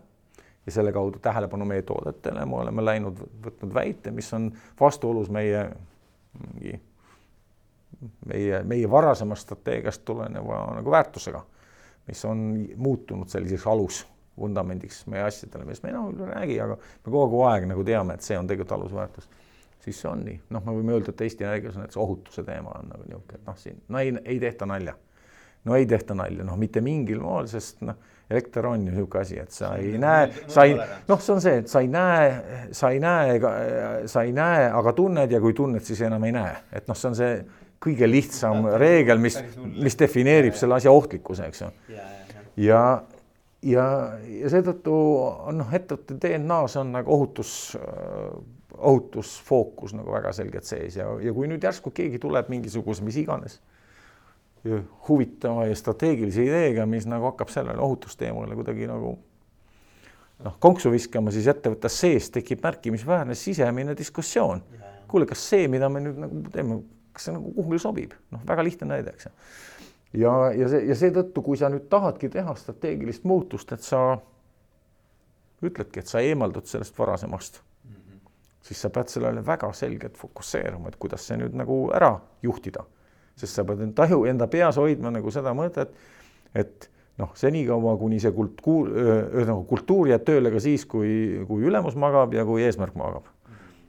ja 0.67 0.73
selle 0.73 0.93
kaudu 0.93 1.19
tähelepanu 1.19 1.65
meie 1.65 1.83
toodetele, 1.83 2.47
me 2.47 2.57
oleme 2.57 2.85
läinud, 2.85 3.21
võtnud 3.45 3.75
väite, 3.75 4.11
mis 4.11 4.33
on 4.33 4.53
vastuolus 4.81 5.31
meie 5.31 5.71
mingi 6.41 6.81
meie, 8.27 8.63
meie 8.65 8.91
varasemast 8.91 9.47
strateegiast 9.47 10.05
tuleneva 10.05 10.61
nagu 10.79 10.93
väärtusega, 10.93 11.43
mis 12.09 12.25
on 12.29 12.43
muutunud 12.77 13.31
selliseks 13.33 13.67
alusvundamendiks 13.67 15.05
meie 15.13 15.25
asjadele, 15.27 15.65
millest 15.65 15.87
me 15.87 15.93
enam 15.95 16.13
ei 16.13 16.31
räägi, 16.33 16.59
aga 16.67 16.79
me 16.79 17.13
kogu 17.13 17.43
aeg 17.49 17.69
nagu 17.71 17.85
teame, 17.87 18.17
et 18.17 18.27
see 18.27 18.39
on 18.39 18.49
tegelikult 18.51 18.79
alusväärtus. 18.79 19.29
siis 19.87 20.01
see 20.03 20.11
on 20.11 20.25
nii, 20.27 20.41
noh, 20.51 20.65
me 20.67 20.73
võime 20.75 20.97
öelda, 20.97 21.15
et 21.15 21.21
Eesti 21.23 21.45
Energias 21.47 21.77
on 21.77 21.85
näiteks 21.85 22.03
ohutuse 22.03 22.43
teema 22.45 22.75
on 22.75 22.89
nagu 22.91 23.05
niisugune, 23.07 23.39
et 23.39 23.47
noh, 23.47 23.59
siin 23.59 23.83
no 23.89 24.03
ei, 24.03 24.13
ei 24.25 24.41
tehta 24.41 24.67
nalja. 24.67 24.95
no 25.65 25.75
ei 25.75 25.87
tehta 25.87 26.15
nalja, 26.15 26.45
noh, 26.45 26.59
mitte 26.59 26.81
mingil 26.81 27.21
moel, 27.23 27.47
sest 27.51 27.83
noh, 27.87 27.97
elekter 28.31 28.67
on 28.67 28.87
ju 28.87 28.93
niisugune 28.93 29.23
asi, 29.23 29.39
et 29.39 29.51
sa 29.55 29.75
ei 29.79 29.99
näe, 29.99 30.31
sa 30.51 30.65
ei, 30.67 30.75
noh, 31.09 31.21
see 31.23 31.35
on 31.35 31.41
see, 31.43 31.61
et 31.63 31.71
sa 31.71 31.81
ei 31.81 31.89
näe, 31.89 32.33
sa 32.75 32.91
ei 32.91 33.01
näe, 33.01 33.39
sa 34.11 34.27
ei 34.27 34.35
näe, 34.35 34.67
aga 34.71 34.93
tunned 34.93 35.33
ja 35.33 35.41
kui 35.41 35.55
tunned, 35.55 35.87
siis 35.87 36.03
enam 36.07 36.27
ei 36.27 36.35
näe, 36.35 36.57
et 36.73 36.91
noh, 36.91 36.99
see 36.99 37.13
on 37.13 37.19
see 37.19 37.39
kõige 37.87 38.09
lihtsam 38.11 38.67
reegel, 38.81 39.21
mis, 39.23 39.39
mis 39.77 39.99
defineerib 39.99 40.57
selle 40.59 40.79
asja 40.81 40.93
ohtlikkuse, 40.95 41.47
eks 41.51 41.63
ju. 41.65 41.71
ja, 42.67 42.83
ja, 43.63 43.87
ja 44.41 44.53
seetõttu 44.53 44.97
on 45.51 45.63
noh, 45.63 45.73
ettevõtte 45.79 46.19
DNA-s 46.23 46.77
on 46.83 46.93
nagu 46.99 47.15
ohutus, 47.17 47.55
ohutusfookus 48.77 49.97
nagu 49.97 50.13
väga 50.13 50.35
selgelt 50.37 50.69
sees. 50.69 50.99
Ja, 51.01 51.09
ja 51.23 51.33
kui 51.37 51.49
nüüd 51.51 51.65
järsku 51.65 51.95
keegi 51.95 52.21
tuleb 52.23 52.53
mingisuguse, 52.53 53.05
mis 53.07 53.19
iganes 53.23 53.61
huvitava 55.09 55.67
ja 55.67 55.77
strateegilise 55.77 56.45
ideega, 56.45 56.87
mis 56.87 57.07
nagu 57.07 57.29
hakkab 57.31 57.51
sellele 57.53 57.83
ohutusteemale 57.83 58.57
kuidagi 58.59 58.89
nagu 58.91 59.13
noh, 60.45 60.57
konksu 60.63 60.91
viskama, 60.93 61.33
siis 61.35 61.49
ettevõtte 61.51 61.91
sees 61.93 62.31
tekib 62.35 62.65
märkimisväärne 62.65 63.35
sisemine 63.35 63.97
diskussioon. 63.99 64.63
kuule, 65.09 65.27
kas 65.27 65.45
see, 65.51 65.69
mida 65.71 65.89
me 65.89 66.01
nüüd 66.03 66.17
nagu 66.19 66.41
teeme, 66.53 66.81
kas 67.17 67.29
see 67.29 67.35
nagu 67.37 67.53
kuhugi 67.57 67.81
sobib, 67.81 68.15
noh, 68.35 68.45
väga 68.49 68.65
lihtne 68.67 68.91
näide, 68.93 69.15
eks 69.17 69.31
ja, 70.17 70.33
ja 70.57 70.71
see 70.71 70.83
ja 70.89 70.97
seetõttu, 70.99 71.43
kui 71.45 71.59
sa 71.61 71.71
nüüd 71.73 71.89
tahadki 71.93 72.31
teha 72.33 72.55
strateegilist 72.59 73.27
muutust, 73.29 73.73
et 73.75 73.85
sa 73.85 74.19
ütledki, 75.65 76.03
et 76.03 76.11
sa 76.11 76.23
eemaldud 76.25 76.69
sellest 76.69 76.99
varasemast 76.99 77.63
mm, 77.63 77.95
-hmm. 77.95 78.35
siis 78.69 78.83
sa 78.83 78.91
pead 78.91 79.13
sellele 79.13 79.47
väga 79.47 79.73
selgelt 79.73 80.17
fokusseeruma, 80.17 80.89
et 80.89 80.97
kuidas 80.97 81.27
see 81.27 81.39
nüüd 81.41 81.57
nagu 81.57 81.91
ära 81.95 82.19
juhtida. 82.43 82.85
sest 83.37 83.55
sa 83.55 83.65
pead 83.65 83.81
enda 83.81 83.95
taju, 84.03 84.25
enda 84.25 84.47
peas 84.47 84.77
hoidma 84.77 85.11
nagu 85.11 85.31
seda 85.31 85.53
mõtet, 85.55 85.89
et 86.55 86.91
noh, 87.19 87.33
senikaua, 87.35 87.97
kuni 87.99 88.21
see 88.21 88.33
kultuur, 88.33 88.89
ühesõnaga 88.89 89.65
kultuur 89.69 90.09
jääb 90.09 90.25
tööle 90.25 90.51
ka 90.51 90.61
siis, 90.61 90.87
kui, 90.87 91.45
kui 91.49 91.63
ülemus 91.63 91.97
magab 91.97 92.35
ja 92.35 92.45
kui 92.45 92.63
eesmärk 92.63 92.95
magab 92.95 93.29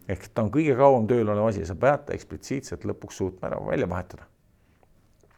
ehk 0.07 0.31
ta 0.33 0.45
on 0.45 0.49
kõige 0.53 0.75
kauem 0.79 1.07
tööl 1.09 1.27
olev 1.27 1.49
asi, 1.49 1.65
sa 1.67 1.75
pead 1.79 2.07
ta 2.07 2.15
eksplitsiitselt 2.15 2.85
lõpuks 2.87 3.19
suutma 3.21 3.49
ära 3.51 3.59
välja 3.65 3.89
vahetada. 3.89 4.27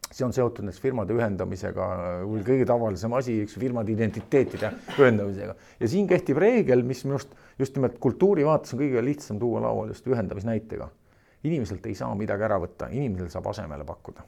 see 0.09 0.25
on 0.25 0.33
seotud 0.33 0.65
näiteks 0.65 0.81
firmade 0.81 1.13
ühendamisega, 1.13 1.87
kõige 2.25 2.65
tavalisem 2.65 3.13
asi, 3.13 3.35
eks 3.43 3.59
firmade 3.61 3.91
identiteetide 3.93 4.71
ühendamisega 4.97 5.55
ja 5.79 5.87
siin 5.87 6.07
kehtib 6.09 6.37
reegel, 6.41 6.81
mis 6.83 7.03
minu 7.05 7.17
arust 7.17 7.35
just 7.59 7.77
nimelt 7.77 7.99
kultuuri 8.01 8.45
vaates 8.45 8.73
on 8.73 8.81
kõige 8.81 9.03
lihtsam 9.05 9.39
tuua 9.39 9.61
lauale 9.61 9.93
just 9.93 10.07
ühendamisnäitega. 10.07 10.89
inimeselt 11.43 11.85
ei 11.85 11.95
saa 11.95 12.15
midagi 12.15 12.43
ära 12.43 12.57
võtta, 12.59 12.89
inimesel 12.91 13.29
saab 13.29 13.47
asemele 13.47 13.85
pakkuda. 13.85 14.25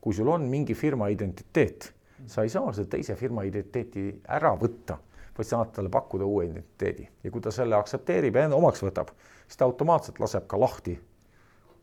kui 0.00 0.14
sul 0.14 0.28
on 0.28 0.48
mingi 0.50 0.74
firma 0.74 1.08
identiteet, 1.08 1.92
sa 2.26 2.42
ei 2.42 2.48
saa 2.48 2.72
seda 2.72 2.88
teise 2.96 3.14
firma 3.14 3.42
identiteeti 3.42 4.20
ära 4.28 4.54
võtta 4.58 4.98
vaid 5.38 5.46
saad 5.46 5.72
talle 5.74 5.90
pakkuda 5.90 6.24
uue 6.24 6.46
identiteedi 6.46 7.08
ja 7.24 7.30
kui 7.30 7.40
ta 7.40 7.50
selle 7.50 7.76
aktsepteerib 7.76 8.36
ja 8.36 8.48
omaks 8.54 8.82
võtab, 8.82 9.10
siis 9.46 9.56
ta 9.56 9.64
automaatselt 9.64 10.20
laseb 10.20 10.46
ka 10.46 10.60
lahti 10.60 10.96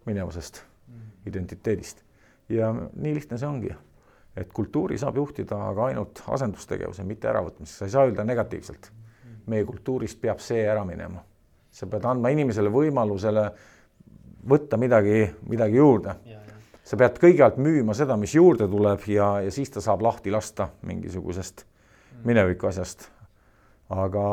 minevusest 0.06 0.64
mm. 0.88 1.12
identiteedist. 1.26 2.04
ja 2.50 2.74
nii 2.74 3.14
lihtne 3.16 3.38
see 3.38 3.48
ongi, 3.48 3.72
et 4.36 4.54
kultuuri 4.54 4.98
saab 4.98 5.16
juhtida 5.16 5.56
aga 5.70 5.86
ainult 5.92 6.24
asendustegevuse, 6.28 7.04
mitte 7.08 7.30
äravõtmisega, 7.32 7.78
sa 7.78 7.86
ei 7.88 7.94
saa 7.94 8.08
öelda 8.10 8.24
negatiivselt. 8.24 8.92
meie 9.46 9.66
kultuurist 9.66 10.22
peab 10.22 10.40
see 10.40 10.66
ära 10.68 10.86
minema. 10.86 11.24
sa 11.72 11.88
pead 11.88 12.06
andma 12.06 12.30
inimesele 12.30 12.70
võimalusele 12.70 13.52
võtta 14.50 14.78
midagi, 14.78 15.30
midagi 15.48 15.78
juurde. 15.78 16.16
sa 16.84 16.98
pead 16.98 17.20
kõigepealt 17.20 17.58
müüma 17.58 17.94
seda, 17.94 18.18
mis 18.18 18.36
juurde 18.36 18.68
tuleb 18.68 19.08
ja, 19.08 19.40
ja 19.42 19.52
siis 19.52 19.70
ta 19.70 19.82
saab 19.82 20.02
lahti 20.02 20.32
lasta 20.32 20.70
mingisugusest 20.82 21.66
mm. 21.66 22.26
mineviku 22.26 22.68
asjast 22.68 23.10
aga 23.92 24.24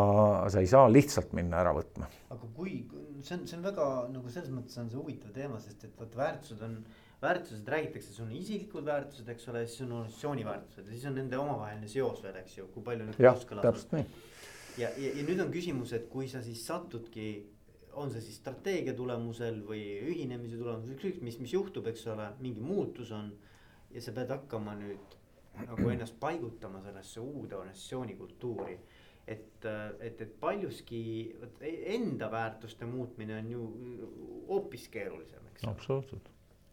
sa 0.53 0.63
ei 0.63 0.71
saa 0.71 0.87
lihtsalt 0.91 1.33
minna 1.35 1.59
ära 1.63 1.73
võtma. 1.75 2.07
aga 2.31 2.51
kui, 2.55 2.81
see 3.25 3.37
on, 3.37 3.45
see 3.49 3.59
on 3.59 3.67
väga 3.67 3.85
nagu 4.13 4.33
selles 4.33 4.51
mõttes 4.55 4.79
on 4.81 4.89
see 4.91 4.99
huvitav 5.01 5.35
teema, 5.35 5.61
sest 5.63 5.85
et 5.89 5.99
vot 5.99 6.17
väärtused 6.19 6.63
on, 6.65 6.79
väärtused 7.23 7.69
räägitakse, 7.75 8.15
sul 8.15 8.29
on 8.29 8.35
isiklikud 8.39 8.87
väärtused, 8.87 9.29
eks 9.33 9.49
ole, 9.53 9.65
siis 9.67 9.85
on 9.87 9.97
organisatsiooni 9.99 10.47
väärtused 10.47 10.87
ja 10.87 10.95
siis 10.95 11.07
on 11.11 11.19
nende 11.19 11.39
omavaheline 11.41 11.91
seos 11.91 12.23
veel, 12.23 12.39
eks 12.43 12.59
ju, 12.61 12.69
kui 12.75 12.87
palju 12.87 13.09
need 13.09 13.19
kooskõlas 13.19 13.65
on. 13.65 13.69
täpselt 13.69 13.95
nii. 13.97 14.25
ja, 14.85 14.91
ja, 14.91 15.13
ja 15.19 15.27
nüüd 15.27 15.43
on 15.45 15.53
küsimus, 15.55 15.95
et 15.99 16.09
kui 16.13 16.31
sa 16.31 16.43
siis 16.47 16.63
satudki, 16.69 17.29
on 17.99 18.13
see 18.15 18.23
siis 18.23 18.39
strateegia 18.39 18.95
tulemusel 18.95 19.63
või 19.67 19.83
ühinemise 20.13 20.61
tulemusel, 20.61 20.95
ükskõik 20.95 21.23
mis, 21.27 21.41
mis 21.43 21.55
juhtub, 21.57 21.89
eks 21.91 22.07
ole, 22.13 22.29
mingi 22.45 22.63
muutus 22.63 23.11
on. 23.17 23.33
ja 23.91 24.03
sa 24.05 24.13
pead 24.13 24.29
hakkama 24.29 24.75
nüüd 24.77 25.15
nagu 25.59 25.91
ennast 25.91 26.19
paigutama 26.21 26.83
sellesse 26.85 27.21
uude 27.21 27.57
organisatsiooni 27.57 28.15
kultuuri 28.19 28.77
et, 29.29 29.69
et, 30.01 30.21
et 30.25 30.35
paljuski 30.41 31.03
vot 31.41 31.63
e-, 31.63 31.79
enda 31.95 32.31
väärtuste 32.33 32.89
muutmine 32.89 33.39
on 33.39 33.51
ju 33.53 33.63
hoopis 34.49 34.89
keerulisem, 34.93 35.47
eks. 35.53 35.65
absoluutselt. 35.69 36.29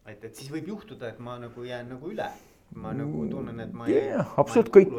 et, 0.06 0.24
et 0.24 0.34
siis 0.34 0.50
võib 0.52 0.74
juhtuda, 0.74 1.12
et 1.12 1.18
ma 1.22 1.38
nagu 1.42 1.64
jään 1.66 1.90
nagu 1.94 2.12
üle 2.12 2.30
ma 2.74 2.92
nagu 2.92 3.24
tunnen, 3.30 3.60
et 3.62 3.72
ma 3.72 3.86
yeah, 3.88 4.18
ei, 4.18 4.24
absoluut 4.42 4.68
kõik, 4.74 4.90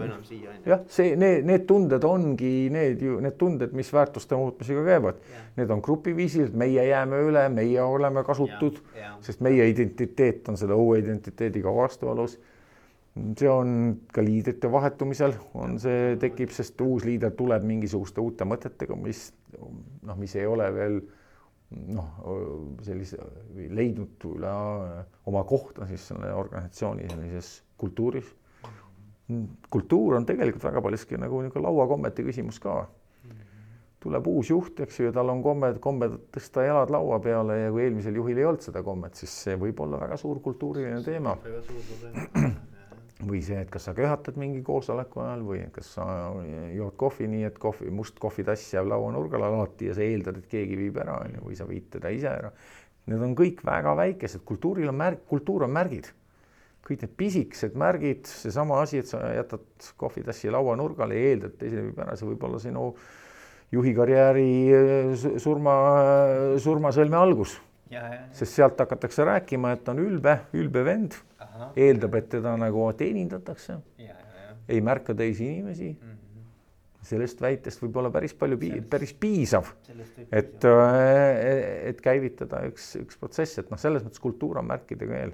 jah, 0.66 0.84
see, 0.92 1.16
need, 1.20 1.46
need 1.46 1.66
tunded 1.70 2.06
ongi 2.08 2.52
need 2.74 3.02
ju 3.04 3.18
need 3.22 3.36
tunded, 3.40 3.74
mis 3.78 3.90
väärtuste 3.94 4.40
muutmisega 4.40 4.86
käivad 4.88 5.20
yeah.. 5.28 5.44
Need 5.58 5.74
on 5.74 5.82
grupiviisilised, 5.84 6.56
meie 6.58 6.86
jääme 6.88 7.20
üle, 7.28 7.44
meie 7.54 7.82
oleme 7.84 8.24
kasutud 8.26 8.80
yeah,, 8.80 9.02
yeah. 9.02 9.18
sest 9.26 9.44
meie 9.46 9.68
identiteet 9.70 10.48
on 10.50 10.58
selle 10.58 10.78
uue 10.80 11.02
identiteediga 11.04 11.74
vastuolus 11.76 12.38
see 13.38 13.50
on 13.50 13.70
ka 14.14 14.24
liidrite 14.24 14.72
vahetumisel, 14.72 15.36
on 15.58 15.78
see, 15.82 16.16
tekib, 16.22 16.52
sest 16.56 16.82
uus 16.86 17.06
liider 17.08 17.34
tuleb 17.38 17.66
mingisuguste 17.68 18.24
uute 18.24 18.48
mõtetega, 18.48 18.98
mis 19.00 19.30
noh, 19.58 20.18
mis 20.18 20.36
ei 20.38 20.46
ole 20.50 20.68
veel 20.76 21.00
noh, 21.70 22.12
sellise 22.86 23.20
leidnud 23.76 24.28
üle 24.30 24.52
oma 25.28 25.44
kohta 25.48 25.88
siis 25.90 26.08
selle 26.12 26.32
organisatsiooni 26.34 27.10
sellises 27.12 27.50
kultuuris. 27.78 28.30
kultuur 29.70 30.16
on 30.16 30.26
tegelikult 30.26 30.64
väga 30.64 30.82
paljuski 30.82 31.18
nagu 31.20 31.42
niisugune 31.42 31.68
lauakommete 31.68 32.24
küsimus 32.24 32.62
ka. 32.64 32.86
tuleb 34.00 34.28
uus 34.30 34.50
juht, 34.50 34.80
eks 34.80 35.00
ju, 35.00 35.08
ja 35.10 35.12
tal 35.12 35.30
on 35.34 35.42
komme, 35.44 35.74
komme 35.84 36.08
tõsta 36.32 36.64
jalad 36.64 36.92
laua 36.94 37.18
peale 37.20 37.58
ja 37.58 37.72
kui 37.74 37.82
eelmisel 37.84 38.16
juhil 38.16 38.38
ei 38.38 38.46
olnud 38.46 38.64
seda 38.64 38.84
kommet, 38.86 39.18
siis 39.20 39.34
see 39.44 39.58
võib 39.60 39.82
olla 39.84 40.00
väga 40.00 40.20
suur 40.22 40.40
kultuuriline 40.40 41.02
teema. 41.04 41.34
Või 43.26 43.42
see, 43.42 43.58
et 43.64 43.72
kas 43.74 43.88
sa 43.88 43.96
köhatad 43.98 44.38
mingi 44.38 44.62
koosoleku 44.66 45.24
ajal 45.24 45.46
või 45.48 45.64
kas 45.74 45.90
sa 45.96 46.06
jood 46.76 46.94
kohvi 47.02 47.30
nii, 47.32 47.48
et 47.50 47.58
kohvi, 47.62 47.90
must 47.94 48.20
kohvitass 48.22 48.76
jääb 48.76 48.92
lauanurgale 48.92 49.48
alati 49.50 49.90
ja 49.90 49.98
sa 49.98 50.06
eeldad, 50.06 50.38
et 50.38 50.52
keegi 50.52 50.78
viib 50.78 51.00
ära, 51.02 51.18
on 51.26 51.40
ju, 51.40 51.48
või 51.48 51.58
sa 51.58 51.66
viid 51.70 51.90
teda 51.98 52.14
ise 52.14 52.30
ära. 52.30 52.54
Need 53.08 53.24
on 53.24 53.34
kõik 53.40 53.64
väga 53.66 53.96
väikesed, 53.98 54.44
kultuuril 54.46 54.92
on 54.92 55.00
märk, 55.00 55.26
kultuur 55.30 55.66
on 55.66 55.74
märgid 55.74 56.12
kõik 56.88 57.04
need 57.04 57.16
pisikesed 57.20 57.78
märgid, 57.80 58.28
seesama 58.30 58.82
asi, 58.84 59.02
et 59.02 59.10
sa 59.10 59.20
jätad 59.36 59.88
kohvitassi 60.00 60.52
lauanurgale 60.54 61.18
ja 61.18 61.32
eeldad, 61.34 61.56
et 61.56 61.60
teine 61.66 61.88
viib 61.90 62.00
ära, 62.04 62.16
see 62.16 62.30
võib 62.30 62.46
olla 62.48 62.62
sinu 62.64 62.92
juhi 63.76 63.94
karjääri 63.98 64.52
eh, 64.72 65.26
surma, 65.44 65.74
surmasõlme 66.64 67.20
algus. 67.20 67.58
Sest 68.32 68.54
sealt 68.54 68.80
hakatakse 68.80 69.26
rääkima, 69.28 69.74
et 69.78 69.90
on 69.90 70.02
ülbe, 70.04 70.38
ülbe 70.58 70.84
vend, 70.86 71.18
eeldab, 71.78 72.18
et 72.20 72.30
teda 72.36 72.56
nagu 72.60 72.86
teenindatakse, 72.98 73.80
ei 74.68 74.84
märka 74.84 75.16
teisi 75.16 75.46
inimesi. 75.48 75.90
Mm. 75.94 76.10
-hmm. 76.10 76.16
sellest 77.08 77.42
väitest 77.42 77.82
võib 77.84 77.98
olla 77.98 78.10
päris 78.12 78.34
palju, 78.34 78.58
päris 78.90 79.14
piisav, 79.14 79.70
et, 80.32 80.66
eh, 80.66 81.90
et 81.90 82.02
käivitada 82.02 82.66
üks, 82.68 82.96
üks 83.00 83.18
protsess, 83.18 83.60
et 83.60 83.70
noh, 83.72 83.80
selles 83.80 84.04
mõttes 84.04 84.20
kultuur 84.20 84.58
on 84.58 84.68
märkidega 84.68 85.16
eel. 85.16 85.34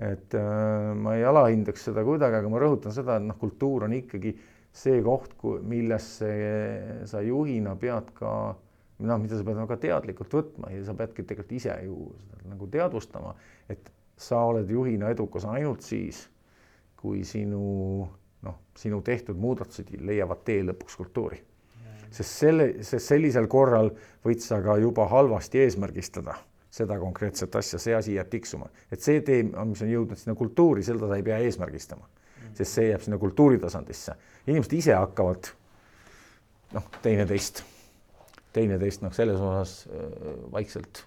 Et 0.00 0.34
äh, 0.34 0.94
ma 0.96 1.16
ei 1.16 1.24
alahindaks 1.24 1.84
seda 1.84 2.04
kuidagi, 2.04 2.36
aga 2.36 2.48
ma 2.48 2.58
rõhutan 2.58 2.92
seda, 2.92 3.16
et 3.16 3.22
noh, 3.22 3.36
kultuur 3.36 3.84
on 3.84 3.92
ikkagi 3.92 4.34
see 4.72 5.02
koht, 5.02 5.34
millesse 5.66 6.30
sa 7.10 7.20
juhina 7.20 7.74
pead 7.76 8.12
ka 8.14 8.56
noh, 9.00 9.20
mida 9.22 9.38
sa 9.38 9.46
pead 9.46 9.58
väga 9.62 9.78
teadlikult 9.80 10.36
võtma 10.36 10.70
ja 10.74 10.84
sa 10.86 10.94
peadki 10.96 11.24
tegelikult 11.24 11.56
ise 11.56 11.76
ju 11.86 12.10
seda 12.20 12.52
nagu 12.52 12.68
teadvustama, 12.70 13.34
et 13.72 13.90
sa 14.20 14.42
oled 14.50 14.68
juhina 14.70 15.10
edukas 15.14 15.46
ainult 15.48 15.84
siis, 15.86 16.26
kui 17.00 17.24
sinu 17.24 17.62
noh, 18.44 18.58
sinu 18.76 19.00
tehtud 19.04 19.38
muudatused 19.40 19.92
leiavad 20.04 20.44
tee 20.44 20.62
lõpuks 20.66 20.98
kultuuri. 21.00 21.40
sest 22.10 22.40
selle, 22.42 22.64
sest 22.82 23.06
sellisel 23.06 23.46
korral 23.46 23.92
võid 24.26 24.40
sa 24.42 24.58
ka 24.64 24.74
juba 24.82 25.06
halvasti 25.08 25.60
eesmärgistada 25.62 26.34
seda 26.70 26.96
konkreetset 26.98 27.54
asja, 27.56 27.78
see 27.82 27.94
asi 27.94 28.14
jääb 28.14 28.30
tiksuma, 28.30 28.68
et 28.90 29.02
see 29.02 29.20
tee, 29.26 29.42
mis 29.42 29.82
on 29.82 29.90
jõudnud 29.90 30.18
sinna 30.18 30.36
kultuuri, 30.38 30.84
seda 30.86 31.08
sa 31.10 31.18
ei 31.18 31.24
pea 31.26 31.40
eesmärgistama 31.42 32.06
mm., 32.06 32.52
sest 32.58 32.76
see 32.78 32.88
jääb 32.90 33.02
sinna 33.06 33.18
kultuuri 33.18 33.58
tasandisse. 33.62 34.14
inimesed 34.46 34.76
ise 34.78 34.94
hakkavad 34.94 35.50
noh, 36.76 36.86
teineteist, 37.02 37.64
teineteist 38.56 39.04
noh, 39.04 39.14
selles 39.14 39.40
osas 39.40 39.74
vaikselt, 40.52 41.04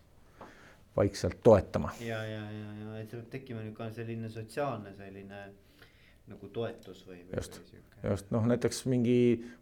vaikselt 0.95 1.41
toetama. 1.43 1.93
ja, 2.01 2.23
ja, 2.27 2.41
ja, 2.51 2.73
ja 2.81 2.97
et 3.01 3.11
see 3.11 3.19
peab 3.19 3.29
tekkima 3.37 3.65
ka 3.77 3.89
selline 3.95 4.31
sotsiaalne 4.31 4.95
selline 4.97 5.45
nagu 6.31 6.49
toetus 6.55 7.03
või, 7.07 7.19
või. 7.27 7.37
just, 7.37 7.61
just 8.03 8.29
noh, 8.31 8.45
näiteks 8.47 8.85
mingi 8.91 9.17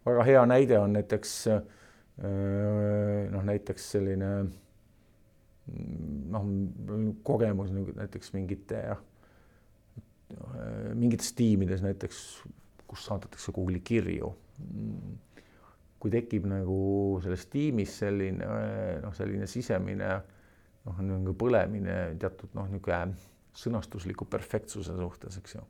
väga 0.06 0.26
hea 0.28 0.42
näide 0.46 0.78
on 0.78 0.94
näiteks 0.94 1.38
noh, 3.32 3.46
näiteks 3.48 3.88
selline 3.96 4.34
noh, 6.32 6.46
kogemus 7.26 7.72
nagu 7.74 7.94
näiteks 7.96 8.32
mingite 8.36 8.82
jah, 8.92 9.02
mingites 10.94 11.32
tiimides 11.38 11.82
näiteks, 11.84 12.22
kus 12.88 13.06
saadetakse 13.08 13.52
kuhugi 13.52 13.80
kirju. 13.84 14.32
Kui 16.02 16.10
tekib 16.10 16.48
nagu 16.50 16.76
selles 17.22 17.46
tiimis 17.52 17.92
selline 18.02 18.48
noh, 19.04 19.14
selline 19.14 19.46
sisemine 19.50 20.08
noh, 20.88 21.02
nagu 21.06 21.34
põlemine 21.38 22.16
teatud 22.18 22.56
noh, 22.58 22.66
niisugune 22.70 23.14
sõnastusliku 23.52 24.24
perfektsuse 24.32 24.94
suhtes, 24.96 25.36
eks 25.38 25.54
ju. 25.54 25.62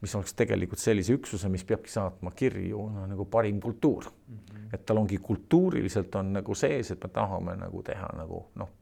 mis 0.00 0.14
oleks 0.16 0.32
tegelikult 0.34 0.80
sellise 0.80 1.14
üksuse, 1.14 1.50
mis 1.52 1.64
peabki 1.68 1.92
saatma 1.92 2.32
kirju 2.36 2.88
no, 2.94 3.04
nagu 3.06 3.28
parim 3.30 3.60
kultuur 3.60 4.08
mm. 4.08 4.40
-hmm. 4.40 4.74
et 4.74 4.86
tal 4.86 4.98
ongi 4.98 5.18
kultuuriliselt 5.22 6.14
on 6.16 6.32
nagu 6.40 6.54
sees, 6.54 6.90
et 6.90 7.02
me 7.04 7.12
tahame 7.12 7.56
nagu 7.56 7.82
teha 7.82 8.10
nagu 8.16 8.42
noh 8.54 8.74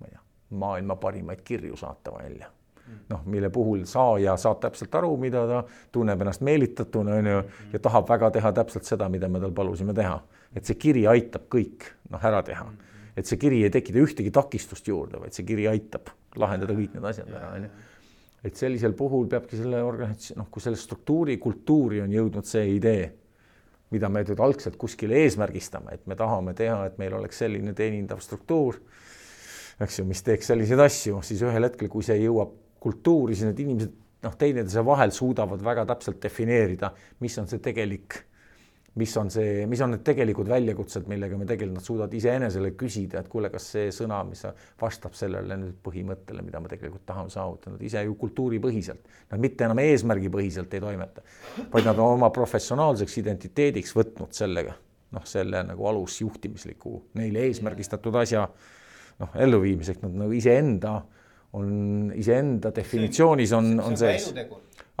ma 0.00 0.06
ei 0.06 0.16
tea, 0.16 0.24
maailma 0.50 0.96
parimaid 0.96 1.42
kirju 1.44 1.76
saata 1.76 2.14
välja 2.16 2.50
noh, 3.10 3.22
mille 3.26 3.50
puhul 3.50 3.84
saaja 3.88 4.36
saab 4.40 4.60
täpselt 4.62 4.94
aru, 4.98 5.14
mida 5.20 5.44
ta 5.48 5.62
tunneb 5.92 6.20
ennast 6.24 6.44
meelitatuna, 6.46 7.18
on 7.20 7.30
ju, 7.30 7.42
ja 7.74 7.80
tahab 7.82 8.08
väga 8.08 8.30
teha 8.38 8.52
täpselt 8.56 8.88
seda, 8.88 9.08
mida 9.12 9.28
me 9.28 9.40
tal 9.42 9.54
palusime 9.56 9.94
teha. 9.96 10.20
et 10.56 10.68
see 10.68 10.76
kiri 10.76 11.06
aitab 11.08 11.46
kõik 11.52 11.86
noh, 12.12 12.24
ära 12.28 12.42
teha. 12.44 12.66
et 13.16 13.28
see 13.28 13.38
kiri 13.40 13.62
ei 13.64 13.70
tekita 13.70 14.02
ühtegi 14.02 14.32
takistust 14.32 14.88
juurde, 14.88 15.20
vaid 15.20 15.32
see 15.36 15.46
kiri 15.48 15.68
aitab 15.68 16.12
lahendada 16.36 16.76
kõik 16.76 16.94
need 16.96 17.08
asjad 17.08 17.32
ära, 17.32 17.54
on 17.56 17.66
ju. 17.66 17.70
et 18.44 18.56
sellisel 18.56 18.96
puhul 18.98 19.28
peabki 19.28 19.60
selle 19.60 19.82
organisatsiooni, 19.82 20.42
noh, 20.42 20.50
kui 20.50 20.64
selle 20.64 20.80
struktuuri, 20.80 21.38
kultuuri 21.38 22.02
on 22.04 22.12
jõudnud 22.12 22.48
see 22.48 22.76
idee, 22.76 23.10
mida 23.92 24.08
me 24.08 24.24
nüüd 24.24 24.40
algselt 24.40 24.78
kuskile 24.80 25.18
eesmärgistame, 25.24 25.98
et 25.98 26.06
me 26.08 26.16
tahame 26.16 26.54
teha, 26.56 26.86
et 26.88 26.96
meil 26.98 27.14
oleks 27.14 27.44
selline 27.44 27.74
teenindav 27.76 28.22
struktuur 28.24 28.80
eks 29.82 29.98
ju, 29.98 30.04
mis 30.06 30.22
teeks 30.22 30.50
selliseid 30.52 30.80
asju, 30.84 31.20
siis 31.26 31.40
ühel 31.42 31.66
hetkel, 31.66 31.88
kui 31.90 32.04
see 32.06 32.18
jõuab 32.20 32.52
kultuuri, 32.82 33.36
siis 33.38 33.50
need 33.50 33.62
inimesed 33.64 33.98
noh, 34.22 34.34
teineteise 34.38 34.84
vahel 34.86 35.14
suudavad 35.14 35.62
väga 35.64 35.86
täpselt 35.92 36.20
defineerida, 36.22 36.92
mis 37.22 37.38
on 37.42 37.48
see 37.50 37.62
tegelik, 37.62 38.18
mis 39.00 39.14
on 39.16 39.30
see, 39.32 39.64
mis 39.70 39.80
on 39.80 39.94
need 39.94 40.02
tegelikud 40.04 40.50
väljakutsed, 40.52 41.06
millega 41.08 41.38
me 41.40 41.46
tegelikult, 41.48 41.78
nad 41.80 41.86
suudavad 41.86 42.14
iseenesele 42.16 42.74
küsida, 42.78 43.22
et 43.22 43.30
kuule, 43.32 43.48
kas 43.52 43.70
see 43.74 43.86
sõna, 43.94 44.20
mis 44.28 44.44
vastab 44.80 45.16
sellele 45.16 45.56
nüüd 45.58 45.78
põhimõttele, 45.84 46.44
mida 46.44 46.60
me 46.60 46.70
tegelikult 46.70 47.06
tahame 47.08 47.32
saavutada, 47.32 47.74
nad 47.76 47.86
ise 47.88 48.04
ju 48.04 48.18
kultuuripõhiselt, 48.20 49.08
nad 49.32 49.42
mitte 49.42 49.66
enam 49.66 49.80
eesmärgipõhiselt 49.82 50.76
ei 50.76 50.84
toimeta, 50.84 51.24
vaid 51.72 51.88
nad 51.88 51.96
on 51.96 52.18
oma 52.18 52.30
professionaalseks 52.34 53.16
identiteediks 53.24 53.96
võtnud 53.96 54.36
sellega, 54.36 54.76
noh, 55.16 55.26
selle 55.28 55.64
nagu 55.72 55.88
alusjuhtimisliku, 55.88 56.98
neile 57.18 57.48
eesmärgistatud 57.48 58.20
asja 58.20 58.44
noh, 58.44 59.34
elluviimiseks, 59.40 60.04
nad 60.04 60.20
nagu 60.20 60.36
iseenda 60.36 60.98
on, 61.58 62.12
iseenda 62.16 62.72
definitsioonis 62.74 63.52
on, 63.56 63.74
on 63.84 63.96
sees. 64.00 64.30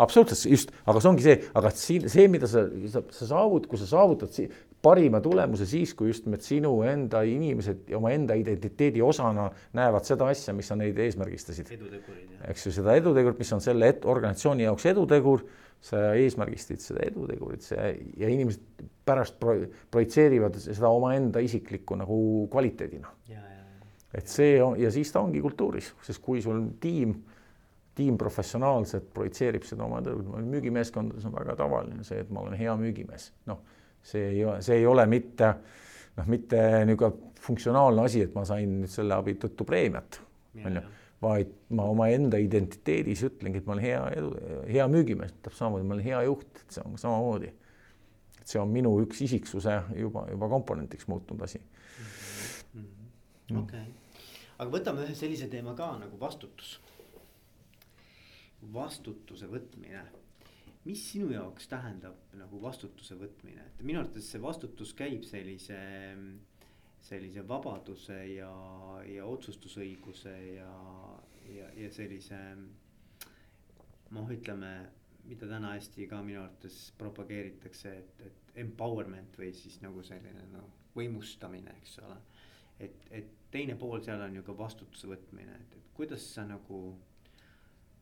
absoluutselt, 0.02 0.44
just, 0.50 0.72
aga 0.88 1.00
see 1.00 1.10
ongi 1.12 1.24
see, 1.24 1.38
aga 1.58 1.72
siin 1.76 2.10
see, 2.12 2.28
mida 2.32 2.50
sa, 2.50 2.66
sa, 2.92 3.02
sa 3.14 3.28
saavut-, 3.30 3.68
kui 3.70 3.80
sa 3.80 3.88
saavutad 3.88 4.32
si 4.34 4.46
parima 4.82 5.20
tulemuse 5.22 5.66
siis, 5.68 5.94
kui 5.94 6.10
just 6.10 6.26
nimelt 6.26 6.44
sinu 6.44 6.72
enda 6.88 7.22
inimesed 7.28 7.92
omaenda 7.96 8.36
identiteedi 8.38 9.02
osana 9.04 9.48
näevad 9.78 10.08
seda 10.08 10.28
asja, 10.32 10.54
mis 10.56 10.68
sa 10.68 10.76
neid 10.78 10.98
eesmärgistasid. 10.98 11.70
eks 12.50 12.66
ju, 12.66 12.74
seda 12.74 12.96
edutegurit, 12.98 13.38
mis 13.40 13.52
on 13.54 13.62
selle 13.64 13.92
et, 13.94 14.08
organisatsiooni 14.08 14.66
jaoks 14.66 14.88
edutegur, 14.92 15.46
sa 15.82 16.12
eesmärgistid 16.18 16.82
seda 16.82 17.06
edutegurit, 17.08 17.64
see 17.66 17.94
ja 18.20 18.28
inimesed 18.30 18.84
pärast 19.06 19.38
pro, 19.40 19.56
projitseerivad 19.90 20.58
seda 20.62 20.90
omaenda 20.94 21.42
isiklikku 21.42 21.96
nagu 21.98 22.18
kvaliteedina 22.52 23.10
et 24.14 24.28
see 24.28 24.56
on 24.62 24.80
ja 24.80 24.90
siis 24.92 25.12
ta 25.12 25.22
ongi 25.24 25.40
kultuuris, 25.40 25.92
sest 26.04 26.22
kui 26.24 26.42
sul 26.44 26.64
tiim, 26.80 27.14
tiim 27.96 28.16
professionaalselt 28.20 29.10
projitseerib 29.14 29.64
seda 29.68 29.86
oma 29.86 30.02
töö, 30.04 30.20
müügimeeskondades 30.44 31.26
on 31.28 31.36
väga 31.36 31.56
tavaline 31.60 32.04
see, 32.06 32.20
et 32.24 32.32
ma 32.32 32.44
olen 32.44 32.56
hea 32.60 32.74
müügimees, 32.80 33.30
noh, 33.48 33.62
see 34.04 34.32
ei 34.34 34.44
ole, 34.44 34.60
see 34.64 34.80
ei 34.80 34.88
ole 34.88 35.06
mitte 35.10 35.54
noh, 36.18 36.28
mitte 36.28 36.60
niisugune 36.88 37.30
funktsionaalne 37.42 38.04
asi, 38.06 38.26
et 38.26 38.34
ma 38.36 38.44
sain 38.46 38.82
nüüd 38.82 38.92
selle 38.92 39.16
abi 39.16 39.34
tõttu 39.40 39.66
preemiat, 39.66 40.20
on 40.62 40.76
ju, 40.78 40.82
vaid 41.22 41.54
ma 41.74 41.86
omaenda 41.90 42.38
identiteedis 42.42 43.24
ütlengi, 43.26 43.62
et 43.62 43.66
ma 43.66 43.76
olen 43.76 43.84
hea, 43.84 44.02
hea 44.68 44.86
müügimees, 44.90 45.34
täpselt 45.40 45.64
samamoodi 45.64 45.88
ma 45.88 45.96
olen 45.96 46.06
hea 46.06 46.20
juht, 46.28 46.62
et 46.62 46.76
see 46.76 46.84
on 46.84 47.00
samamoodi. 47.00 47.50
et 48.42 48.50
see 48.50 48.60
on 48.60 48.70
minu 48.74 48.92
üks 49.04 49.22
isiksuse 49.24 49.80
juba, 49.96 50.26
juba 50.30 50.48
komponentiks 50.50 51.08
muutunud 51.10 51.42
asi. 51.48 51.62
okei. 52.74 53.58
okay 53.62 53.90
aga 54.62 54.70
võtame 54.70 55.06
ühe 55.06 55.14
sellise 55.18 55.48
teema 55.50 55.74
ka 55.78 55.92
nagu 56.00 56.18
vastutus. 56.20 56.78
vastutuse 58.72 59.48
võtmine. 59.50 60.04
mis 60.84 61.02
sinu 61.10 61.30
jaoks 61.30 61.68
tähendab 61.70 62.34
nagu 62.34 62.60
vastutuse 62.62 63.14
võtmine, 63.14 63.66
et 63.66 63.82
minu 63.82 64.00
arvates 64.00 64.30
see 64.30 64.40
vastutus 64.42 64.94
käib 64.98 65.22
sellise, 65.24 65.78
sellise 67.02 67.44
vabaduse 67.46 68.18
ja, 68.34 68.50
ja 69.06 69.26
otsustusõiguse 69.26 70.32
ja, 70.56 70.72
ja, 71.54 71.68
ja 71.78 71.90
sellise 71.90 72.40
noh, 74.10 74.30
ütleme 74.30 74.72
mida 75.24 75.46
täna 75.46 75.74
hästi 75.76 76.06
ka 76.10 76.22
minu 76.22 76.42
arvates 76.42 76.78
propageeritakse, 76.98 77.92
et, 77.98 78.24
et 78.26 78.58
empowerment 78.64 79.38
või 79.38 79.52
siis 79.54 79.78
nagu 79.82 80.02
selline 80.06 80.48
noh, 80.50 80.66
võimustamine, 80.96 81.74
eks 81.82 81.98
ole. 82.02 82.18
et, 82.82 83.06
et 83.10 83.41
teine 83.52 83.76
pool 83.78 84.00
seal 84.04 84.20
on 84.24 84.36
ju 84.36 84.42
ka 84.46 84.56
vastutuse 84.58 85.08
võtmine, 85.10 85.54
et, 85.60 85.78
et 85.78 85.94
kuidas 85.96 86.24
sa 86.34 86.44
nagu, 86.48 86.82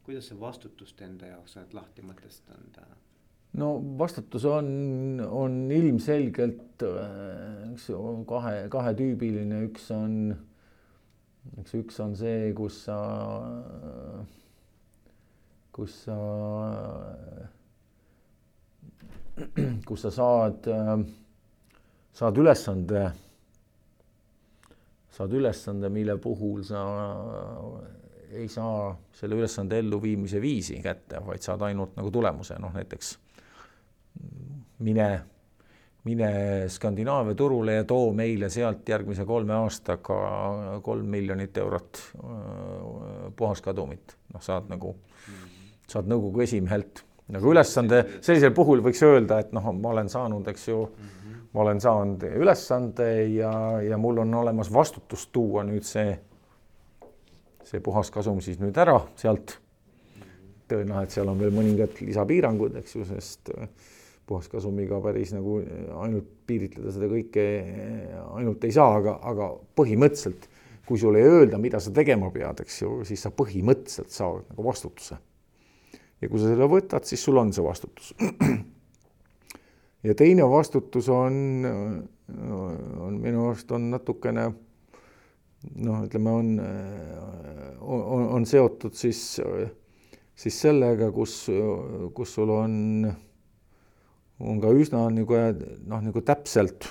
kuidas 0.06 0.30
sa 0.30 0.38
vastutust 0.40 1.00
enda 1.02 1.32
jaoks 1.34 1.58
oled 1.58 1.78
lahti 1.78 2.06
mõtestanud? 2.06 2.82
no 3.60 3.72
vastutus 3.98 4.44
on, 4.46 4.68
on 5.26 5.62
ilmselgelt 5.74 6.70
eks 7.72 7.88
ju 7.90 7.98
kahe, 8.28 8.54
kahetüübiline, 8.72 9.64
üks 9.68 9.88
on, 9.94 10.14
eks 11.60 11.74
üks 11.78 12.00
on 12.02 12.14
see, 12.18 12.50
kus 12.56 12.82
sa, 12.86 12.98
kus 15.76 15.96
sa, 16.04 16.18
kus 19.88 20.06
sa 20.06 20.12
saad, 20.14 20.70
saad 22.20 22.40
ülesande, 22.42 23.08
saad 25.10 25.32
ülesande, 25.34 25.88
mille 25.92 26.16
puhul 26.22 26.62
sa 26.66 26.84
ei 28.30 28.48
saa 28.48 28.92
selle 29.12 29.34
ülesande 29.40 29.78
elluviimise 29.82 30.40
viisi 30.40 30.78
kätte, 30.82 31.18
vaid 31.26 31.42
saad 31.42 31.62
ainult 31.66 31.96
nagu 31.98 32.12
tulemuse, 32.14 32.58
noh 32.62 32.72
näiteks 32.74 33.16
mine, 34.86 35.08
mine 36.04 36.30
Skandinaavia 36.68 37.34
turule 37.34 37.80
ja 37.80 37.84
too 37.84 38.12
meile 38.16 38.50
sealt 38.50 38.88
järgmise 38.88 39.26
kolme 39.26 39.54
aastaga 39.58 40.80
kolm 40.82 41.10
miljonit 41.10 41.58
eurot 41.58 42.02
puhaskadumit. 43.36 44.16
noh, 44.34 44.42
saad 44.42 44.70
nagu, 44.70 44.94
saad 45.90 46.10
nõukogu 46.10 46.46
esimehelt 46.46 47.04
nagu 47.30 47.52
ülesande, 47.52 48.02
sellisel 48.24 48.54
puhul 48.54 48.82
võiks 48.82 49.02
öelda, 49.06 49.38
et 49.42 49.52
noh, 49.54 49.70
ma 49.74 49.92
olen 49.94 50.08
saanud, 50.10 50.46
eks 50.50 50.68
ju, 50.68 50.80
ma 51.52 51.64
olen 51.64 51.80
saanud 51.82 52.26
ülesande 52.30 53.08
ja, 53.34 53.52
ja 53.82 53.98
mul 53.98 54.22
on 54.22 54.34
olemas 54.42 54.70
vastutus 54.72 55.26
tuua 55.34 55.64
nüüd 55.66 55.86
see, 55.86 56.12
see 57.66 57.82
puhaskasum 57.82 58.38
siis 58.44 58.60
nüüd 58.62 58.76
ära 58.78 59.00
sealt. 59.18 59.58
tõenäoliselt 60.70 61.16
seal 61.16 61.28
on 61.32 61.40
veel 61.40 61.50
mõningad 61.50 61.96
lisapiirangud, 61.98 62.76
eks 62.78 62.94
ju, 62.94 63.04
sest 63.08 63.50
äh, 63.56 63.66
puhaskasumiga 64.30 65.00
päris 65.02 65.32
nagu 65.34 65.58
ainult 66.04 66.28
piiritleda 66.46 66.92
seda 66.94 67.08
kõike 67.10 67.46
ainult 68.36 68.64
ei 68.64 68.74
saa, 68.74 68.94
aga, 69.00 69.16
aga 69.26 69.50
põhimõtteliselt 69.78 70.46
kui 70.90 70.98
sulle 70.98 71.20
ei 71.22 71.28
öelda, 71.30 71.58
mida 71.62 71.78
sa 71.82 71.92
tegema 71.94 72.32
pead, 72.34 72.64
eks 72.64 72.80
ju, 72.82 72.96
siis 73.06 73.22
sa 73.22 73.30
põhimõtteliselt 73.34 74.10
saad 74.10 74.46
nagu 74.50 74.64
vastutuse. 74.66 75.18
ja 76.20 76.28
kui 76.28 76.40
sa 76.40 76.50
selle 76.50 76.66
võtad, 76.68 77.06
siis 77.06 77.22
sul 77.24 77.38
on 77.40 77.52
see 77.54 77.64
vastutus. 77.64 78.10
ja 80.04 80.14
teine 80.16 80.46
vastutus 80.48 81.08
on, 81.12 81.66
on 83.00 83.20
minu 83.20 83.46
arust 83.48 83.72
on 83.76 83.90
natukene 83.92 84.46
noh, 85.84 86.04
ütleme, 86.06 86.30
on, 86.30 86.54
on, 87.80 88.28
on 88.38 88.46
seotud 88.48 88.96
siis, 88.96 89.20
siis 90.34 90.60
sellega, 90.62 91.10
kus, 91.12 91.42
kus 92.16 92.38
sul 92.38 92.54
on 92.54 92.78
on 94.40 94.60
ka 94.60 94.72
üsna 94.72 95.04
nagu 95.12 95.36
noh, 95.36 96.00
nagu 96.00 96.22
täpselt, 96.24 96.88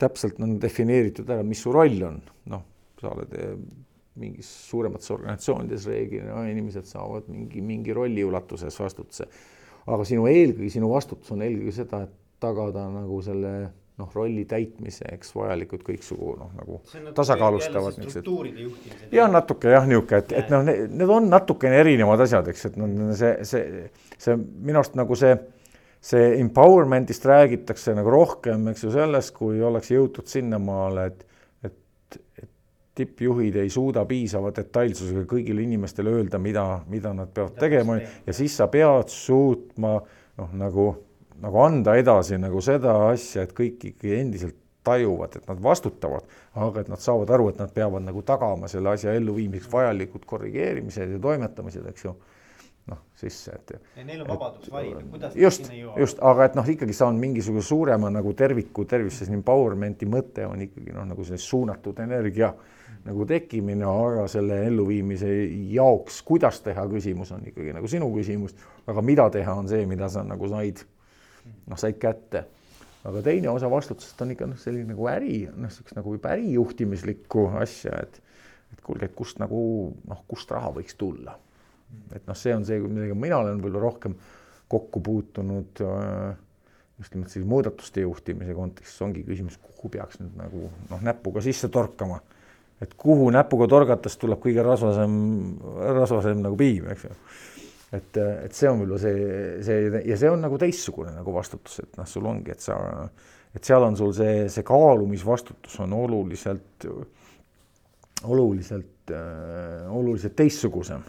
täpselt 0.00 0.40
on 0.40 0.56
defineeritud 0.62 1.28
ära, 1.28 1.44
mis 1.46 1.60
su 1.64 1.72
roll 1.74 2.00
on, 2.06 2.20
noh, 2.52 2.64
sa 3.00 3.12
oled 3.12 3.34
eh, 3.36 3.54
mingis 4.20 4.48
suuremates 4.68 5.12
organisatsioonides 5.14 5.86
reeglina 5.88 6.34
no, 6.34 6.44
inimesed 6.48 6.88
saavad 6.88 7.28
mingi, 7.32 7.62
mingi 7.64 7.94
rolli 7.96 8.24
ulatuses 8.26 8.76
vastutuse. 8.80 9.28
Aga 9.90 10.06
sinu 10.08 10.26
eelkõige, 10.30 10.72
sinu 10.76 10.90
vastutus 10.92 11.32
on 11.34 11.44
eelkõige 11.46 11.74
seda, 11.82 12.04
et 12.06 12.16
tagada 12.40 12.86
nagu 12.92 13.20
selle 13.24 13.52
noh, 14.00 14.08
rolli 14.16 14.46
täitmiseks 14.48 15.34
vajalikud 15.36 15.84
kõiksugu 15.84 16.34
noh, 16.40 16.50
nagu 16.56 16.80
tasakaalustavad 17.16 17.98
niisugused. 18.00 19.12
ja 19.12 19.28
natuke 19.28 19.74
jah, 19.74 19.86
niisugune, 19.88 20.22
et, 20.24 20.36
et 20.40 20.52
noh, 20.52 20.64
need 20.64 21.12
on 21.12 21.28
natukene 21.28 21.80
erinevad 21.82 22.24
asjad, 22.24 22.48
eks, 22.52 22.70
et 22.70 22.78
noh, 22.80 23.12
see, 23.18 23.34
see, 23.48 23.88
see 24.16 24.38
minu 24.38 24.80
arust 24.80 24.96
nagu 24.98 25.18
see 25.18 25.34
see 26.00 26.30
empowerment'ist 26.40 27.26
räägitakse 27.28 27.92
nagu 27.96 28.08
rohkem, 28.12 28.70
eks 28.72 28.86
ju, 28.86 28.92
sellest, 28.94 29.34
kui 29.36 29.60
oleks 29.60 29.90
jõutud 29.92 30.30
sinnamaale, 30.30 31.10
et, 31.10 31.26
et, 31.68 32.16
et 32.40 32.49
tippjuhid 33.00 33.58
ei 33.62 33.72
suuda 33.72 34.04
piisava 34.08 34.52
detailsusega 34.56 35.26
kõigile 35.30 35.64
inimestele 35.66 36.12
öelda, 36.20 36.40
mida, 36.42 36.64
mida 36.92 37.12
nad 37.16 37.32
peavad 37.34 37.58
tegema 37.60 37.98
ja 38.00 38.36
siis 38.36 38.56
sa 38.60 38.70
pead 38.72 39.12
suutma 39.12 39.96
noh, 39.98 40.56
nagu, 40.60 40.88
nagu 41.42 41.62
anda 41.64 41.96
edasi 42.00 42.38
nagu 42.40 42.62
seda 42.64 42.96
asja, 43.10 43.46
et 43.46 43.54
kõik 43.56 43.90
ikkagi 43.92 44.16
endiselt 44.20 44.58
tajuvad, 44.84 45.36
et 45.36 45.48
nad 45.48 45.60
vastutavad, 45.62 46.24
aga 46.56 46.80
et 46.80 46.88
nad 46.88 47.00
saavad 47.00 47.30
aru, 47.36 47.50
et 47.52 47.58
nad 47.60 47.72
peavad 47.74 48.04
nagu 48.04 48.22
tagama 48.26 48.68
selle 48.70 48.94
asja 48.94 49.12
elluviimiseks 49.18 49.68
vajalikud 49.72 50.24
korrigeerimised 50.26 51.16
ja 51.16 51.20
toimetamised, 51.20 51.84
eks 51.90 52.06
ju 52.06 52.14
noh, 52.90 53.02
sisse, 53.20 53.54
et. 53.54 53.74
Neil 54.06 54.24
on 54.24 54.30
vabadus 54.32 54.70
valida, 54.72 55.02
kuidas 55.12 55.36
just, 55.38 55.68
just, 56.00 56.20
aga 56.26 56.48
et 56.48 56.56
noh, 56.58 56.70
ikkagi 56.74 56.96
see 56.96 57.06
on 57.06 57.20
mingisuguse 57.20 57.68
suurema 57.68 58.10
nagu 58.12 58.32
terviku 58.36 58.86
tervis, 58.88 59.20
sest 59.20 59.34
empowerment'i 59.36 60.08
mõte 60.10 60.48
on 60.48 60.64
ikkagi 60.64 60.96
noh, 60.96 61.06
nagu 61.12 61.26
see 61.28 61.38
suunatud 61.40 62.00
energia 62.02 62.54
nagu 63.06 63.26
tekkimine, 63.28 63.86
aga 63.88 64.26
selle 64.28 64.60
elluviimise 64.68 65.30
jaoks, 65.72 66.20
kuidas 66.26 66.60
teha, 66.64 66.84
küsimus 66.90 67.32
on 67.36 67.44
ikkagi 67.48 67.74
nagu 67.76 67.88
sinu 67.88 68.10
küsimus, 68.14 68.56
aga 68.90 69.04
mida 69.04 69.28
teha, 69.32 69.54
on 69.62 69.68
see, 69.70 69.86
mida 69.88 70.08
sa 70.12 70.24
nagu 70.26 70.48
said, 70.52 70.82
noh, 71.70 71.80
said 71.80 72.00
kätte. 72.00 72.46
aga 73.04 73.22
teine 73.24 73.48
osa 73.48 73.70
vastutusest 73.72 74.20
on 74.20 74.34
ikka 74.34 74.50
noh, 74.50 74.58
selline 74.60 74.92
nagu 74.92 75.06
äri, 75.08 75.46
noh, 75.56 75.72
siukest 75.72 75.96
nagu 75.96 76.16
juba 76.16 76.34
ärijuhtimislikku 76.36 77.48
asja, 77.60 78.02
et 78.04 78.20
et 78.70 78.82
kuulge, 78.86 79.08
et 79.08 79.14
kust 79.18 79.40
nagu 79.42 79.60
noh, 80.06 80.18
kust 80.30 80.52
raha 80.54 80.68
võiks 80.76 80.94
tulla 80.94 81.32
et 82.14 82.26
noh, 82.26 82.36
see 82.38 82.54
on 82.54 82.66
see, 82.66 82.78
millega 82.82 83.16
mina 83.18 83.40
olen 83.42 83.60
võib-olla 83.62 83.82
rohkem 83.82 84.14
kokku 84.70 85.02
puutunud 85.02 85.82
äh, 85.84 86.36
just 87.00 87.14
nimelt 87.14 87.32
siis 87.32 87.46
muudatuste 87.48 88.04
juhtimise 88.04 88.54
kontekstis 88.54 89.02
ongi 89.06 89.24
küsimus, 89.26 89.58
kuhu 89.62 89.90
peaks 89.92 90.20
nüüd 90.20 90.36
nagu 90.38 90.68
noh, 90.90 91.02
näpuga 91.06 91.42
sisse 91.44 91.70
torkama. 91.72 92.20
Et 92.80 92.94
kuhu 92.96 93.28
näpuga 93.34 93.68
torgates 93.70 94.16
tuleb 94.20 94.40
kõige 94.42 94.64
rasvasem, 94.64 95.12
rasvasem 95.98 96.40
nagu 96.44 96.56
piim, 96.60 96.88
eks 96.94 97.04
ju. 97.04 97.12
et, 97.98 98.20
et 98.20 98.56
see 98.56 98.70
on 98.70 98.80
võib-olla 98.82 99.02
see, 99.02 99.28
see 99.66 100.02
ja 100.08 100.18
see 100.20 100.32
on 100.32 100.42
nagu 100.46 100.58
teistsugune 100.60 101.12
nagu 101.16 101.34
vastutus, 101.34 101.82
et 101.84 102.00
noh, 102.00 102.08
sul 102.08 102.26
ongi, 102.30 102.56
et 102.56 102.64
sa, 102.64 102.78
et 103.54 103.66
seal 103.66 103.84
on 103.84 103.98
sul 104.00 104.14
see, 104.16 104.48
see 104.52 104.66
kaalumisvastutus 104.66 105.80
on 105.84 105.96
oluliselt, 105.98 106.88
oluliselt 108.24 109.12
äh,, 109.16 109.88
oluliselt 109.92 110.36
teistsugusem 110.38 111.04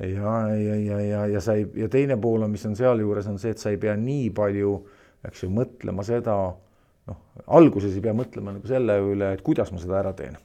ja, 0.00 0.56
ja, 0.56 0.74
ja, 0.74 1.00
ja, 1.00 1.26
ja 1.26 1.40
sa 1.40 1.54
ei, 1.58 1.66
ja 1.76 1.88
teine 1.92 2.16
pool 2.20 2.42
on, 2.42 2.50
mis 2.50 2.64
on 2.66 2.76
sealjuures, 2.76 3.28
on 3.28 3.38
see, 3.40 3.52
et 3.54 3.62
sa 3.62 3.72
ei 3.72 3.80
pea 3.80 3.94
nii 3.98 4.30
palju, 4.34 4.76
eks 5.28 5.44
ju, 5.44 5.50
mõtlema 5.52 6.04
seda, 6.06 6.36
noh, 7.10 7.20
alguses 7.58 7.94
ei 7.96 8.04
pea 8.04 8.14
mõtlema 8.16 8.56
nagu 8.56 8.70
selle 8.70 8.96
üle, 9.04 9.34
et 9.36 9.44
kuidas 9.44 9.72
ma 9.74 9.82
seda 9.82 10.00
ära 10.00 10.14
teen. 10.16 10.38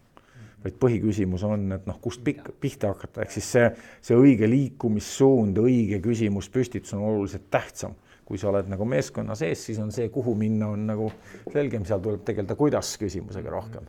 Vaid 0.64 0.76
põhiküsimus 0.82 1.46
on, 1.48 1.68
et 1.76 1.86
noh, 1.90 2.00
kust 2.02 2.24
pikk, 2.26 2.52
pihta 2.62 2.92
hakata, 2.92 3.24
ehk 3.24 3.36
siis 3.38 3.52
see, 3.56 3.70
see 4.10 4.18
õige 4.18 4.50
liikumissuund, 4.50 5.60
õige 5.62 6.02
küsimuspüstitus 6.04 6.96
on 6.98 7.06
oluliselt 7.12 7.50
tähtsam. 7.54 7.96
kui 8.28 8.36
sa 8.36 8.50
oled 8.50 8.68
nagu 8.68 8.84
meeskonna 8.84 9.38
sees, 9.40 9.62
siis 9.70 9.78
on 9.80 9.92
see, 9.96 10.10
kuhu 10.12 10.34
minna, 10.36 10.68
on 10.76 10.82
nagu 10.90 11.06
selgem, 11.54 11.86
seal 11.88 12.02
tuleb 12.04 12.26
tegeleda 12.28 12.58
kuidas 12.60 12.90
küsimusega 13.00 13.54
rohkem. 13.54 13.86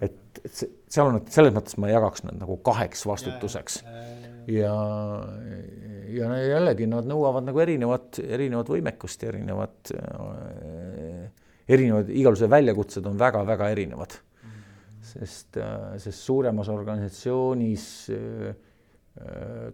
et, 0.00 0.14
et 0.44 0.60
seal 0.88 1.08
on, 1.08 1.16
et 1.18 1.32
selles 1.32 1.54
mõttes 1.54 1.78
ma 1.82 1.90
jagaks 1.90 2.22
nad 2.22 2.38
nagu 2.38 2.60
kaheks 2.62 3.02
vastutuseks 3.06 3.80
ja, 3.82 3.90
ja, 3.90 4.70
ja 4.70 5.84
ja, 6.14 6.28
ja 6.36 6.44
jällegi 6.54 6.86
nad 6.90 7.08
nõuavad 7.08 7.46
nagu 7.48 7.60
erinevat, 7.62 8.20
erinevat 8.22 8.70
võimekust 8.70 9.24
ja 9.24 9.30
erinevat, 9.32 9.92
erinevad, 11.68 12.12
igasugused 12.12 12.52
väljakutsed 12.52 13.10
on 13.10 13.18
väga-väga 13.20 13.70
erinevad. 13.74 14.18
Sest, 15.14 15.58
sest 16.02 16.20
suuremas 16.20 16.68
organisatsioonis 16.72 17.88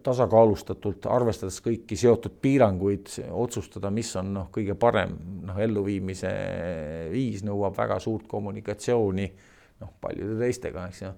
tasakaalustatult, 0.05 1.07
arvestades 1.09 1.55
kõiki 1.65 1.97
seotud 1.97 2.35
piiranguid, 2.43 3.07
otsustada, 3.33 3.89
mis 3.89 4.11
on 4.21 4.27
noh, 4.35 4.51
kõige 4.53 4.75
parem 4.77 5.15
noh, 5.47 5.57
elluviimise 5.57 6.33
viis, 7.09 7.41
nõuab 7.47 7.73
väga 7.77 7.97
suurt 8.03 8.27
kommunikatsiooni 8.29 9.25
noh, 9.81 9.95
paljude 10.01 10.37
teistega, 10.43 10.85
eks 10.91 11.01
ju 11.01 11.15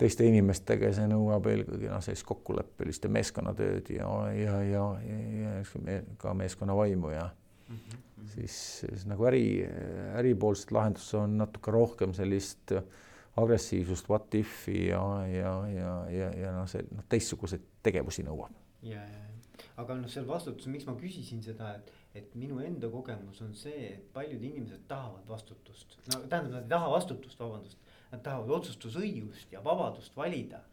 teiste 0.00 0.24
inimestega 0.24 0.88
ja 0.88 0.96
see 0.96 1.08
nõuab 1.10 1.50
eelkõige 1.50 1.90
noh, 1.90 2.00
sellist 2.04 2.24
kokkuleppeliste 2.28 3.10
meeskonnatööd 3.12 3.90
ja, 3.96 4.08
ja, 4.36 4.56
ja, 4.64 4.86
ja, 5.04 5.58
ja 5.58 5.98
ka 6.22 6.32
meeskonna 6.38 6.76
vaimu 6.76 7.12
ja 7.12 7.26
mm 7.26 7.76
-hmm. 7.76 8.06
siis, 8.34 8.56
siis 8.86 9.06
nagu 9.10 9.26
äri, 9.28 9.66
äripoolset 10.16 10.72
lahendust 10.72 11.14
on 11.14 11.36
natuke 11.42 11.70
rohkem 11.70 12.14
sellist 12.14 12.72
agressiivsust, 13.42 14.08
what 14.10 14.34
if'i 14.38 14.88
ja, 14.88 15.02
ja, 15.30 15.54
ja, 15.74 15.94
ja, 16.12 16.30
ja 16.44 16.52
noh, 16.56 16.68
see 16.70 16.84
noh, 16.90 17.06
teistsuguseid 17.10 17.64
tegevusi 17.86 18.24
nõuab. 18.26 18.54
ja, 18.86 19.02
ja, 19.04 19.64
aga 19.80 19.98
noh, 19.98 20.10
seal 20.12 20.28
vastutus, 20.28 20.70
miks 20.72 20.88
ma 20.88 20.96
küsisin 21.00 21.42
seda, 21.44 21.74
et, 21.78 21.92
et 22.22 22.34
minu 22.38 22.60
enda 22.64 22.90
kogemus 22.92 23.42
on 23.44 23.54
see, 23.56 23.94
et 23.94 24.10
paljud 24.14 24.42
inimesed 24.42 24.86
tahavad 24.88 25.28
vastutust, 25.28 25.98
no 26.08 26.24
tähendab, 26.26 26.58
nad 26.58 26.64
ei 26.64 26.74
taha 26.74 26.92
vastutust, 26.96 27.40
vabandust 27.40 27.90
Nad 28.10 28.24
tahavad 28.26 28.50
otsustusõigust 28.58 29.52
ja 29.54 29.62
vabadust 29.62 30.16
valida 30.18 30.64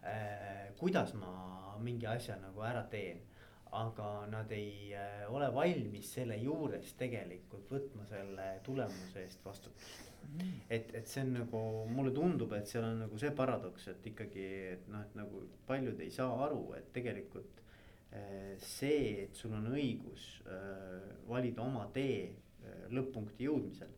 äh,, 0.00 0.70
kuidas 0.80 1.12
ma 1.18 1.76
mingi 1.84 2.08
asja 2.08 2.38
nagu 2.40 2.64
ära 2.64 2.84
teen. 2.90 3.24
aga 3.76 4.26
nad 4.30 4.52
ei 4.54 4.94
äh, 4.94 5.24
ole 5.28 5.48
valmis 5.52 6.12
selle 6.14 6.36
juures 6.38 6.92
tegelikult 6.96 7.66
võtma 7.68 8.06
selle 8.08 8.44
tulemuse 8.64 9.20
eest 9.20 9.42
vastutust. 9.44 10.12
Et, 10.68 10.90
et 10.94 11.06
see 11.08 11.22
on 11.24 11.34
nagu, 11.40 11.60
mulle 11.90 12.12
tundub, 12.14 12.54
et 12.56 12.68
seal 12.70 12.86
on 12.88 13.04
nagu 13.04 13.20
see 13.20 13.32
paradoks, 13.36 13.90
et 13.92 14.08
ikkagi, 14.12 14.46
et 14.76 14.88
noh, 14.92 15.04
et 15.06 15.14
nagu 15.18 15.44
paljud 15.68 16.00
ei 16.02 16.10
saa 16.14 16.32
aru, 16.46 16.62
et 16.78 16.90
tegelikult 16.96 17.62
äh, 18.12 18.56
see, 18.62 19.26
et 19.26 19.38
sul 19.38 19.54
on 19.56 19.70
õigus 19.74 20.26
äh, 20.46 21.14
valida 21.28 21.64
oma 21.66 21.86
tee 21.94 22.34
lõpp-punkti 22.90 23.46
jõudmisel 23.46 23.92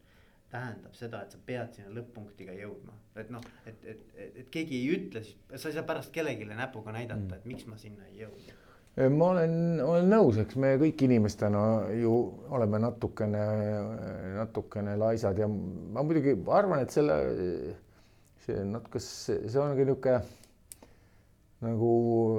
tähendab 0.53 0.95
seda, 0.97 1.23
et 1.25 1.35
sa 1.35 1.41
pead 1.45 1.75
sinna 1.77 1.91
lõpp-punkti 1.97 2.47
ka 2.49 2.55
jõudma, 2.57 2.95
et 3.21 3.33
noh, 3.33 3.45
et, 3.69 3.83
et, 3.85 4.07
et, 4.15 4.39
et 4.43 4.49
keegi 4.53 4.79
ei 4.79 4.95
ütle 4.97 5.23
siis, 5.25 5.37
sa 5.55 5.69
ei 5.69 5.77
saa 5.77 5.85
pärast 5.89 6.13
kellelegi 6.15 6.49
näpuga 6.49 6.95
näidata, 6.97 7.21
mm. 7.21 7.37
et 7.37 7.49
miks 7.49 7.69
ma 7.69 7.77
sinna 7.81 8.09
ei 8.09 8.23
jõudnud 8.23 8.58
ma 8.99 9.29
olen, 9.31 9.53
olen 9.85 10.09
nõus, 10.11 10.41
eks 10.43 10.57
me 10.59 10.73
kõik 10.81 11.05
inimestena 11.07 11.61
ju 11.95 12.15
oleme 12.55 12.81
natukene, 12.83 13.45
natukene 14.39 14.97
laisad 14.99 15.39
ja 15.39 15.47
ma 15.49 16.03
muidugi 16.03 16.35
arvan, 16.51 16.83
et 16.83 16.95
selle, 16.95 17.19
see 18.47 18.65
natuke, 18.67 19.03
see 19.03 19.63
ongi 19.63 19.87
niisugune 19.87 20.19
nagu 21.63 21.93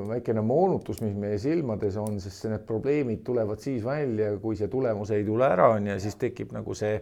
väikene 0.08 0.44
moonutus, 0.44 1.02
mis 1.04 1.16
meie 1.20 1.40
silmades 1.44 1.98
on, 2.00 2.20
sest 2.24 2.48
need 2.48 2.64
probleemid 2.68 3.24
tulevad 3.28 3.60
siis 3.64 3.84
välja, 3.84 4.32
kui 4.40 4.56
see 4.60 4.70
tulemus 4.72 5.12
ei 5.16 5.26
tule 5.28 5.48
ära, 5.48 5.74
on 5.76 5.90
ju, 5.92 5.98
siis 6.00 6.16
tekib 6.20 6.54
nagu 6.56 6.76
see 6.78 7.02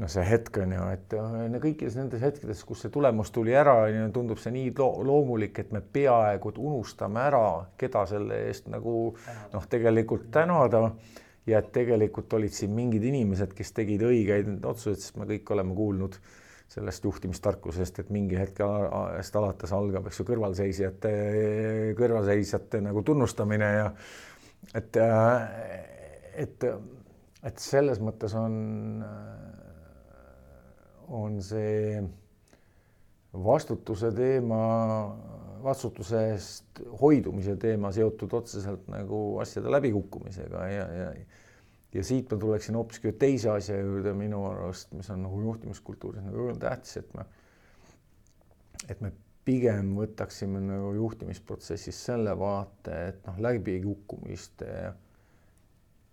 noh, 0.00 0.10
see 0.10 0.24
hetk 0.26 0.60
on 0.62 0.74
ju, 0.74 0.88
et 0.94 1.14
äh, 1.16 1.56
kõikides 1.62 1.96
nendes 1.98 2.22
hetkedes, 2.24 2.62
kus 2.68 2.84
see 2.84 2.92
tulemus 2.92 3.32
tuli 3.34 3.54
ära, 3.56 3.76
tundub 4.14 4.40
see 4.40 4.52
nii 4.54 4.74
loomulik, 4.76 5.58
et 5.62 5.72
me 5.74 5.82
peaaegu 5.82 6.54
unustame 6.58 7.22
ära, 7.22 7.44
keda 7.80 8.06
selle 8.08 8.44
eest 8.48 8.70
nagu 8.72 9.14
noh, 9.54 9.66
tegelikult 9.70 10.30
tänada. 10.34 10.90
Ja 11.48 11.58
et 11.62 11.70
tegelikult 11.72 12.34
olid 12.36 12.52
siin 12.52 12.74
mingid 12.76 13.02
inimesed, 13.08 13.54
kes 13.56 13.72
tegid 13.74 14.02
õigeid 14.06 14.50
otsuseid, 14.68 15.00
sest 15.00 15.16
me 15.18 15.24
kõik 15.26 15.48
oleme 15.54 15.72
kuulnud 15.74 16.18
sellest 16.70 17.06
juhtimistarkusest, 17.08 18.02
et 18.02 18.10
mingi 18.14 18.36
hetke 18.38 18.66
eest 19.16 19.38
alates 19.40 19.72
algab, 19.74 20.06
eks 20.06 20.20
ju, 20.20 20.26
kõrvalseisjate, 20.28 21.14
kõrvalseisjate 21.98 22.82
nagu 22.84 23.02
tunnustamine 23.08 23.70
ja 23.72 23.88
et, 24.76 25.00
äh, 25.00 25.56
et, 26.44 26.68
et 27.42 27.64
selles 27.64 27.98
mõttes 28.04 28.36
on 28.38 28.60
on 31.10 31.40
see 31.42 32.00
vastutuse 33.44 34.10
teema, 34.14 34.62
vastutusest 35.62 36.80
hoidumise 37.00 37.56
teema 37.60 37.92
seotud 37.94 38.32
otseselt 38.40 38.88
nagu 38.90 39.38
asjade 39.42 39.70
läbikukkumisega 39.70 40.66
ja, 40.70 40.88
ja 41.02 41.12
ja 41.94 42.04
siit 42.06 42.30
ma 42.30 42.38
tuleksin 42.38 42.76
hoopiski 42.78 43.12
teise 43.18 43.50
asja 43.50 43.80
juurde 43.80 44.12
minu 44.14 44.44
arust, 44.46 44.92
mis 44.94 45.10
on 45.10 45.24
nagu 45.24 45.40
juhtimiskultuuris 45.42 46.22
nagu 46.22 46.52
tähtis, 46.62 47.00
et 47.00 47.14
me, 47.18 47.24
et 48.88 49.00
me 49.02 49.10
pigem 49.44 49.94
võtaksime 49.98 50.60
nagu 50.62 50.92
juhtimisprotsessis 50.94 52.04
selle 52.10 52.36
vaate, 52.38 52.94
et 53.08 53.24
noh, 53.26 53.40
läbikukkumiste 53.42 54.92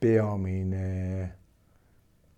peamine 0.02 0.88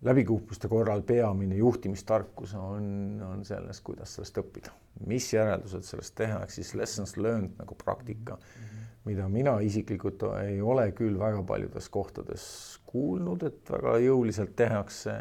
läbikukkumiste 0.02 0.68
korral 0.68 1.02
peamine 1.02 1.56
juhtimistarkus 1.56 2.54
on, 2.54 2.84
on 3.22 3.44
selles, 3.44 3.80
kuidas 3.84 4.14
sellest 4.16 4.38
õppida, 4.40 4.72
mis 5.06 5.28
järeldused 5.34 5.84
sellest 5.84 6.14
teha, 6.16 6.40
ehk 6.44 6.54
siis 6.54 6.72
lessons 6.78 7.16
learned 7.20 7.58
nagu 7.60 7.76
praktika 7.84 8.38
mm, 8.38 8.62
-hmm. 8.62 8.86
mida 9.04 9.28
mina 9.28 9.58
isiklikult 9.60 10.24
ei 10.44 10.60
ole 10.62 10.90
küll 10.96 11.18
väga 11.18 11.42
paljudes 11.42 11.88
kohtades 11.88 12.46
kuulnud, 12.86 13.42
et 13.42 13.70
väga 13.70 13.98
jõuliselt 13.98 14.56
tehakse, 14.56 15.12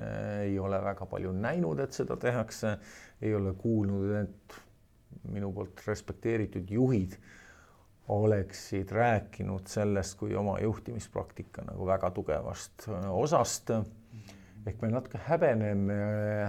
ei 0.46 0.60
ole 0.60 0.82
väga 0.84 1.06
palju 1.06 1.32
näinud, 1.32 1.80
et 1.80 1.94
seda 1.94 2.18
tehakse, 2.18 2.78
ei 3.22 3.36
ole 3.36 3.54
kuulnud, 3.54 4.16
et 4.16 4.60
minu 5.28 5.52
poolt 5.52 5.84
respekteeritud 5.88 6.72
juhid 6.72 7.20
oleksid 8.08 8.92
rääkinud 8.92 9.68
sellest 9.68 10.18
kui 10.18 10.36
oma 10.36 10.60
juhtimispraktika 10.60 11.62
nagu 11.68 11.86
väga 11.86 12.12
tugevast 12.12 12.88
osast 13.12 13.70
mm. 13.70 13.82
-hmm 13.82 13.99
ehk 14.68 14.82
me 14.82 14.92
natuke 14.92 15.20
häbeneme, 15.28 15.98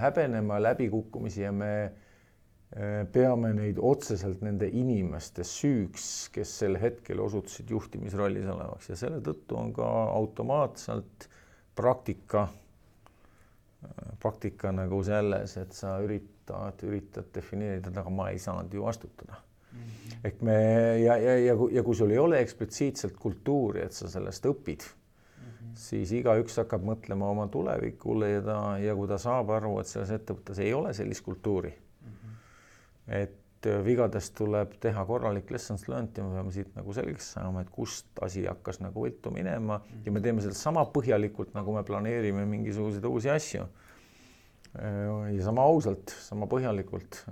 häbenema 0.03 0.61
läbikukkumisi 0.63 1.45
ja 1.45 1.53
me 1.53 1.73
eh, 1.85 3.05
peame 3.13 3.53
neid 3.57 3.79
otseselt 3.79 4.43
nende 4.45 4.69
inimeste 4.69 5.45
süüks, 5.47 6.31
kes 6.35 6.57
sel 6.63 6.79
hetkel 6.81 7.23
osutusid 7.23 7.71
juhtimisrollis 7.71 8.49
olevaks 8.51 8.91
ja 8.93 8.99
selle 9.05 9.21
tõttu 9.25 9.59
on 9.59 9.75
ka 9.77 9.87
automaatselt 10.15 11.29
praktika, 11.77 12.49
praktika 14.21 14.73
nagu 14.75 14.99
selles, 15.07 15.57
et 15.61 15.77
sa 15.77 15.95
üritad, 16.05 16.83
üritad 16.85 17.31
defineerida, 17.35 17.93
aga 18.03 18.13
ma 18.13 18.29
ei 18.35 18.41
saanud 18.43 18.75
ju 18.75 18.85
vastutada 18.85 19.39
mm. 19.39 19.79
-hmm. 19.79 20.17
ehk 20.25 20.43
me 20.43 20.57
ja, 21.01 21.17
ja, 21.17 21.39
ja, 21.39 21.59
ja 21.79 21.83
kui 21.83 21.95
sul 21.95 22.11
ei 22.11 22.19
ole 22.19 22.41
eksplitsiitselt 22.41 23.17
kultuuri, 23.17 23.87
et 23.87 23.93
sa 23.93 24.11
sellest 24.11 24.47
õpid 24.47 24.91
siis 25.81 26.13
igaüks 26.17 26.59
hakkab 26.61 26.85
mõtlema 26.87 27.31
oma 27.33 27.47
tulevikule 27.53 28.31
ja 28.35 28.41
ta, 28.45 28.57
ja 28.83 28.95
kui 28.99 29.09
ta 29.11 29.19
saab 29.21 29.53
aru, 29.57 29.77
et 29.81 29.91
selles 29.91 30.13
ettevõttes 30.15 30.61
ei 30.63 30.73
ole 30.77 30.93
sellist 30.97 31.25
kultuuri 31.27 31.73
mm, 31.73 32.13
-hmm. 32.13 32.39
et 33.21 33.69
äh, 33.71 33.83
vigadest 33.85 34.35
tuleb 34.39 34.77
teha 34.81 35.05
korralik 35.09 35.51
lessons 35.51 35.87
learned 35.89 36.17
ja 36.17 36.25
me 36.25 36.35
peame 36.37 36.55
siit 36.55 36.75
nagu 36.77 36.97
selgeks 36.97 37.33
saama, 37.37 37.65
et 37.65 37.71
kust 37.71 38.23
asi 38.23 38.45
hakkas 38.47 38.81
nagu 38.81 39.05
viltu 39.05 39.31
minema 39.31 39.79
mm 39.79 39.85
-hmm. 39.85 40.07
ja 40.07 40.13
me 40.13 40.21
teeme 40.21 40.43
seda 40.43 40.55
sama 40.55 40.85
põhjalikult, 40.85 41.55
nagu 41.55 41.75
me 41.75 41.83
planeerime 41.83 42.47
mingisuguseid 42.47 43.05
uusi 43.05 43.31
asju. 43.31 43.69
Äh, 44.79 45.35
ja 45.37 45.45
sama 45.45 45.63
ausalt, 45.63 46.11
sama 46.21 46.47
põhjalikult 46.47 47.25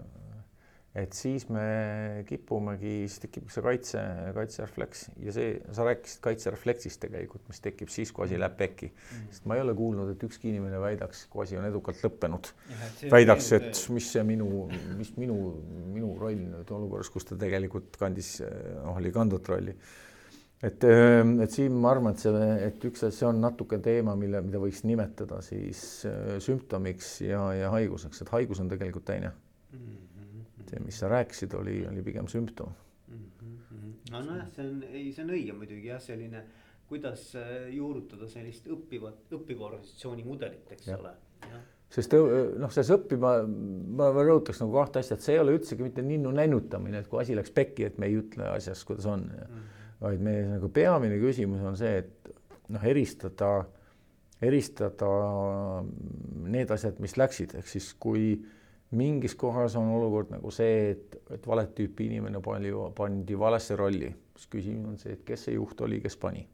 et 0.96 1.12
siis 1.12 1.44
me 1.52 2.24
kipumegi, 2.28 3.02
siis 3.04 3.20
tekib 3.20 3.50
see 3.52 3.64
kaitse, 3.64 4.00
kaitserefleks 4.36 5.04
ja 5.26 5.34
see, 5.36 5.50
sa 5.76 5.84
rääkisid 5.84 6.22
kaitserefleksist 6.24 7.00
tegelikult, 7.02 7.44
mis 7.50 7.60
tekib 7.64 7.92
siis, 7.92 8.12
kui 8.14 8.24
asi 8.24 8.40
läheb 8.40 8.56
pekki 8.56 8.88
mm. 8.88 8.96
-hmm. 8.96 9.28
sest 9.34 9.46
ma 9.50 9.58
ei 9.58 9.64
ole 9.66 9.74
kuulnud, 9.76 10.14
et 10.14 10.24
ükski 10.24 10.48
inimene 10.48 10.80
väidaks, 10.80 11.26
kui 11.28 11.44
asi 11.44 11.60
on 11.60 11.68
edukalt 11.68 12.00
lõppenud, 12.04 12.50
väidaks, 13.12 13.52
et 13.58 13.84
mis 13.94 14.10
see 14.16 14.24
minu, 14.24 14.48
mis 14.96 15.12
minu, 15.20 15.38
minu 15.92 16.14
roll 16.18 16.40
nüüd 16.40 16.74
olukorras, 16.80 17.12
kus 17.12 17.28
ta 17.28 17.36
tegelikult 17.36 18.00
kandis, 18.00 18.38
noh, 18.82 18.96
oli 18.96 19.12
kandvat 19.12 19.52
rolli. 19.52 19.76
et, 20.62 20.84
et 21.44 21.50
siin 21.52 21.72
ma 21.72 21.92
arvan, 21.92 22.16
et 22.16 22.24
see, 22.24 22.50
et 22.64 22.90
üks 22.90 23.04
asi, 23.04 23.20
see 23.20 23.28
on 23.28 23.44
natuke 23.44 23.78
teema, 23.78 24.16
mille, 24.16 24.40
mida 24.42 24.58
võiks 24.58 24.82
nimetada 24.88 25.42
siis 25.44 26.06
sümptomiks 26.42 27.20
ja, 27.28 27.44
ja 27.54 27.70
haiguseks, 27.76 28.24
et 28.24 28.36
haigus 28.38 28.64
on 28.64 28.72
tegelikult 28.72 29.04
teine 29.12 29.34
mm. 29.36 29.78
-hmm 29.78 30.07
see, 30.70 30.82
mis 30.84 30.98
sa 31.00 31.10
rääkisid, 31.12 31.54
oli, 31.58 31.80
oli 31.88 32.04
pigem 32.04 32.28
sümptom 32.28 32.72
mm. 33.08 33.24
-hmm. 33.38 33.94
no 34.12 34.20
nojah, 34.24 34.50
see 34.54 34.66
on, 34.66 34.82
ei, 34.90 35.08
see 35.12 35.24
on 35.24 35.32
õige 35.36 35.56
muidugi 35.56 35.90
jah, 35.90 36.02
selline, 36.02 36.44
kuidas 36.88 37.30
äh, 37.36 37.56
juurutada 37.74 38.28
sellist 38.28 38.68
õppivat, 38.68 39.26
õppiva 39.38 39.68
organisatsiooni 39.70 40.24
mudelit, 40.24 40.72
eks 40.76 40.88
ja. 40.88 40.98
ole. 40.98 41.14
sest 41.92 42.12
noh, 42.12 42.72
selles 42.72 42.90
õppima, 42.98 43.32
ma 43.96 44.10
rõhutaks 44.12 44.60
nagu 44.60 44.76
kahte 44.76 45.00
asja, 45.00 45.16
et 45.16 45.24
see 45.24 45.36
ei 45.36 45.42
ole 45.42 45.56
üldsegi 45.56 45.84
mitte 45.84 46.04
ninnu 46.04 46.32
nännutamine, 46.36 47.00
et 47.00 47.08
kui 47.08 47.22
asi 47.22 47.36
läks 47.36 47.52
pekki, 47.54 47.88
et 47.88 47.98
me 47.98 48.10
ei 48.10 48.18
ütle 48.20 48.48
asjast, 48.52 48.84
kuidas 48.88 49.08
on 49.08 49.24
mm. 49.24 49.40
-hmm. 49.44 49.74
vaid 50.04 50.20
meie 50.20 50.46
nagu 50.52 50.68
peamine 50.68 51.20
küsimus 51.22 51.64
on 51.64 51.76
see, 51.76 52.04
et 52.04 52.32
noh, 52.68 52.84
eristada, 52.84 53.64
eristada 54.44 55.08
need 56.48 56.70
asjad, 56.70 57.00
mis 57.00 57.16
läksid, 57.16 57.54
ehk 57.58 57.68
siis 57.68 57.94
kui 57.94 58.36
mingis 58.90 59.34
kohas 59.34 59.76
on 59.76 59.88
olukord 59.88 60.30
nagu 60.32 60.50
see, 60.54 60.92
et, 60.94 61.18
et 61.34 61.46
valet 61.46 61.74
tüüpi 61.76 62.06
inimene 62.08 62.40
palju 62.44 62.88
pandi 62.96 63.36
valesse 63.38 63.76
rolli, 63.76 64.08
siis 64.36 64.48
küsimus 64.52 64.88
on 64.88 64.96
see, 65.00 65.18
et 65.18 65.24
kes 65.28 65.48
see 65.48 65.56
juht 65.58 65.80
oli, 65.84 66.00
kes 66.00 66.16
pani, 66.20 66.46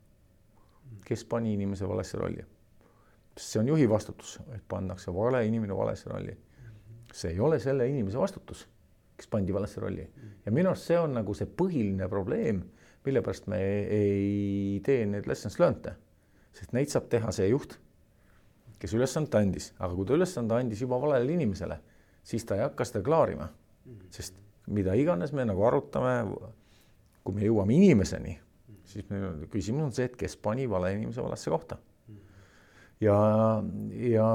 kes 1.06 1.24
pani 1.30 1.54
inimese 1.54 1.88
valesse 1.88 2.18
rolli. 2.18 2.44
see 3.36 3.58
on 3.60 3.68
juhi 3.68 3.88
vastutus, 3.90 4.38
et 4.54 4.62
pannakse 4.68 5.14
vale 5.14 5.44
inimene 5.46 5.76
valesse 5.76 6.10
rolli. 6.10 6.36
see 7.12 7.30
ei 7.30 7.40
ole 7.40 7.58
selle 7.62 7.86
inimese 7.88 8.18
vastutus, 8.18 8.66
kes 9.16 9.30
pandi 9.30 9.54
valesse 9.54 9.80
rolli. 9.80 10.08
Ja 10.46 10.52
minu 10.52 10.72
arust 10.72 10.90
see 10.90 10.98
on 10.98 11.14
nagu 11.14 11.34
see 11.34 11.46
põhiline 11.46 12.08
probleem, 12.08 12.64
mille 13.04 13.22
pärast 13.22 13.46
me 13.46 13.60
ei 13.62 14.80
tee 14.82 15.06
neid 15.06 15.26
lessons 15.30 15.60
learned'e, 15.60 15.94
sest 16.52 16.72
neid 16.74 16.90
saab 16.90 17.06
teha 17.12 17.30
see 17.30 17.46
juht, 17.48 17.78
kes 18.78 18.94
ülesande 18.98 19.38
andis, 19.38 19.70
aga 19.78 19.94
kui 19.94 20.06
ta 20.06 20.16
ülesande 20.18 20.56
andis 20.58 20.82
juba 20.82 20.98
valele 20.98 21.30
inimesele 21.38 21.78
siis 22.24 22.46
ta 22.48 22.58
ei 22.58 22.64
hakka 22.64 22.86
seda 22.88 23.04
klaarima. 23.04 23.48
sest 24.10 24.38
mida 24.66 24.94
iganes 24.96 25.32
me 25.32 25.44
nagu 25.44 25.64
arutame, 25.68 26.14
kui 27.24 27.36
me 27.36 27.44
jõuame 27.44 27.76
inimeseni, 27.76 28.38
siis 28.88 29.08
meil 29.10 29.44
küsimus 29.52 29.88
on 29.88 29.92
see, 29.92 30.08
et 30.08 30.16
kes 30.16 30.36
pani 30.40 30.64
vale 30.70 30.94
inimese 30.94 31.22
valesse 31.24 31.52
kohta. 31.52 31.78
ja, 33.00 33.18
ja, 34.08 34.28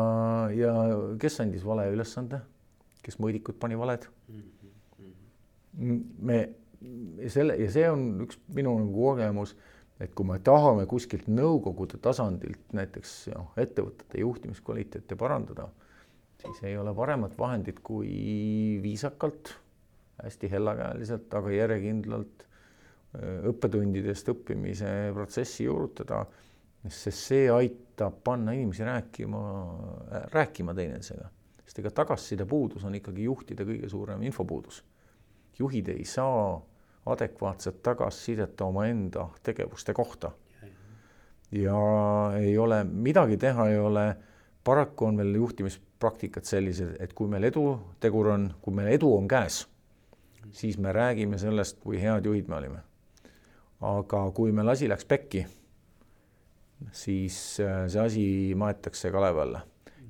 ja 0.54 0.74
kes 1.20 1.40
andis 1.42 1.66
vale 1.66 1.90
ülesande, 1.94 2.42
kes 3.06 3.20
mõõdikud 3.20 3.60
pani 3.60 3.78
valed? 3.80 4.08
me 5.80 6.40
selle 7.32 7.56
ja 7.60 7.68
see 7.72 7.90
on 7.92 8.24
üks 8.26 8.40
minu 8.56 8.74
nagu 8.82 9.06
kogemus, 9.10 9.56
et 10.00 10.14
kui 10.16 10.28
me 10.28 10.40
tahame 10.44 10.86
kuskilt 10.90 11.28
nõukogude 11.32 12.00
tasandilt 12.04 12.74
näiteks 12.76 13.14
noh, 13.34 13.52
ettevõtete 13.60 14.22
juhtimiskvaliteeti 14.22 15.18
parandada, 15.20 15.68
siis 16.40 16.64
ei 16.64 16.78
ole 16.78 16.94
paremat 16.96 17.38
vahendit 17.38 17.80
kui 17.84 18.80
viisakalt, 18.84 19.54
hästi 20.24 20.52
hellakäeliselt, 20.52 21.34
aga 21.34 21.52
järjekindlalt 21.52 22.46
õppetundidest 23.50 24.30
õppimise 24.30 24.90
protsessi 25.16 25.66
juurutada, 25.66 26.22
sest 26.86 27.26
see 27.32 27.48
aitab 27.52 28.20
panna 28.24 28.54
inimesi 28.56 28.86
rääkima, 28.86 29.42
rääkima 30.34 30.76
teineteisega. 30.78 31.30
sest 31.66 31.80
ega 31.80 31.92
tagasiside 31.92 32.46
puudus 32.50 32.86
on 32.86 32.96
ikkagi 32.96 33.24
juhtide 33.24 33.66
kõige 33.66 33.90
suurem 33.90 34.22
infopuudus. 34.24 34.84
juhid 35.60 35.90
ei 35.90 36.06
saa 36.06 36.62
adekvaatset 37.06 37.82
tagasisidet 37.84 38.62
omaenda 38.62 39.30
tegevuste 39.44 39.94
kohta. 39.94 40.32
ja 41.52 41.78
ei 42.38 42.58
ole, 42.58 42.84
midagi 42.84 43.38
teha 43.38 43.70
ei 43.70 43.80
ole, 43.80 44.16
paraku 44.64 45.06
on 45.06 45.16
meil 45.16 45.34
juhtimispraktikad 46.00 46.45
sellised, 46.45 46.95
et 47.00 47.14
kui 47.14 47.28
meil 47.28 47.43
edutegur 47.43 48.32
on, 48.32 48.54
kui 48.62 48.74
meil 48.74 48.93
edu 48.93 49.12
on 49.16 49.28
käes, 49.28 49.68
siis 50.52 50.78
me 50.78 50.93
räägime 50.93 51.38
sellest, 51.38 51.80
kui 51.80 52.00
head 52.00 52.26
juhid 52.26 52.47
me 52.47 52.56
olime. 52.56 52.80
aga 53.82 54.32
kui 54.36 54.52
meil 54.52 54.68
asi 54.68 54.89
läks 54.89 55.06
pekki, 55.06 55.45
siis 56.91 57.60
äh, 57.60 57.88
see 57.88 58.02
asi 58.02 58.56
maetakse 58.56 59.12
kalevi 59.12 59.39
alla 59.39 59.62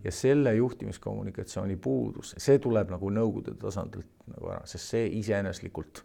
ja 0.03 0.11
selle 0.11 0.55
juhtimiskommunikatsiooni 0.55 1.75
puudus, 1.77 2.33
see 2.37 2.59
tuleb 2.59 2.89
nagu 2.89 3.09
nõukogude 3.09 3.53
tasandilt 3.59 4.07
nagu 4.27 4.49
ära, 4.49 4.65
sest 4.65 4.89
see 4.89 5.07
iseeneslikult 5.19 6.03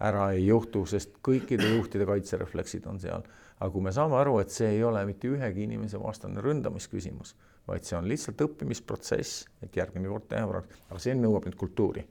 ära 0.00 0.32
ei 0.32 0.46
juhtu, 0.46 0.86
sest 0.86 1.18
kõikide 1.22 1.76
juhtide 1.76 2.06
kaitserefleksid 2.06 2.86
on 2.86 2.98
seal. 2.98 3.22
aga 3.60 3.70
kui 3.70 3.82
me 3.82 3.92
saame 3.92 4.16
aru, 4.18 4.38
et 4.40 4.50
see 4.50 4.70
ei 4.74 4.82
ole 4.82 5.04
mitte 5.06 5.28
ühegi 5.28 5.68
inimese 5.68 6.00
vastane 6.02 6.42
ründamisküsimus, 6.42 7.36
vaid 7.68 7.86
see 7.86 7.96
on 7.98 8.08
lihtsalt 8.10 8.42
õppimisprotsess, 8.46 9.46
et 9.62 9.76
järgmine 9.76 10.10
kord 10.10 10.26
teha 10.30 10.46
paremaks, 10.48 10.82
aga 10.90 11.00
see 11.02 11.14
nõuab 11.18 11.46
nüüd 11.46 11.58
kultuuri. 11.58 12.04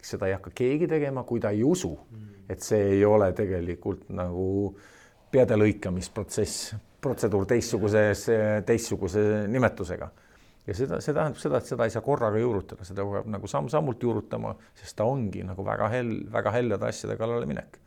eks 0.00 0.14
seda 0.14 0.28
ei 0.28 0.32
hakka 0.32 0.52
keegi 0.56 0.88
tegema, 0.88 1.24
kui 1.28 1.40
ta 1.40 1.50
ei 1.52 1.62
usu, 1.64 1.92
et 2.48 2.62
see 2.64 2.96
ei 2.96 3.04
ole 3.04 3.32
tegelikult 3.36 4.08
nagu 4.16 4.74
peade 5.30 5.56
lõikamisprotsess, 5.56 6.74
protseduur 7.00 7.46
teistsuguses, 7.48 8.26
teistsuguse 8.66 9.46
nimetusega 9.48 10.10
ja 10.66 10.76
seda, 10.76 11.00
see 11.02 11.14
tähendab 11.16 11.40
seda, 11.40 11.60
et 11.60 11.70
seda 11.70 11.86
ei 11.86 11.92
saa 11.94 12.02
korraga 12.04 12.40
juurutada, 12.40 12.84
seda 12.86 13.04
peab 13.06 13.28
nagu 13.32 13.48
samm-sammult 13.50 14.02
juurutama, 14.04 14.54
sest 14.78 14.96
ta 14.98 15.06
ongi 15.08 15.44
nagu 15.46 15.64
väga 15.66 15.88
hell, 15.92 16.12
väga 16.32 16.52
heljade 16.58 16.90
asjade 16.90 17.16
kallale 17.20 17.48
minek. 17.50 17.80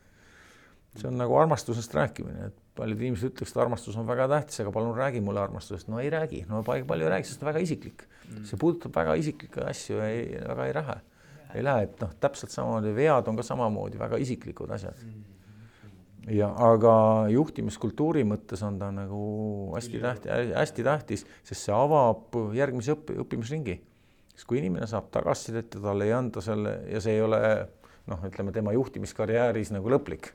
see 0.94 1.08
on 1.10 1.16
nagu 1.18 1.34
armastusest 1.34 1.94
rääkimine, 1.94 2.50
et 2.50 2.63
paljud 2.74 3.02
inimesed 3.04 3.32
ütleksid, 3.32 3.58
armastus 3.62 3.96
on 4.00 4.06
väga 4.08 4.28
tähtis, 4.32 4.60
aga 4.64 4.72
palun 4.74 4.96
räägi 4.98 5.22
mulle 5.24 5.42
armastusest. 5.44 5.88
no 5.88 6.00
ei 6.02 6.10
räägi, 6.10 6.44
no 6.48 6.62
palju 6.66 7.04
ei 7.04 7.12
räägi, 7.16 7.30
sest 7.30 7.44
väga 7.46 7.62
isiklik. 7.62 8.06
Mm. 8.24 8.46
see 8.48 8.58
puudutab 8.60 8.96
väga 8.96 9.14
isiklikke 9.20 9.66
asju, 9.68 10.00
ei, 10.00 10.24
väga 10.48 10.66
ei 10.66 10.74
lähe. 10.80 10.96
ei 11.54 11.62
lähe, 11.62 11.86
et 11.86 12.00
noh, 12.02 12.16
täpselt 12.20 12.50
samamoodi 12.50 12.94
vead 12.96 13.28
on 13.30 13.36
ka 13.38 13.46
samamoodi 13.46 13.98
väga 14.00 14.18
isiklikud 14.24 14.74
asjad 14.74 14.98
mm 15.04 15.34
ja 16.32 16.48
aga 16.70 16.94
juhtimiskultuuri 17.32 18.24
mõttes 18.28 18.62
on 18.64 18.78
ta 18.80 18.90
nagu 18.94 19.24
hästi 19.74 20.00
tähtis, 20.00 20.52
hästi 20.56 20.86
tähtis, 20.86 21.24
sest 21.44 21.66
see 21.66 21.74
avab 21.74 22.36
järgmise 22.56 22.94
õpp-, 22.94 23.14
õppimisringi. 23.24 23.76
sest 24.34 24.48
kui 24.50 24.58
inimene 24.58 24.86
saab 24.90 25.10
tagasisidet 25.14 25.76
ja 25.76 25.82
talle 25.84 26.08
ei 26.08 26.14
anda 26.16 26.42
selle 26.42 26.78
ja 26.90 27.00
see 27.00 27.18
ei 27.18 27.22
ole 27.22 27.40
noh, 28.10 28.24
ütleme 28.24 28.52
tema 28.52 28.72
juhtimiskarjääris 28.76 29.72
nagu 29.74 29.92
lõplik. 29.92 30.32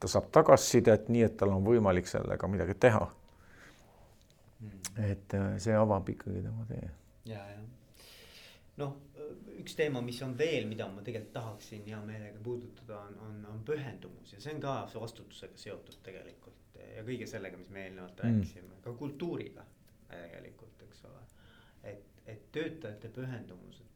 Ta 0.00 0.08
saab 0.08 0.30
tagasisidet 0.32 1.08
nii, 1.08 1.26
et 1.28 1.36
tal 1.36 1.54
on 1.54 1.64
võimalik 1.64 2.08
sellega 2.08 2.48
midagi 2.48 2.76
teha. 2.80 3.04
Et 5.00 5.36
äh, 5.36 5.52
see 5.62 5.76
avab 5.76 6.08
ikkagi 6.12 6.42
tema 6.44 6.66
tee. 6.68 6.90
ja, 7.30 7.44
ja 7.54 7.60
noh 8.80 8.96
üks 9.60 9.74
teema, 9.76 10.00
mis 10.04 10.20
on 10.24 10.32
veel, 10.38 10.64
mida 10.68 10.86
ma 10.88 11.02
tegelikult 11.04 11.34
tahaksin 11.34 11.82
hea 11.84 11.98
meelega 12.04 12.40
puudutada, 12.44 13.00
on, 13.06 13.18
on, 13.26 13.34
on 13.52 13.60
pühendumus 13.66 14.32
ja 14.32 14.40
see 14.40 14.54
on 14.56 14.62
ka 14.62 14.76
vastutusega 14.94 15.60
seotud 15.60 15.98
tegelikult 16.06 16.78
ja 16.96 17.04
kõige 17.06 17.28
sellega, 17.28 17.58
mis 17.60 17.70
me 17.72 17.84
eelnevalt 17.86 18.22
mm. 18.22 18.38
rääkisime, 18.40 18.80
ka 18.84 18.94
kultuuriga 18.98 19.66
tegelikult, 20.10 20.82
eks 20.88 21.04
ole. 21.08 21.22
et, 21.92 22.06
et 22.26 22.46
töötajate 22.52 23.12
pühendumus, 23.14 23.80
et 23.80 23.89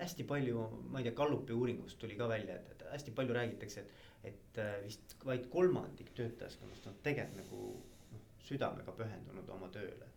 hästi 0.00 0.26
palju, 0.26 0.66
ma 0.90 1.00
ei 1.00 1.08
tea, 1.08 1.16
Gallupi 1.16 1.54
uuringust 1.54 1.98
tuli 2.02 2.16
ka 2.18 2.28
välja, 2.30 2.58
et, 2.58 2.70
et 2.74 2.84
hästi 2.92 3.14
palju 3.16 3.36
räägitakse, 3.36 3.84
et, 3.84 4.30
et 4.32 4.60
äh, 4.62 4.76
vist 4.84 5.16
vaid 5.24 5.46
kolmandik 5.52 6.12
töötajaskonnast 6.18 6.90
on 6.90 7.00
tegelikult 7.06 7.42
nagu 7.44 7.64
noh, 8.12 8.28
südamega 8.48 8.94
pühendunud 8.96 9.50
oma 9.54 9.70
tööle 9.74 10.08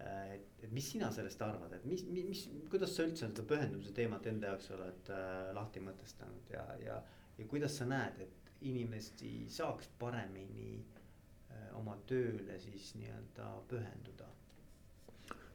Äh, 0.00 0.34
et, 0.34 0.64
et 0.64 0.72
mis 0.72 0.86
sina 0.92 1.10
sellest 1.12 1.42
arvad, 1.44 1.72
et 1.76 1.84
mis, 1.88 2.02
mis, 2.08 2.44
kuidas 2.72 2.94
sa 2.96 3.04
üldse 3.04 3.26
seda 3.26 3.44
pühendumise 3.48 3.92
teemat 3.96 4.26
enda 4.30 4.52
jaoks 4.52 4.70
oled 4.76 5.10
äh, 5.12 5.50
lahti 5.56 5.82
mõtestanud 5.84 6.52
ja, 6.54 6.62
ja, 6.80 6.96
ja 7.36 7.48
kuidas 7.50 7.76
sa 7.76 7.88
näed, 7.88 8.22
et 8.24 8.52
inimesi 8.70 9.32
saaks 9.52 9.90
paremini 10.00 10.78
äh, 10.78 11.66
oma 11.76 11.98
tööle 12.08 12.56
siis 12.62 12.94
nii-öelda 12.96 13.50
pühenduda? 13.68 14.30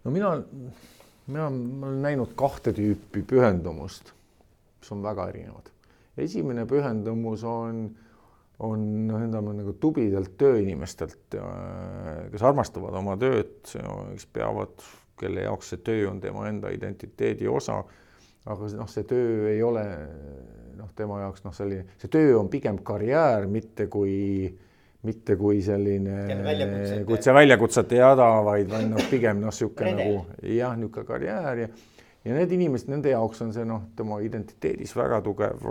no 0.04 0.14
mina, 0.14 0.36
mina, 1.28 1.48
olen 1.48 2.02
näinud 2.06 2.34
kahte 2.38 2.74
tüüpi 2.76 3.24
pühendumust, 3.28 4.12
mis 4.80 4.92
on 4.92 5.04
väga 5.04 5.30
erinevad. 5.34 5.72
esimene 6.18 6.66
pühendumus 6.70 7.44
on 7.44 7.90
on 8.60 9.08
noh, 9.08 9.20
need 9.20 9.36
on 9.36 9.50
nagu 9.58 9.74
tublidelt 9.80 10.36
tööinimestelt, 10.40 11.36
kes 12.32 12.46
armastavad 12.46 12.96
oma 12.96 13.18
tööd, 13.20 13.58
kes 13.66 14.28
peavad, 14.32 14.86
kelle 15.20 15.46
jaoks 15.48 15.74
see 15.74 15.82
töö 15.84 16.10
on 16.12 16.22
tema 16.24 16.48
enda 16.50 16.72
identiteedi 16.72 17.48
osa. 17.52 17.82
aga 18.46 18.68
noh, 18.78 18.90
see 18.92 19.04
töö 19.10 19.50
ei 19.50 19.62
ole 19.64 19.84
noh, 20.78 20.92
tema 20.96 21.20
jaoks 21.24 21.44
noh, 21.44 21.56
selline, 21.56 21.88
see 22.00 22.12
töö 22.12 22.38
on 22.40 22.50
pigem 22.50 22.80
karjäär, 22.86 23.48
mitte 23.52 23.88
kui, 23.92 24.54
mitte 25.06 25.38
kui 25.40 25.62
selline, 25.66 26.22
kui 27.08 27.20
see 27.22 27.36
väljakutsete 27.36 28.00
jada, 28.02 28.30
vaid, 28.46 28.70
vaid 28.72 28.90
noh, 28.92 29.10
pigem 29.12 29.44
noh, 29.44 29.54
niisugune 29.54 29.94
nagu 30.00 30.24
jah, 30.56 30.76
niisugune 30.80 31.10
karjäär 31.12 31.66
ja 31.66 31.74
ja 32.26 32.34
need 32.34 32.54
inimesed, 32.58 32.90
nende 32.90 33.12
jaoks 33.14 33.44
on 33.46 33.54
see 33.54 33.66
noh, 33.70 33.84
tema 33.98 34.18
identiteedis 34.26 34.96
väga 34.98 35.22
tugev 35.26 35.62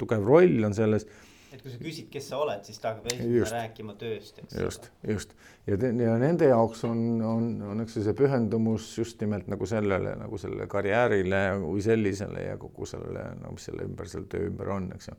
tugev 0.00 0.24
roll 0.24 0.64
on 0.64 0.76
selles. 0.76 1.04
et 1.50 1.60
kui 1.60 1.72
sa 1.72 1.80
küsid, 1.82 2.06
kes 2.12 2.28
sa 2.30 2.38
oled, 2.40 2.62
siis 2.64 2.78
ta 2.80 2.94
hakkab 2.94 3.10
esimene 3.10 3.48
rääkima 3.50 3.96
tööst, 4.00 4.38
eks. 4.38 4.54
just, 4.54 4.86
just 5.06 5.34
ja, 5.66 5.76
ja 5.76 6.14
nende 6.20 6.48
jaoks 6.48 6.84
on, 6.88 7.02
on, 7.26 7.50
on 7.72 7.84
eks 7.84 7.98
see 7.98 8.16
pühendumus 8.16 8.86
just 8.98 9.20
nimelt 9.24 9.50
nagu 9.50 9.68
sellele 9.68 10.14
nagu 10.20 10.40
sellele 10.40 10.68
karjäärile 10.70 11.42
kui 11.64 11.82
sellisele 11.84 12.46
ja 12.46 12.56
kogu 12.60 12.88
sellele, 12.88 13.26
no 13.42 13.52
mis 13.56 13.66
selle 13.68 13.84
ümber, 13.88 14.08
selle 14.10 14.30
töö 14.30 14.48
ümber 14.48 14.72
on, 14.78 14.88
eks 14.96 15.10
ju. 15.10 15.18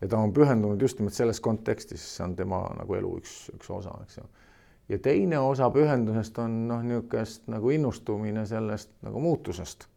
Ja 0.00 0.08
ta 0.08 0.18
on 0.18 0.32
pühendunud 0.32 0.82
just 0.82 0.98
nimelt 0.98 1.14
selles 1.14 1.40
kontekstis, 1.40 2.04
see 2.16 2.24
on 2.24 2.36
tema 2.36 2.62
nagu 2.78 2.94
elu 2.94 3.14
üks, 3.18 3.36
üks 3.54 3.70
osa, 3.74 3.94
eks 4.04 4.20
ju. 4.20 4.26
Ja 4.88 4.98
teine 5.04 5.38
osa 5.44 5.68
pühendusest 5.70 6.38
on 6.40 6.54
noh, 6.68 6.82
niisugust 6.82 7.48
nagu 7.52 7.70
innustumine 7.74 8.46
sellest 8.48 8.94
nagu 9.04 9.20
muutusest 9.20 9.88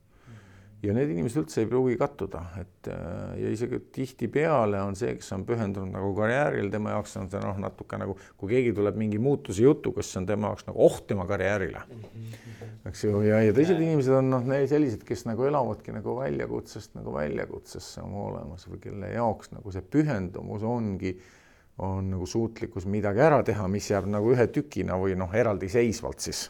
ja 0.82 0.93
need 0.95 1.11
inimesed 1.13 1.43
üldse 1.43 1.61
ei 1.61 1.67
pruugi 1.69 1.95
kattuda, 1.99 2.41
et 2.61 2.89
äh, 2.89 3.34
ja 3.41 3.49
isegi 3.53 3.79
tihtipeale 3.93 4.82
on 4.82 4.95
see, 4.97 5.13
kes 5.17 5.29
on 5.36 5.43
pühendunud 5.45 5.93
nagu 5.93 6.11
karjäärile, 6.17 6.71
tema 6.73 6.95
jaoks 6.95 7.13
on 7.21 7.29
see 7.32 7.41
noh, 7.43 7.59
natuke 7.61 7.99
nagu, 8.01 8.15
kui 8.39 8.55
keegi 8.55 8.73
tuleb 8.77 8.97
mingi 8.97 9.19
muutuse 9.21 9.61
jutuga, 9.65 10.01
siis 10.05 10.21
on 10.21 10.29
tema 10.29 10.49
jaoks 10.51 10.65
nagu 10.69 10.82
oht 10.88 11.05
tema 11.11 11.27
karjäärile. 11.29 11.84
eks 12.89 13.03
ju, 13.05 13.19
ja, 13.27 13.43
ja 13.45 13.53
teised 13.57 13.77
inimesed 13.77 14.15
on 14.17 14.32
noh, 14.34 14.47
sellised, 14.69 15.03
kes 15.05 15.27
nagu 15.29 15.45
elavadki 15.45 15.93
nagu 15.93 16.15
väljakutsest 16.17 16.97
nagu 16.97 17.13
väljakutsesse 17.13 18.01
oma 18.01 18.25
olemas 18.32 18.65
või 18.69 18.82
kelle 18.82 19.11
jaoks 19.13 19.53
nagu 19.53 19.73
see 19.73 19.86
pühendumus 19.86 20.65
ongi, 20.65 21.13
on 21.82 22.09
nagu 22.13 22.25
suutlikkus 22.29 22.88
midagi 22.89 23.21
ära 23.23 23.39
teha, 23.45 23.67
mis 23.71 23.86
jääb 23.89 24.09
nagu 24.09 24.34
ühe 24.34 24.49
tükina 24.53 24.97
või 25.01 25.13
noh, 25.17 25.29
eraldiseisvalt 25.34 26.25
siis 26.25 26.49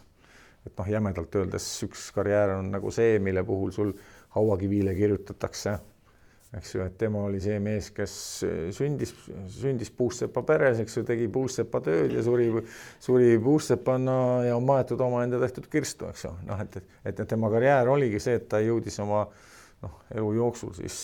et 0.65 0.77
noh, 0.77 0.89
jämedalt 0.93 1.35
öeldes 1.39 1.65
üks 1.87 2.09
karjäär 2.13 2.57
on 2.59 2.71
nagu 2.73 2.91
see, 2.93 3.17
mille 3.23 3.43
puhul 3.45 3.71
sul 3.73 3.93
hauakivile 4.35 4.93
kirjutatakse, 4.95 5.77
eks 6.57 6.75
ju, 6.75 6.83
et 6.83 6.97
tema 6.99 7.23
oli 7.27 7.39
see 7.43 7.59
mees, 7.63 7.89
kes 7.95 8.13
sündis, 8.75 9.13
sündis 9.55 9.91
puustsepa 9.95 10.43
peres, 10.47 10.81
eks 10.83 10.97
ju, 10.99 11.05
tegi 11.07 11.27
puustsepa 11.31 11.81
tööd 11.85 12.15
ja 12.17 12.23
suri, 12.25 12.49
suri 13.03 13.35
puustsepana 13.43 14.15
ja 14.47 14.57
on 14.59 14.67
maetud 14.67 15.01
omaenda 15.03 15.39
tehtud 15.43 15.69
kirstu, 15.71 16.09
eks 16.11 16.27
ju, 16.27 16.33
noh, 16.47 16.63
et, 16.63 16.79
et, 17.03 17.13
et 17.13 17.27
tema 17.27 17.51
karjäär 17.53 17.91
oligi 17.91 18.19
see, 18.23 18.39
et 18.39 18.49
ta 18.51 18.59
jõudis 18.63 18.99
oma 19.03 19.25
noh, 19.83 20.01
elu 20.15 20.33
jooksul 20.39 20.75
siis 20.79 20.97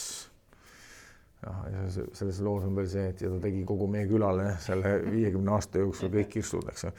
ja 1.45 1.83
selles 2.17 2.39
loos 2.41 2.65
on 2.65 2.75
veel 2.75 2.89
see, 2.89 3.05
et 3.11 3.21
ja 3.21 3.29
ta 3.31 3.39
tegi 3.43 3.61
kogu 3.67 3.87
meie 3.91 4.07
külale 4.09 4.49
selle 4.63 4.97
viiekümne 5.05 5.53
aasta 5.53 5.83
jooksul 5.83 6.11
kõik 6.13 6.31
kirstud, 6.33 6.67
eks 6.73 6.87
ju. 6.87 6.93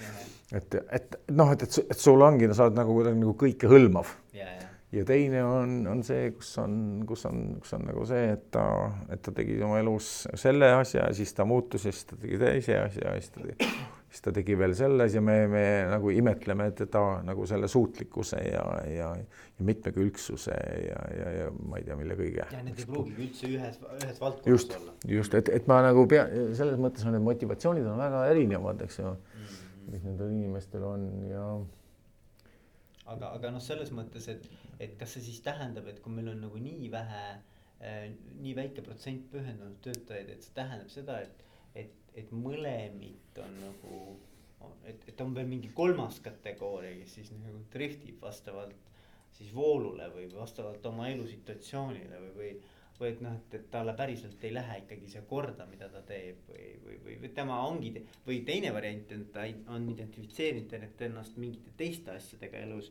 et, 0.61 0.79
et 0.95 1.19
noh, 1.35 1.53
et, 1.53 1.65
et, 1.67 1.79
et 1.85 2.01
sul 2.01 2.23
ongi, 2.25 2.49
sa 2.55 2.69
oled 2.69 2.79
nagu 2.79 2.95
kuidagi 3.01 3.19
nagu 3.19 3.35
kõikehõlmav 3.43 4.15
ja 4.93 5.05
teine 5.05 5.43
on, 5.45 5.83
on 5.91 6.01
see, 6.07 6.31
kus 6.37 6.55
on, 6.63 7.05
kus 7.09 7.27
on, 7.29 7.45
kus 7.61 7.75
on 7.77 7.85
nagu 7.91 8.07
see, 8.09 8.33
et 8.33 8.49
ta, 8.55 8.65
et 9.13 9.21
ta 9.25 9.35
tegi 9.37 9.59
oma 9.65 9.83
elus 9.83 10.27
selle 10.39 10.73
asja, 10.79 11.11
siis 11.17 11.35
ta 11.37 11.45
muutus 11.49 11.85
ja 11.85 11.93
siis 11.93 12.09
ta 12.09 12.17
tegi 12.17 12.41
teise 12.41 12.79
asja 12.87 13.13
ja 13.13 13.21
siis 13.21 13.35
ta 13.35 13.45
tegi, 13.45 13.69
siis 14.09 14.25
ta 14.25 14.33
tegi 14.39 14.57
veel 14.59 14.75
selles 14.79 15.17
ja 15.19 15.23
me, 15.25 15.37
me 15.53 15.65
nagu 15.93 16.13
imetleme 16.15 16.71
teda 16.79 17.05
nagu 17.27 17.47
selle 17.51 17.69
suutlikkuse 17.69 18.41
ja, 18.47 18.65
ja, 18.89 19.13
ja 19.21 19.67
mitmekülgsuse 19.69 20.57
ja, 20.87 21.03
ja, 21.19 21.33
ja 21.37 21.51
ma 21.53 21.81
ei 21.81 21.85
tea, 21.85 21.97
mille 22.01 22.17
kõige. 22.17 22.47
ja 22.49 22.65
need 22.65 22.81
ei 22.81 22.89
pruugigi 22.89 23.27
üldse 23.27 23.51
ühes, 23.53 23.81
ühes 24.01 24.23
valdkonnas 24.25 24.55
just, 24.55 24.77
olla. 24.79 24.95
just, 25.19 25.37
et, 25.37 25.53
et 25.53 25.69
ma 25.69 25.83
nagu 25.85 26.07
pea, 26.09 26.25
selles 26.57 26.81
mõttes 26.81 27.05
on 27.05 27.13
need 27.17 27.29
motivatsioonid 27.29 27.93
on 27.93 28.01
väga 28.01 28.25
erinevad, 28.33 28.87
eks 28.89 29.03
ju 29.03 29.11
mm, 29.11 29.35
-hmm. 29.35 29.91
mis 29.93 30.09
nendel 30.09 30.33
inimestel 30.33 30.89
on 30.89 31.11
ja 31.29 31.45
aga, 33.13 33.35
aga 33.37 33.53
noh, 33.53 33.63
selles 33.63 33.93
mõttes, 33.95 34.29
et, 34.33 34.49
et 34.81 34.97
kas 34.99 35.17
see 35.17 35.27
siis 35.29 35.41
tähendab, 35.47 35.89
et 35.91 36.01
kui 36.05 36.15
meil 36.15 36.31
on 36.33 36.43
nagu 36.47 36.63
nii 36.63 36.91
vähe 36.93 37.23
äh,, 37.35 38.09
nii 38.43 38.55
väike 38.59 38.85
protsent 38.87 39.29
pühendunud 39.33 39.81
töötajaid, 39.85 40.33
et 40.35 40.47
see 40.47 40.57
tähendab 40.57 40.91
seda, 40.93 41.21
et, 41.27 41.45
et, 41.85 41.95
et 42.23 42.35
mõlemit 42.35 43.43
on 43.45 43.61
nagu. 43.65 44.03
et, 44.91 45.05
et 45.07 45.21
on 45.23 45.35
veel 45.35 45.47
mingi 45.47 45.69
kolmas 45.75 46.19
kategooria, 46.21 46.97
kes 46.99 47.19
siis 47.21 47.29
nagu 47.37 47.61
driftib 47.73 48.23
vastavalt 48.23 48.89
siis 49.37 49.53
voolule 49.55 50.09
või 50.11 50.27
vastavalt 50.33 50.87
oma 50.91 51.07
elusituatsioonile 51.13 52.19
või, 52.25 52.33
või 52.39 52.51
või 52.99 53.13
et 53.13 53.21
noh, 53.23 53.35
et, 53.39 53.55
et 53.55 53.67
talle 53.71 53.95
päriselt 53.99 54.43
ei 54.45 54.53
lähe 54.55 54.81
ikkagi 54.83 55.11
see 55.13 55.23
korda, 55.31 55.67
mida 55.71 55.89
ta 55.93 56.01
teeb 56.07 56.49
või, 56.51 56.65
või, 56.85 56.97
või, 57.05 57.19
või 57.23 57.31
tema 57.35 57.61
ongi 57.67 57.93
või 58.27 58.41
teine 58.47 58.73
variant 58.75 59.13
on, 59.15 59.25
ta 59.35 59.47
on 59.75 59.87
identifitseerinud 59.93 61.05
ennast 61.07 61.39
mingite 61.39 61.75
teiste 61.79 62.17
asjadega 62.17 62.65
elus. 62.67 62.91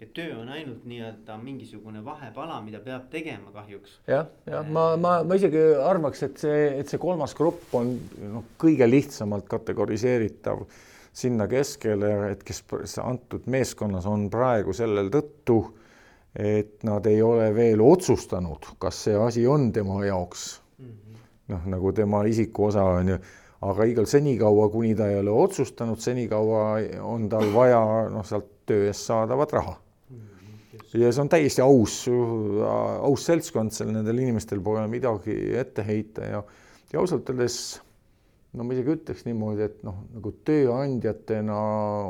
Ja 0.00 0.06
töö 0.14 0.36
on 0.40 0.48
ainult 0.54 0.84
nii-öelda 0.86 1.38
mingisugune 1.42 2.04
vahepala, 2.04 2.60
mida 2.62 2.80
peab 2.84 3.08
tegema 3.10 3.50
kahjuks. 3.54 4.00
jah, 4.06 4.28
jah, 4.46 4.68
ma, 4.68 4.90
ma, 4.96 5.16
ma 5.24 5.38
isegi 5.38 5.64
arvaks, 5.82 6.22
et 6.28 6.44
see, 6.44 6.60
et 6.82 6.90
see 6.90 7.00
kolmas 7.02 7.34
grupp 7.38 7.74
on 7.74 7.96
noh, 8.28 8.52
kõige 8.60 8.86
lihtsamalt 8.90 9.48
kategoriseeritav 9.50 10.62
sinna 11.18 11.48
keskele, 11.50 12.12
et 12.30 12.44
kes 12.46 12.62
antud 13.02 13.48
meeskonnas 13.50 14.06
on 14.06 14.28
praegu 14.30 14.76
sellel 14.76 15.10
tõttu 15.10 15.62
et 16.38 16.84
nad 16.86 17.06
ei 17.06 17.22
ole 17.22 17.48
veel 17.54 17.80
otsustanud, 17.82 18.74
kas 18.78 19.02
see 19.08 19.16
asi 19.18 19.46
on 19.46 19.72
tema 19.72 20.04
jaoks 20.04 20.60
mm 20.78 20.86
-hmm. 20.86 21.18
noh, 21.48 21.66
nagu 21.66 21.92
tema 21.92 22.24
isikuosa 22.24 22.84
on 22.84 23.08
ju, 23.08 23.18
aga 23.60 23.84
igal 23.84 24.06
senikaua, 24.06 24.68
kuni 24.68 24.94
ta 24.94 25.08
ei 25.08 25.18
ole 25.18 25.30
otsustanud, 25.30 25.98
senikaua 25.98 26.78
on 27.02 27.28
tal 27.28 27.54
vaja 27.54 28.08
noh, 28.10 28.24
sealt 28.24 28.46
töö 28.66 28.86
eest 28.86 29.00
saadavat 29.00 29.52
raha. 29.52 29.76
Ja 30.94 31.10
see 31.12 31.24
on 31.24 31.32
täiesti 31.32 31.64
aus, 31.64 32.00
aus 32.08 33.26
seltskond, 33.28 33.74
seal 33.76 33.92
nendel 33.92 34.22
inimestel 34.22 34.62
pole 34.64 34.86
midagi 34.88 35.36
ette 35.60 35.84
heita 35.84 36.30
ja, 36.30 36.42
ja 36.92 37.02
ausalt 37.02 37.28
öeldes 37.32 37.58
no 38.56 38.64
ma 38.64 38.72
isegi 38.72 38.94
ütleks 38.96 39.26
niimoodi, 39.28 39.66
et 39.68 39.82
noh, 39.84 39.98
nagu 40.14 40.32
tööandjatena 40.48 41.58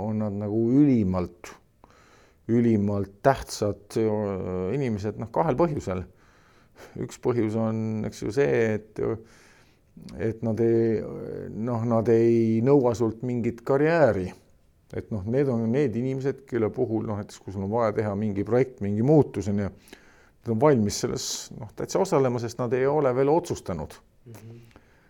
on 0.04 0.22
nad 0.22 0.36
nagu 0.46 0.60
ülimalt 0.78 1.56
ülimalt 2.48 3.10
tähtsad 3.22 3.98
äh, 4.00 4.74
inimesed, 4.76 5.18
noh, 5.20 5.30
kahel 5.32 5.58
põhjusel. 5.58 6.04
üks 7.02 7.18
põhjus 7.18 7.56
on, 7.58 8.04
eks 8.06 8.22
ju 8.22 8.32
see, 8.32 8.78
et, 8.78 9.00
et 10.22 10.44
nad 10.46 10.60
ei, 10.62 11.00
noh, 11.50 11.82
nad 11.90 12.08
ei 12.12 12.60
nõua 12.64 12.94
sult 12.94 13.24
mingit 13.26 13.64
karjääri. 13.66 14.28
Et 14.96 15.10
noh, 15.12 15.24
need 15.28 15.48
on 15.52 15.66
need 15.72 15.96
inimesed, 16.00 16.44
kelle 16.48 16.70
puhul 16.74 17.06
noh, 17.08 17.20
näiteks 17.20 17.42
kui 17.44 17.54
sul 17.54 17.66
on 17.66 17.72
vaja 17.72 17.96
teha 18.00 18.14
mingi 18.18 18.44
projekt, 18.46 18.80
mingi 18.84 19.04
muutus 19.04 19.50
on 19.52 19.64
ju, 19.64 19.72
nad 20.38 20.54
on 20.54 20.62
valmis 20.62 21.02
selles 21.04 21.26
noh, 21.58 21.72
täitsa 21.76 22.00
osalema, 22.04 22.40
sest 22.40 22.60
nad 22.62 22.72
ei 22.76 22.86
ole 22.88 23.14
veel 23.16 23.34
otsustanud 23.34 23.98
mm. 23.98 24.32
-hmm 24.32 24.64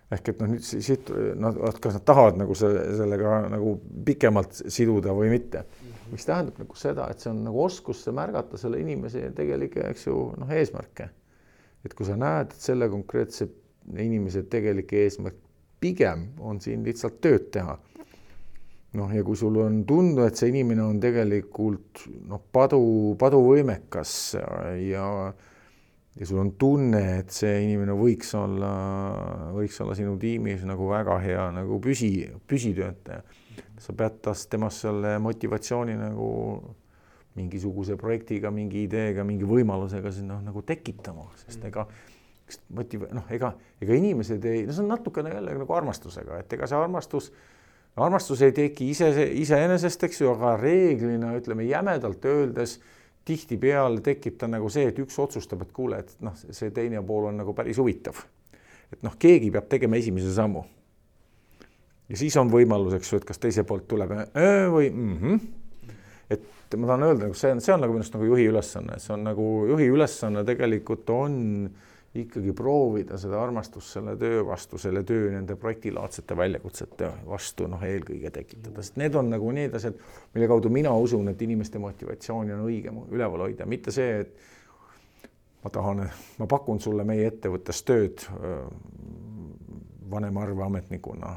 ehk 0.09 0.29
et 0.31 0.39
noh, 0.41 0.49
nüüd 0.49 0.65
siit 0.65 1.11
nad, 1.37 1.59
kas 1.85 1.99
nad 1.99 2.05
tahavad 2.09 2.39
nagu 2.41 2.55
see, 2.57 2.71
sellega 2.97 3.43
nagu 3.53 3.75
pikemalt 4.07 4.55
siduda 4.73 5.13
või 5.13 5.29
mitte 5.35 5.61
mm 5.61 5.99
mis 6.13 6.27
tähendab 6.27 6.59
nagu 6.61 6.77
seda, 6.79 7.09
et 7.13 7.23
see 7.23 7.31
on 7.33 7.43
nagu 7.47 7.63
oskus 7.65 8.03
märgata 8.15 8.59
selle 8.61 8.81
inimese 8.83 9.29
tegelikke, 9.37 9.85
eks 9.93 10.07
ju, 10.09 10.17
noh, 10.41 10.53
eesmärke. 10.55 11.11
et 11.85 11.95
kui 11.95 12.07
sa 12.07 12.17
näed, 12.19 12.53
et 12.53 12.65
selle 12.65 12.89
konkreetse 12.91 13.47
inimese 14.03 14.43
tegelik 14.51 14.93
eesmärk 14.93 15.37
pigem 15.81 16.27
on 16.43 16.59
siin 16.61 16.83
lihtsalt 16.85 17.21
tööd 17.23 17.53
teha. 17.55 17.77
Noh, 18.97 19.13
ja 19.13 19.25
kui 19.27 19.37
sul 19.37 19.59
on 19.61 19.83
tunda, 19.89 20.29
et 20.29 20.39
see 20.39 20.49
inimene 20.53 20.87
on 20.87 21.01
tegelikult 21.03 22.07
noh, 22.31 22.41
padu, 22.53 22.81
paduvõimekas 23.21 24.15
ja 24.87 25.07
ja 26.19 26.27
sul 26.27 26.41
on 26.43 26.49
tunne, 26.59 27.03
et 27.21 27.31
see 27.31 27.61
inimene 27.63 27.95
võiks 27.95 28.33
olla, 28.35 28.71
võiks 29.55 29.77
olla 29.85 29.95
sinu 29.95 30.17
tiimis 30.19 30.65
nagu 30.67 30.89
väga 30.91 31.19
hea 31.23 31.45
nagu 31.55 31.79
püsi, 31.85 32.11
püsitöötaja 32.49 33.23
sa 33.79 33.95
pead 33.97 34.21
tas 34.23 34.47
temas 34.51 34.81
selle 34.83 35.17
motivatsiooni 35.23 35.95
nagu 35.99 36.29
mingisuguse 37.39 37.95
projektiga, 37.99 38.51
mingi 38.51 38.83
ideega, 38.89 39.25
mingi 39.27 39.47
võimalusega 39.47 40.11
sinna 40.15 40.41
nagu 40.43 40.65
tekitama, 40.67 41.29
sest 41.39 41.63
ega 41.69 41.85
motiv-, 42.75 43.07
noh, 43.15 43.29
ega, 43.35 43.53
ega 43.83 43.99
inimesed 43.99 44.49
ei, 44.49 44.65
no 44.67 44.75
see 44.75 44.83
on 44.83 44.91
natukene 44.91 45.31
jälle 45.37 45.55
nagu 45.61 45.77
armastusega, 45.77 46.41
et 46.43 46.59
ega 46.59 46.67
see 46.67 46.81
armastus, 46.81 47.31
armastus 47.97 48.43
ei 48.43 48.53
teki 48.53 48.91
ise, 48.91 49.11
iseenesest, 49.43 50.05
eks 50.05 50.21
ju, 50.21 50.31
aga 50.35 50.57
reeglina 50.61 51.35
ütleme 51.39 51.67
jämedalt 51.67 52.25
öeldes 52.25 52.79
tihtipeale 53.29 54.01
tekib 54.01 54.39
ta 54.41 54.49
nagu 54.49 54.71
see, 54.73 54.89
et 54.89 54.99
üks 54.99 55.19
otsustab, 55.21 55.63
et 55.63 55.73
kuule, 55.73 55.99
et 56.05 56.15
noh, 56.25 56.37
see 56.37 56.71
teine 56.75 57.03
pool 57.07 57.29
on 57.29 57.41
nagu 57.43 57.55
päris 57.55 57.79
huvitav. 57.79 58.25
et 58.93 59.03
noh, 59.03 59.15
keegi 59.21 59.51
peab 59.53 59.69
tegema 59.69 59.97
esimese 59.97 60.33
sammu 60.33 60.65
ja 62.09 62.17
siis 62.17 62.37
on 62.41 62.51
võimalus, 62.53 62.97
eks 62.99 63.13
ju, 63.13 63.21
et 63.21 63.27
kas 63.29 63.41
teiselt 63.43 63.69
poolt 63.69 63.89
tuleb 63.91 64.15
äh, 64.17 64.67
või 64.73 64.91
mm 64.91 65.19
-hmm. 65.19 65.41
et 66.31 66.77
ma 66.77 66.87
tahan 66.87 67.03
öelda, 67.03 67.27
nagu 67.27 67.35
see 67.35 67.53
on, 67.53 67.61
see 67.61 67.75
on 67.75 67.81
nagu 67.81 67.93
minu 67.93 68.03
arust 68.05 68.15
nagu 68.15 68.25
juhi 68.25 68.49
ülesanne, 68.49 68.99
see 68.99 69.13
on 69.15 69.25
nagu 69.25 69.67
juhi 69.69 69.89
ülesanne 69.93 70.45
tegelikult 70.45 71.11
on 71.11 71.71
ikkagi 72.17 72.53
proovida 72.57 73.19
seda 73.21 73.41
armastust 73.43 73.93
selle 73.93 74.15
töö 74.17 74.41
vastu, 74.49 74.79
selle 74.81 75.03
töö 75.07 75.29
nende 75.33 75.57
projektilaadsete 75.61 76.37
väljakutsete 76.37 77.11
vastu 77.29 77.69
noh, 77.69 77.83
eelkõige 77.85 78.31
tekitada, 78.33 78.83
sest 78.83 78.97
need 79.01 79.17
on 79.19 79.29
nagu 79.33 79.51
need 79.55 79.77
asjad, 79.77 79.99
mille 80.35 80.49
kaudu 80.49 80.73
mina 80.73 80.95
usun, 80.97 81.29
et 81.29 81.43
inimeste 81.45 81.81
motivatsiooni 81.83 82.57
on 82.57 82.65
õige 82.65 82.95
üleval 83.13 83.45
hoida, 83.49 83.69
mitte 83.69 83.93
see, 83.95 84.25
et 84.25 85.29
ma 85.65 85.73
tahan, 85.75 86.05
ma 86.41 86.49
pakun 86.51 86.81
sulle 86.81 87.05
meie 87.05 87.29
ettevõttes 87.29 87.85
tööd 87.87 88.25
vanema 90.11 90.47
arveametnikuna 90.47 91.35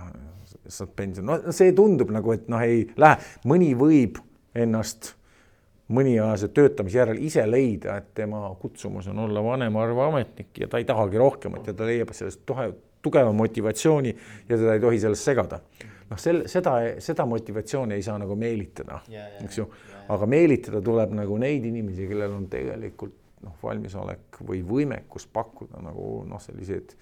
saad 0.71 0.93
pensioni, 0.95 1.27
no 1.27 1.55
see 1.55 1.73
tundub 1.75 2.11
nagu, 2.15 2.31
et 2.31 2.47
noh, 2.51 2.63
ei 2.63 2.85
lähe, 2.99 3.19
mõni 3.49 3.73
võib 3.77 4.21
ennast 4.55 5.15
mõniajase 5.93 6.51
töötamise 6.55 6.97
järel 7.01 7.21
ise 7.23 7.43
leida, 7.49 7.97
et 8.01 8.13
tema 8.17 8.43
kutsumus 8.59 9.07
on 9.11 9.19
olla 9.25 9.43
vanemarva 9.43 10.07
ametnik 10.11 10.63
ja 10.63 10.69
ta 10.71 10.81
ei 10.81 10.87
tahagi 10.89 11.19
rohkemat 11.21 11.71
ja 11.71 11.75
ta 11.77 11.87
leiab 11.87 12.13
sellest 12.15 12.43
tuhe, 12.45 12.69
tugeva 13.01 13.31
motivatsiooni 13.35 14.13
ja 14.49 14.57
teda 14.57 14.75
ei 14.75 14.83
tohi 14.83 14.99
sellest 14.99 15.29
segada. 15.31 15.61
noh, 16.11 16.19
sel-, 16.19 16.43
seda, 16.51 16.75
seda 16.99 17.25
motivatsiooni 17.25 17.95
ei 17.95 18.03
saa 18.03 18.17
nagu 18.19 18.35
meelitada, 18.35 18.99
eks 19.43 19.57
ju, 19.61 19.67
aga 20.11 20.27
meelitada 20.27 20.81
tuleb 20.83 21.13
nagu 21.15 21.37
neid 21.39 21.65
inimesi, 21.65 22.07
kellel 22.09 22.35
on 22.35 22.47
tegelikult 22.51 23.15
noh, 23.45 23.55
valmisolek 23.63 24.41
või 24.47 24.61
võimekus 24.67 25.27
pakkuda 25.33 25.81
nagu 25.81 26.21
noh, 26.29 26.41
selliseid 26.41 26.95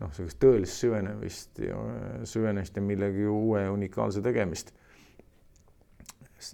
noh, 0.00 0.12
sellist 0.16 0.40
tõelist 0.42 0.80
süvenemist 0.82 1.60
ja 1.62 1.78
süvenemist 2.28 2.76
ja 2.76 2.84
millegi 2.84 3.26
uue 3.28 3.66
unikaalse 3.72 4.22
tegemist. 4.24 4.72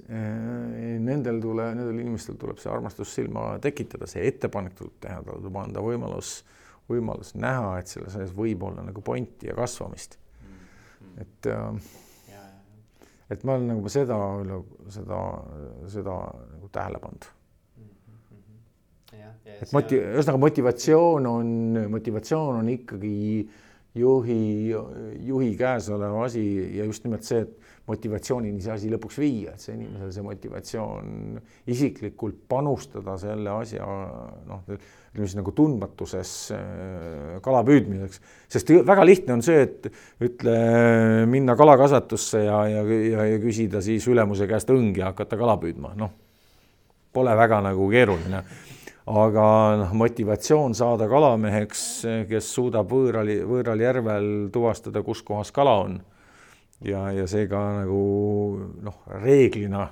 Nendel 0.08 1.40
tule, 1.42 1.68
nendel 1.76 1.98
inimestel 2.00 2.38
tuleb 2.40 2.60
see 2.62 2.70
armastus 2.72 3.14
silma 3.18 3.56
tekitada, 3.62 4.08
see 4.10 4.24
ettepanek 4.30 4.76
tuleb 4.78 4.94
teha, 5.02 5.20
talle 5.26 5.42
tuleb 5.42 5.58
anda 5.62 5.84
võimalus, 5.84 6.38
võimalus 6.90 7.34
näha, 7.38 7.76
et 7.80 7.92
selle 7.92 8.12
sees 8.12 8.32
võib 8.36 8.64
olla 8.68 8.84
nagu 8.86 9.04
pointi 9.04 9.50
ja 9.50 9.56
kasvamist. 9.58 10.18
et 11.20 11.50
et 13.32 13.44
ma 13.48 13.56
olen 13.56 13.70
nagu 13.72 13.92
seda, 13.92 14.18
seda, 14.92 15.20
seda 15.92 16.16
nagu 16.52 16.68
tähele 16.72 17.00
pannud. 17.02 17.28
Et 19.62 19.72
moti-, 19.74 20.00
ühesõnaga 20.00 20.40
motivatsioon 20.42 21.28
on, 21.28 21.52
motivatsioon 21.92 22.60
on 22.62 22.70
ikkagi 22.72 23.14
juhi, 23.98 24.40
juhi 25.28 25.50
käes 25.58 25.88
olev 25.92 26.16
asi 26.24 26.42
ja 26.78 26.86
just 26.88 27.04
nimelt 27.06 27.26
see, 27.28 27.44
et 27.44 27.61
motivatsioonini 27.92 28.64
see 28.64 28.72
asi 28.74 28.90
lõpuks 28.92 29.20
viia, 29.22 29.54
et 29.54 29.62
see 29.62 29.76
inimesel 29.76 30.10
see 30.16 30.26
motivatsioon 30.26 31.38
isiklikult 31.72 32.42
panustada 32.50 33.14
selle 33.20 33.54
asja 33.54 33.86
noh, 34.48 34.64
ütleme 34.66 35.28
siis 35.28 35.38
nagu 35.38 35.54
tundmatuses 35.56 36.34
äh, 36.56 37.38
kala 37.44 37.62
püüdmiseks, 37.68 38.24
sest 38.56 38.74
väga 38.88 39.06
lihtne 39.06 39.36
on 39.36 39.46
see, 39.46 39.68
et 39.68 39.88
ütle, 40.24 40.58
minna 41.30 41.56
kalakasvatusse 41.60 42.44
ja, 42.48 42.64
ja, 42.72 42.84
ja, 43.12 43.30
ja 43.34 43.40
küsida 43.44 43.84
siis 43.84 44.08
ülemuse 44.10 44.50
käest 44.50 44.72
õngi 44.72 45.04
ja 45.04 45.12
hakata 45.12 45.38
kala 45.40 45.60
püüdma, 45.62 45.94
noh 46.00 46.18
pole 47.12 47.34
väga 47.36 47.60
nagu 47.68 47.88
keeruline. 47.92 48.42
aga 49.02 49.44
noh, 49.80 49.94
motivatsioon 49.98 50.76
saada 50.78 51.08
kalameheks, 51.10 51.80
kes 52.30 52.52
suudab 52.54 52.86
võõral, 52.92 53.32
võõral 53.50 53.80
järvel 53.82 54.28
tuvastada, 54.54 55.02
kus 55.02 55.24
kohas 55.26 55.50
kala 55.52 55.74
on 55.82 55.96
ja, 56.84 57.08
ja 57.14 57.26
seega 57.30 57.60
nagu 57.82 58.00
noh, 58.82 59.02
reeglina 59.22 59.88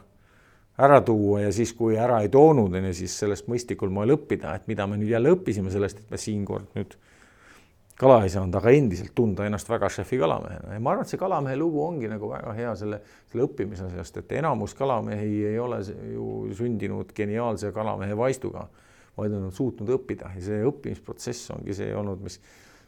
ära 0.80 1.00
tuua 1.04 1.42
ja 1.44 1.52
siis, 1.52 1.74
kui 1.76 1.98
ära 2.00 2.22
ei 2.24 2.30
toonud, 2.32 2.72
on 2.72 2.88
ju, 2.88 2.96
siis 3.02 3.14
sellest 3.22 3.48
mõistlikul 3.52 3.92
moel 3.92 4.14
õppida, 4.16 4.54
et 4.56 4.68
mida 4.70 4.86
me 4.88 4.96
nüüd 5.00 5.12
jälle 5.12 5.34
õppisime 5.36 5.72
sellest, 5.72 6.00
et 6.00 6.12
me 6.12 6.20
siinkord 6.20 6.70
nüüd 6.78 6.96
kala 8.00 8.22
ei 8.24 8.30
saanud, 8.32 8.54
aga 8.56 8.72
endiselt 8.72 9.12
tunda 9.16 9.44
ennast 9.44 9.68
väga 9.68 9.90
šefi 9.92 10.16
kalamehena. 10.22 10.72
Ja 10.72 10.80
ma 10.80 10.94
arvan, 10.94 11.04
et 11.04 11.12
see 11.12 11.20
kalamehe 11.20 11.58
lugu 11.60 11.82
ongi 11.84 12.08
nagu 12.08 12.30
väga 12.30 12.54
hea 12.56 12.70
selle, 12.80 13.02
selle 13.28 13.44
õppimise 13.44 13.90
asjast, 13.90 14.22
et 14.22 14.32
enamus 14.40 14.72
kalamehi 14.78 15.42
ei 15.50 15.58
ole 15.60 15.82
ju 15.84 16.30
sündinud 16.56 17.12
geniaalse 17.16 17.74
kalamehe 17.76 18.16
vaistuga, 18.16 18.64
vaid 19.20 19.36
on 19.36 19.52
suutnud 19.52 19.92
õppida. 19.98 20.32
Ja 20.38 20.46
see 20.48 20.64
õppimisprotsess 20.70 21.52
ongi 21.58 21.76
see 21.76 21.92
olnud, 21.92 22.24
mis, 22.24 22.40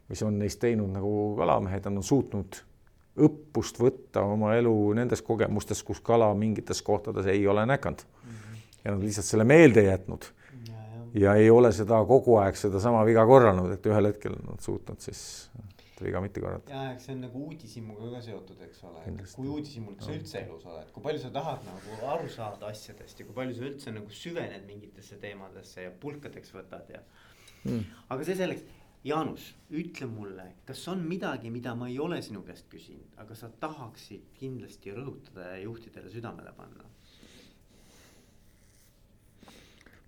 mis 0.08 0.24
on 0.24 0.40
neist 0.40 0.62
teinud 0.64 0.88
nagu 0.96 1.12
kalamehed, 1.36 1.84
nad 1.90 2.00
on 2.00 2.08
suutnud 2.08 2.62
õppust 3.20 3.80
võtta 3.80 4.22
oma 4.24 4.54
elu 4.56 4.74
nendes 4.96 5.22
kogemustes, 5.22 5.82
kus 5.84 6.00
kala 6.00 6.30
mingites 6.34 6.82
kohtades 6.82 7.26
ei 7.28 7.46
ole 7.46 7.66
näkanud 7.68 8.04
mm. 8.06 8.30
-hmm. 8.30 8.62
ja 8.84 8.94
nad 8.94 9.02
lihtsalt 9.04 9.26
selle 9.26 9.44
meelde 9.44 9.84
jätnud 9.84 10.24
ja, 10.68 10.74
ja. 10.76 11.02
ja 11.26 11.34
ei 11.34 11.50
ole 11.50 11.72
seda 11.72 12.04
kogu 12.08 12.36
aeg 12.40 12.56
sedasama 12.56 13.04
viga 13.04 13.26
korranud, 13.26 13.72
et 13.72 13.86
ühel 13.86 14.08
hetkel 14.12 14.38
nad 14.48 14.60
suutnud 14.60 15.00
siis 15.00 15.50
viga 16.02 16.20
mitte 16.20 16.40
korrata. 16.40 16.72
ja, 16.72 16.92
eks 16.92 17.06
see 17.06 17.14
on 17.14 17.22
nagu 17.26 17.44
uudishimuga 17.46 18.10
ka 18.14 18.20
seotud, 18.26 18.60
eks 18.66 18.84
ole, 18.88 19.04
kui 19.34 19.48
uudishimulik 19.48 20.04
sa 20.04 20.14
üldse 20.14 20.42
elus 20.42 20.64
oled, 20.66 20.90
kui 20.94 21.04
palju 21.04 21.22
sa 21.22 21.30
tahad 21.34 21.66
nagu 21.68 21.98
aru 22.14 22.30
saada 22.32 22.70
asjadest 22.72 23.20
ja 23.20 23.26
kui 23.28 23.36
palju 23.36 23.58
sa 23.58 23.66
üldse 23.68 23.94
nagu 23.94 24.20
süvened 24.22 24.66
mingitesse 24.68 25.18
teemadesse 25.22 25.86
ja 25.86 25.92
pulkadeks 26.04 26.54
võtad 26.56 26.90
ja 26.94 27.02
mm.. 27.64 27.84
aga 28.08 28.28
see 28.28 28.38
selleks 28.40 28.64
Jaanus, 29.02 29.48
ütle 29.74 30.06
mulle, 30.06 30.44
kas 30.66 30.84
on 30.92 31.00
midagi, 31.08 31.50
mida 31.50 31.74
ma 31.74 31.88
ei 31.90 31.96
ole 31.98 32.20
sinu 32.22 32.44
käest 32.46 32.68
küsinud, 32.70 33.16
aga 33.18 33.34
sa 33.34 33.48
tahaksid 33.60 34.28
kindlasti 34.38 34.94
rõhutada 34.94 35.48
ja 35.56 35.64
juhtidele 35.64 36.10
südamele 36.12 36.52
panna? 36.54 36.86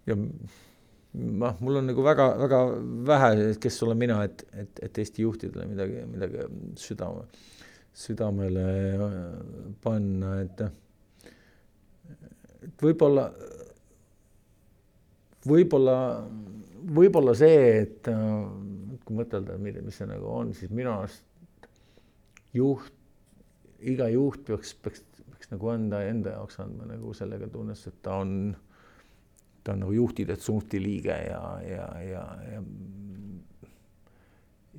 ja 0.06 0.14
noh, 0.14 1.56
mul 1.64 1.80
on 1.80 1.88
nagu 1.88 2.04
väga-väga 2.04 2.60
vähe, 3.08 3.50
kes 3.62 3.80
olen 3.86 3.98
mina, 3.98 4.20
et, 4.28 4.44
et, 4.52 4.80
et 4.86 5.02
Eesti 5.02 5.24
juhtidele 5.24 5.66
midagi, 5.70 6.04
midagi 6.10 6.46
südame, 6.80 7.26
südamele 8.04 8.68
panna, 9.82 10.36
et 10.44 10.64
et 12.64 12.80
võib-olla, 12.80 13.26
võib-olla, 15.44 15.96
võib-olla 16.96 17.34
see, 17.36 17.58
et 17.82 18.08
kui 19.04 19.18
mõtelda, 19.20 19.56
mis 19.60 19.98
see 19.98 20.08
nagu 20.08 20.28
on, 20.32 20.52
siis 20.56 20.72
minu 20.74 20.92
arust 20.94 21.68
juht, 22.56 22.92
iga 23.84 24.08
juht 24.12 24.44
peaks, 24.48 24.74
peaks, 24.80 25.02
peaks 25.30 25.50
nagu 25.52 25.72
enda, 25.74 26.02
enda 26.08 26.36
jaoks 26.38 26.60
andma 26.64 26.88
nagu 26.88 27.12
sellega 27.16 27.48
tunnes, 27.52 27.86
et 27.90 27.98
ta 28.04 28.18
on, 28.22 28.54
ta 29.64 29.74
on 29.74 29.84
nagu 29.84 29.96
juhtide 29.96 30.38
tsunfti 30.40 30.80
liige 30.82 31.18
ja, 31.28 31.42
ja, 31.66 31.88
ja, 32.04 32.24
ja 32.52 32.62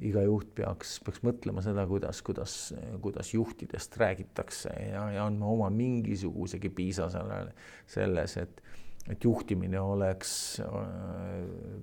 iga 0.04 0.24
juht 0.26 0.50
peaks, 0.58 0.98
peaks 1.06 1.22
mõtlema 1.24 1.64
seda, 1.64 1.86
kuidas, 1.88 2.22
kuidas, 2.26 2.56
kuidas 3.04 3.32
juhtidest 3.34 3.96
räägitakse 4.00 4.74
ja, 4.90 5.06
ja 5.16 5.28
andma 5.30 5.52
oma 5.54 5.70
mingisugusegi 5.72 6.72
piisa 6.76 7.08
sellele, 7.14 7.54
selles, 7.88 8.36
et 8.42 8.62
et 9.10 9.24
juhtimine 9.24 9.80
oleks 9.80 10.60
äh, 10.66 10.70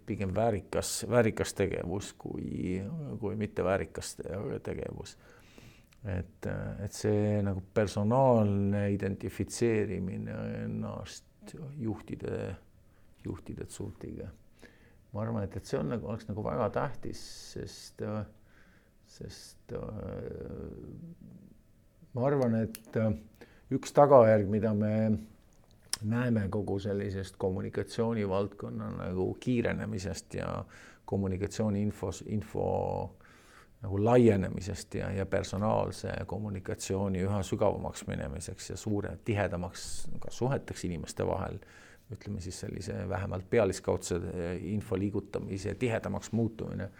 pigem 0.07 0.35
väärikas, 0.35 1.05
väärikas 1.11 1.55
tegevus 1.55 2.13
kui, 2.19 2.81
kui 3.21 3.37
mitte 3.39 3.65
väärikas 3.65 4.17
tegevus. 4.63 5.17
et, 6.05 6.47
et 6.83 6.93
see 6.93 7.39
nagu 7.47 7.63
personaalne 7.75 8.89
identifitseerimine 8.91 10.39
ennast 10.65 11.55
juhtide, 11.79 12.57
juhtide 13.25 13.67
tsultiga. 13.71 14.29
ma 15.13 15.23
arvan, 15.23 15.45
et, 15.45 15.57
et 15.57 15.69
see 15.69 15.79
on 15.79 15.93
nagu, 15.95 16.09
oleks 16.09 16.27
nagu 16.27 16.43
väga 16.45 16.71
tähtis, 16.75 17.23
sest, 17.53 18.03
sest 19.07 19.75
ma 22.15 22.27
arvan, 22.27 22.57
et 22.65 22.99
üks 23.73 23.95
tagajärg, 23.95 24.49
mida 24.51 24.73
me 24.75 24.95
näeme 26.05 26.49
kogu 26.51 26.79
sellisest 26.79 27.37
kommunikatsioonivaldkonna 27.39 28.91
nagu 28.91 29.35
kiirenemisest 29.41 30.35
ja 30.35 30.65
kommunikatsiooni 31.05 31.83
infos, 31.83 32.25
info 32.27 32.67
nagu 33.83 33.99
laienemisest 34.05 34.95
ja, 34.95 35.11
ja 35.11 35.27
personaalse 35.27 36.13
kommunikatsiooni 36.27 37.23
üha 37.27 37.41
sügavamaks 37.47 38.07
minemiseks 38.07 38.71
ja 38.71 38.77
suure, 38.79 39.17
tihedamaks 39.25 39.87
ka 40.23 40.31
suheteks 40.31 40.85
inimeste 40.87 41.27
vahel, 41.27 41.59
ütleme 42.13 42.41
siis 42.45 42.61
sellise 42.63 42.95
vähemalt 43.09 43.49
pealiskaudse 43.51 44.21
info 44.71 44.99
liigutamise 44.99 45.75
tihedamaks 45.75 46.33
muutumine. 46.33 46.91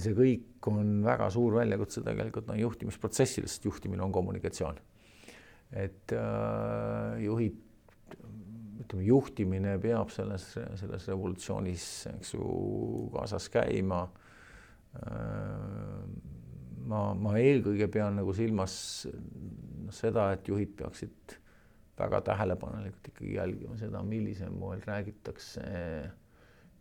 see 0.00 0.14
kõik 0.16 0.66
on 0.70 1.02
väga 1.04 1.26
suur 1.30 1.58
väljakutse 1.58 2.00
tegelikult 2.00 2.46
no 2.48 2.54
juhtimisprotsessidest, 2.56 3.58
sest 3.58 3.64
juhtimine 3.64 4.02
on 4.02 4.12
kommunikatsioon. 4.12 4.78
et 5.72 6.12
äh, 6.12 7.20
juhid 7.22 7.58
ütleme, 8.90 9.06
juhtimine 9.06 9.78
peab 9.80 10.10
selles, 10.10 10.56
selles 10.80 11.06
revolutsioonis, 11.08 12.06
eks 12.16 12.34
ju, 12.34 13.10
kaasas 13.14 13.48
käima. 13.48 14.08
ma, 16.90 17.14
ma 17.14 17.36
eelkõige 17.38 17.86
pean 17.88 18.16
nagu 18.18 18.32
silmas 18.34 19.06
seda, 19.94 20.32
et 20.34 20.48
juhid 20.48 20.74
peaksid 20.76 21.36
väga 22.00 22.20
tähelepanelikult 22.20 23.06
ikkagi 23.12 23.36
jälgima 23.36 23.76
seda, 23.78 24.02
millisel 24.02 24.50
moel 24.50 24.80
räägitakse 24.82 25.62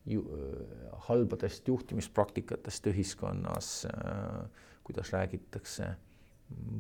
ju, 0.10 0.24
halbadest 1.10 1.68
juhtimispraktikatest 1.68 2.88
ühiskonnas, 2.88 3.86
kuidas 4.84 5.14
räägitakse 5.14 5.91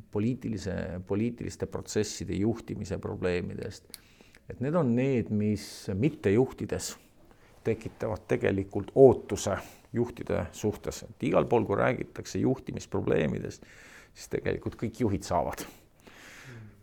poliitilise, 0.09 1.01
poliitiliste 1.05 1.67
protsesside 1.69 2.33
juhtimise 2.33 2.97
probleemidest 2.97 3.91
et 4.49 4.61
need 4.63 4.75
on 4.75 4.95
need, 4.95 5.29
mis 5.29 5.63
mittejuhtides 5.93 6.93
tekitavad 7.63 8.25
tegelikult 8.27 8.91
ootuse 8.95 9.57
juhtide 9.93 10.45
suhtes, 10.51 11.03
et 11.03 11.27
igal 11.29 11.47
pool, 11.49 11.65
kui 11.65 11.77
räägitakse 11.79 12.41
juhtimisprobleemidest, 12.41 13.65
siis 14.13 14.31
tegelikult 14.31 14.77
kõik 14.79 15.01
juhid 15.05 15.27
saavad. 15.27 15.65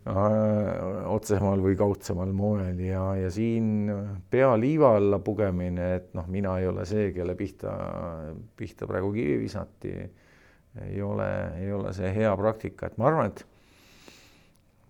Mm. 0.07 1.07
otsemal 1.11 1.59
või 1.59 1.75
kaudsemal 1.75 2.29
moel. 2.31 2.79
Ja, 2.79 3.09
ja 3.19 3.31
siin 3.33 3.89
pea 4.31 4.53
liiva 4.59 4.93
alla 4.95 5.19
pugemine, 5.19 5.89
et 5.97 6.13
noh, 6.15 6.29
mina 6.31 6.53
ei 6.61 6.67
ole 6.69 6.85
see, 6.87 7.09
kelle 7.15 7.35
pihta, 7.35 7.73
pihta 8.55 8.87
praegu 8.87 9.11
kivi 9.15 9.35
visati, 9.41 9.93
ei 10.85 11.01
ole, 11.03 11.27
ei 11.59 11.71
ole 11.73 11.91
see 11.97 12.13
hea 12.15 12.31
praktika, 12.39 12.87
et 12.87 12.97
ma 13.01 13.09
arvan, 13.11 13.33
et 13.33 13.43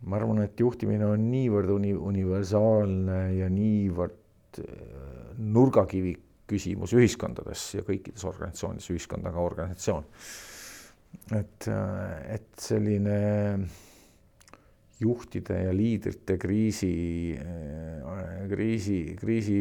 ma 0.05 0.19
arvan, 0.19 0.43
et 0.45 0.59
juhtimine 0.59 1.07
on 1.07 1.27
niivõrd 1.31 1.71
uni-, 1.73 1.95
universaalne 1.95 3.21
ja 3.39 3.49
niivõrd 3.49 4.61
äh, 4.61 5.33
nurgakivi 5.37 6.13
küsimus 6.47 6.93
ühiskondades 6.95 7.73
ja 7.75 7.83
kõikides 7.87 8.23
organisatsioonides, 8.27 8.91
ühiskond 8.93 9.25
on 9.27 9.35
ka 9.35 9.49
organisatsioon. 9.49 10.07
et, 11.35 11.67
äh, 11.67 12.35
et 12.35 12.49
selline 12.61 13.17
juhtide 14.99 15.59
ja 15.65 15.73
liidrite 15.73 16.37
kriisi, 16.41 17.37
äh, 17.37 18.47
kriisi, 18.49 19.15
kriisi 19.19 19.59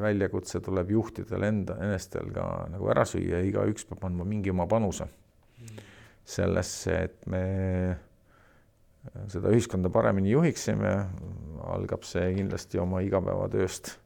väljakutse 0.00 0.60
tuleb 0.60 0.90
juhtidel 0.90 1.48
enda, 1.48 1.76
enestel 1.84 2.32
ka 2.32 2.66
nagu 2.72 2.88
ära 2.92 3.04
süüa, 3.08 3.40
igaüks 3.44 3.88
peab 3.88 4.04
andma 4.08 4.24
mingi 4.28 4.52
oma 4.52 4.68
panuse 4.68 5.08
sellesse, 6.26 6.96
et 7.06 7.26
me 7.30 7.42
seda 9.32 9.52
ühiskonda 9.54 9.90
paremini 9.92 10.32
juhiksime, 10.32 10.92
algab 11.66 12.04
see 12.06 12.32
kindlasti 12.36 12.80
oma 12.82 13.02
igapäevatööst. 13.06 13.96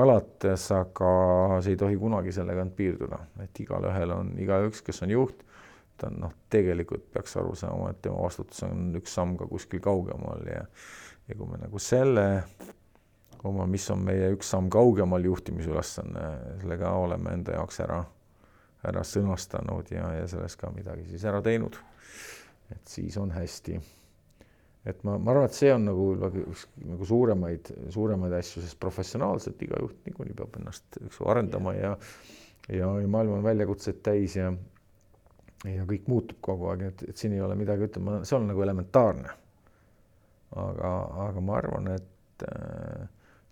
Alates, 0.00 0.70
aga 0.72 1.10
see 1.60 1.74
ei 1.74 1.80
tohi 1.80 1.98
kunagi 2.00 2.32
sellega 2.32 2.62
ainult 2.62 2.76
piirduda, 2.78 3.18
et 3.44 3.60
igalühel 3.60 4.14
on, 4.14 4.32
igaüks, 4.40 4.80
kes 4.86 5.02
on 5.04 5.12
juht, 5.12 5.42
ta 6.00 6.08
on 6.08 6.16
noh, 6.22 6.32
tegelikult 6.52 7.10
peaks 7.12 7.36
aru 7.36 7.52
saama, 7.58 7.90
et 7.92 8.00
tema 8.00 8.22
vastutus 8.22 8.64
on 8.64 8.94
üks 8.96 9.12
samm 9.18 9.36
ka 9.40 9.48
kuskil 9.50 9.82
kaugemal 9.84 10.46
ja 10.48 10.64
ja 11.30 11.36
kui 11.36 11.46
me 11.46 11.60
nagu 11.60 11.78
selle 11.78 12.24
oma, 13.46 13.66
mis 13.70 13.84
on 13.92 14.00
meie 14.08 14.32
üks 14.34 14.50
samm 14.50 14.70
kaugemal 14.72 15.24
juhtimisülesanne, 15.24 16.24
selle 16.62 16.80
ka 16.80 16.90
oleme 16.98 17.36
enda 17.36 17.54
jaoks 17.54 17.80
ära, 17.84 18.00
ära 18.88 19.04
sõnastanud 19.06 19.92
ja, 19.94 20.08
ja 20.16 20.26
sellest 20.32 20.58
ka 20.60 20.72
midagi 20.74 21.06
siis 21.12 21.28
ära 21.28 21.44
teinud 21.44 21.78
et 22.74 22.88
siis 22.88 23.16
on 23.20 23.30
hästi. 23.34 23.80
et 24.90 25.02
ma, 25.04 25.18
ma 25.18 25.34
arvan, 25.34 25.48
et 25.50 25.56
see 25.56 25.72
on 25.74 25.84
nagu 25.84 26.10
üks 26.40 26.66
nagu 26.88 27.06
suuremaid, 27.06 27.72
suuremaid 27.92 28.36
asju, 28.38 28.62
sest 28.64 28.78
professionaalselt 28.80 29.62
iga 29.62 29.80
juht 29.82 29.98
niikuinii 30.06 30.36
peab 30.38 30.56
ennast, 30.60 30.86
eks 31.04 31.20
ju, 31.20 31.28
arendama 31.28 31.74
ja 31.76 31.96
ja, 32.68 32.88
ja 33.00 33.08
maailm 33.08 33.38
on 33.38 33.44
väljakutseid 33.44 34.00
täis 34.06 34.36
ja 34.38 34.52
ja 35.68 35.84
kõik 35.84 36.08
muutub 36.08 36.38
kogu 36.40 36.70
aeg, 36.72 36.86
et, 36.88 37.02
et 37.12 37.20
siin 37.20 37.34
ei 37.36 37.42
ole 37.44 37.56
midagi 37.58 37.84
ütlema, 37.84 38.22
see 38.24 38.36
on 38.38 38.46
nagu 38.48 38.62
elementaarne. 38.64 39.36
aga, 40.56 40.92
aga 41.28 41.42
ma 41.44 41.56
arvan, 41.60 41.90
et 41.94 42.44
äh, 42.48 43.08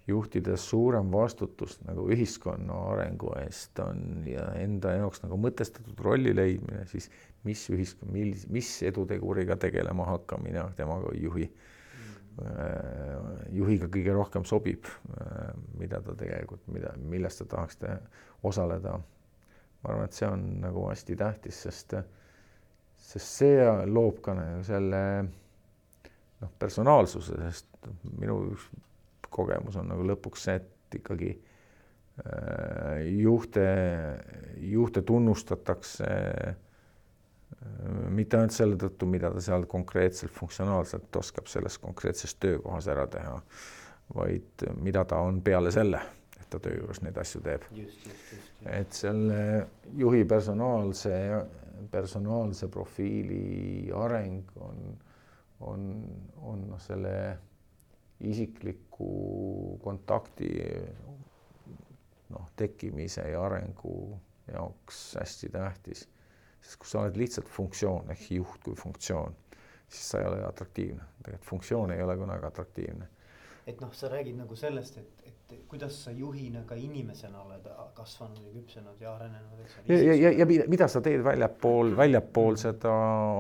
juhtides 0.09 0.65
suurem 0.71 1.11
vastutus 1.13 1.79
nagu 1.85 2.07
ühiskonna 2.13 2.77
arengu 2.93 3.33
eest 3.43 3.79
on 3.85 4.25
ja 4.29 4.47
enda 4.57 4.95
jaoks 4.97 5.21
nagu 5.25 5.37
mõtestatud 5.41 6.01
rolli 6.05 6.33
leidmine, 6.37 6.87
siis 6.89 7.11
mis 7.45 7.65
ühiskond, 7.73 8.13
millis, 8.13 8.47
mis 8.53 8.71
eduteguriga 8.89 9.59
tegelema 9.61 10.07
hakkamine 10.09 10.65
temaga 10.79 11.13
juhi 11.17 11.49
mm., 11.51 11.77
juhiga 13.59 13.91
kõige 13.93 14.17
rohkem 14.17 14.49
sobib, 14.49 14.89
mida 15.79 16.01
ta 16.05 16.17
tegelikult, 16.17 16.65
mida, 16.73 16.95
milles 17.03 17.41
ta 17.41 17.49
tahaks 17.57 17.81
te, 17.83 17.99
osaleda. 18.49 18.97
ma 19.83 19.93
arvan, 19.93 20.09
et 20.09 20.17
see 20.17 20.29
on 20.29 20.45
nagu 20.63 20.89
hästi 20.89 21.17
tähtis, 21.19 21.63
sest, 21.69 21.95
sest 23.11 23.39
see 23.43 23.69
loob 23.87 24.23
ka 24.25 24.35
nagu 24.39 24.65
selle 24.67 25.03
noh, 25.23 26.53
personaalsuse, 26.59 27.39
sest 27.45 27.91
minu 28.19 28.41
üks 28.55 28.71
kogemus 29.31 29.77
on 29.81 29.91
nagu 29.93 30.07
lõpuks 30.09 30.49
see, 30.49 30.57
et 30.61 30.99
ikkagi 31.01 31.33
äh, 31.35 33.05
juhte, 33.19 33.67
juhte 34.71 35.03
tunnustatakse 35.03 36.09
äh, 36.09 36.57
mitte 38.11 38.39
ainult 38.39 38.55
selle 38.55 38.79
tõttu, 38.81 39.09
mida 39.11 39.31
ta 39.33 39.43
seal 39.43 39.67
konkreetselt 39.71 40.33
funktsionaalselt 40.35 41.17
oskab 41.21 41.49
selles 41.51 41.79
konkreetses 41.83 42.35
töökohas 42.41 42.89
ära 42.93 43.07
teha, 43.11 43.35
vaid 44.15 44.67
mida 44.83 45.05
ta 45.09 45.21
on 45.25 45.41
peale 45.45 45.73
selle, 45.75 46.01
et 46.39 46.47
ta 46.51 46.61
töö 46.63 46.79
juures 46.79 47.03
neid 47.05 47.19
asju 47.21 47.43
teeb. 47.45 47.67
et 48.67 48.93
selle 48.93 49.41
juhi 49.97 50.25
personaalse, 50.29 51.15
personaalse 51.91 52.69
profiili 52.69 53.91
areng 53.95 54.57
on, 54.61 54.97
on, 55.61 55.85
on 56.43 56.65
noh, 56.71 56.81
selle 56.83 57.15
isikliku 58.21 59.79
kontakti 59.83 60.49
noh, 62.29 62.49
tekkimise 62.57 63.29
ja 63.31 63.45
arengu 63.47 64.19
jaoks 64.53 65.17
hästi 65.21 65.49
tähtis. 65.49 66.09
sest 66.61 66.77
kui 66.83 66.91
sa 66.91 67.05
oled 67.05 67.17
lihtsalt 67.17 67.49
funktsioon 67.49 68.11
ehk 68.11 68.31
juht 68.35 68.65
kui 68.65 68.75
funktsioon, 68.75 69.37
siis 69.89 70.09
sa 70.11 70.21
ei 70.21 70.27
ole 70.27 70.41
atraktiivne, 70.47 71.05
tegelikult 71.23 71.51
funktsioon 71.51 71.93
ei 71.95 72.03
ole 72.03 72.17
kunagi 72.17 72.47
atraktiivne. 72.47 73.09
et 73.67 73.81
noh, 73.81 73.93
sa 73.95 74.09
räägid 74.09 74.37
nagu 74.37 74.57
sellest, 74.57 74.99
et, 74.99 75.23
et 75.27 75.38
kuidas 75.69 76.05
sa 76.05 76.11
juhina 76.11 76.63
ka 76.69 76.77
inimesena 76.77 77.43
oled 77.43 77.69
kasvanud 77.97 78.41
ja 78.45 78.51
küpsenud 78.53 79.01
ja 79.01 79.15
arenenud, 79.15 79.61
eks. 79.65 79.79
ja, 79.89 79.97
ja, 79.97 80.15
ja, 80.15 80.31
ja 80.39 80.47
mida 80.47 80.89
sa 80.89 81.01
teed 81.05 81.25
väljapool, 81.25 81.95
väljapool 81.97 82.57
seda 82.61 82.93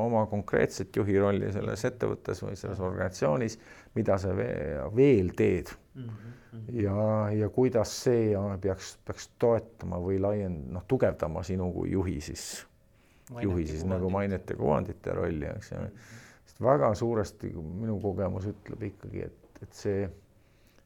oma 0.04 0.26
konkreetset 0.26 0.96
juhi 0.96 1.18
rolli 1.20 1.52
selles 1.52 1.84
ettevõttes 1.84 2.42
või 2.44 2.56
selles 2.56 2.80
organisatsioonis 2.80 3.58
mida 3.98 4.18
sa 4.20 4.34
veel 4.36 5.32
teed 5.36 5.72
mm. 5.94 6.04
-hmm. 6.08 6.80
ja, 6.82 7.30
ja 7.32 7.48
kuidas 7.48 7.92
see 8.04 8.32
peaks, 8.60 8.96
peaks 9.04 9.30
toetama 9.38 10.00
või 10.02 10.20
laiend-, 10.22 10.68
noh, 10.74 10.84
tugevdama 10.88 11.42
sinu 11.42 11.70
kui 11.72 11.92
juhi 11.92 12.20
siis, 12.20 12.66
juhi 13.40 13.66
siis 13.66 13.84
nagu 13.88 14.10
mainete 14.10 14.56
kuvandite 14.58 15.16
rolli, 15.16 15.46
eks 15.56 15.72
ju 15.72 15.78
mm 15.78 15.84
-hmm.. 15.84 16.16
sest 16.46 16.62
väga 16.62 16.94
suuresti 16.94 17.52
minu 17.56 18.00
kogemus 18.00 18.46
ütleb 18.46 18.82
ikkagi, 18.92 19.24
et, 19.30 19.62
et 19.62 19.72
see, 19.72 20.10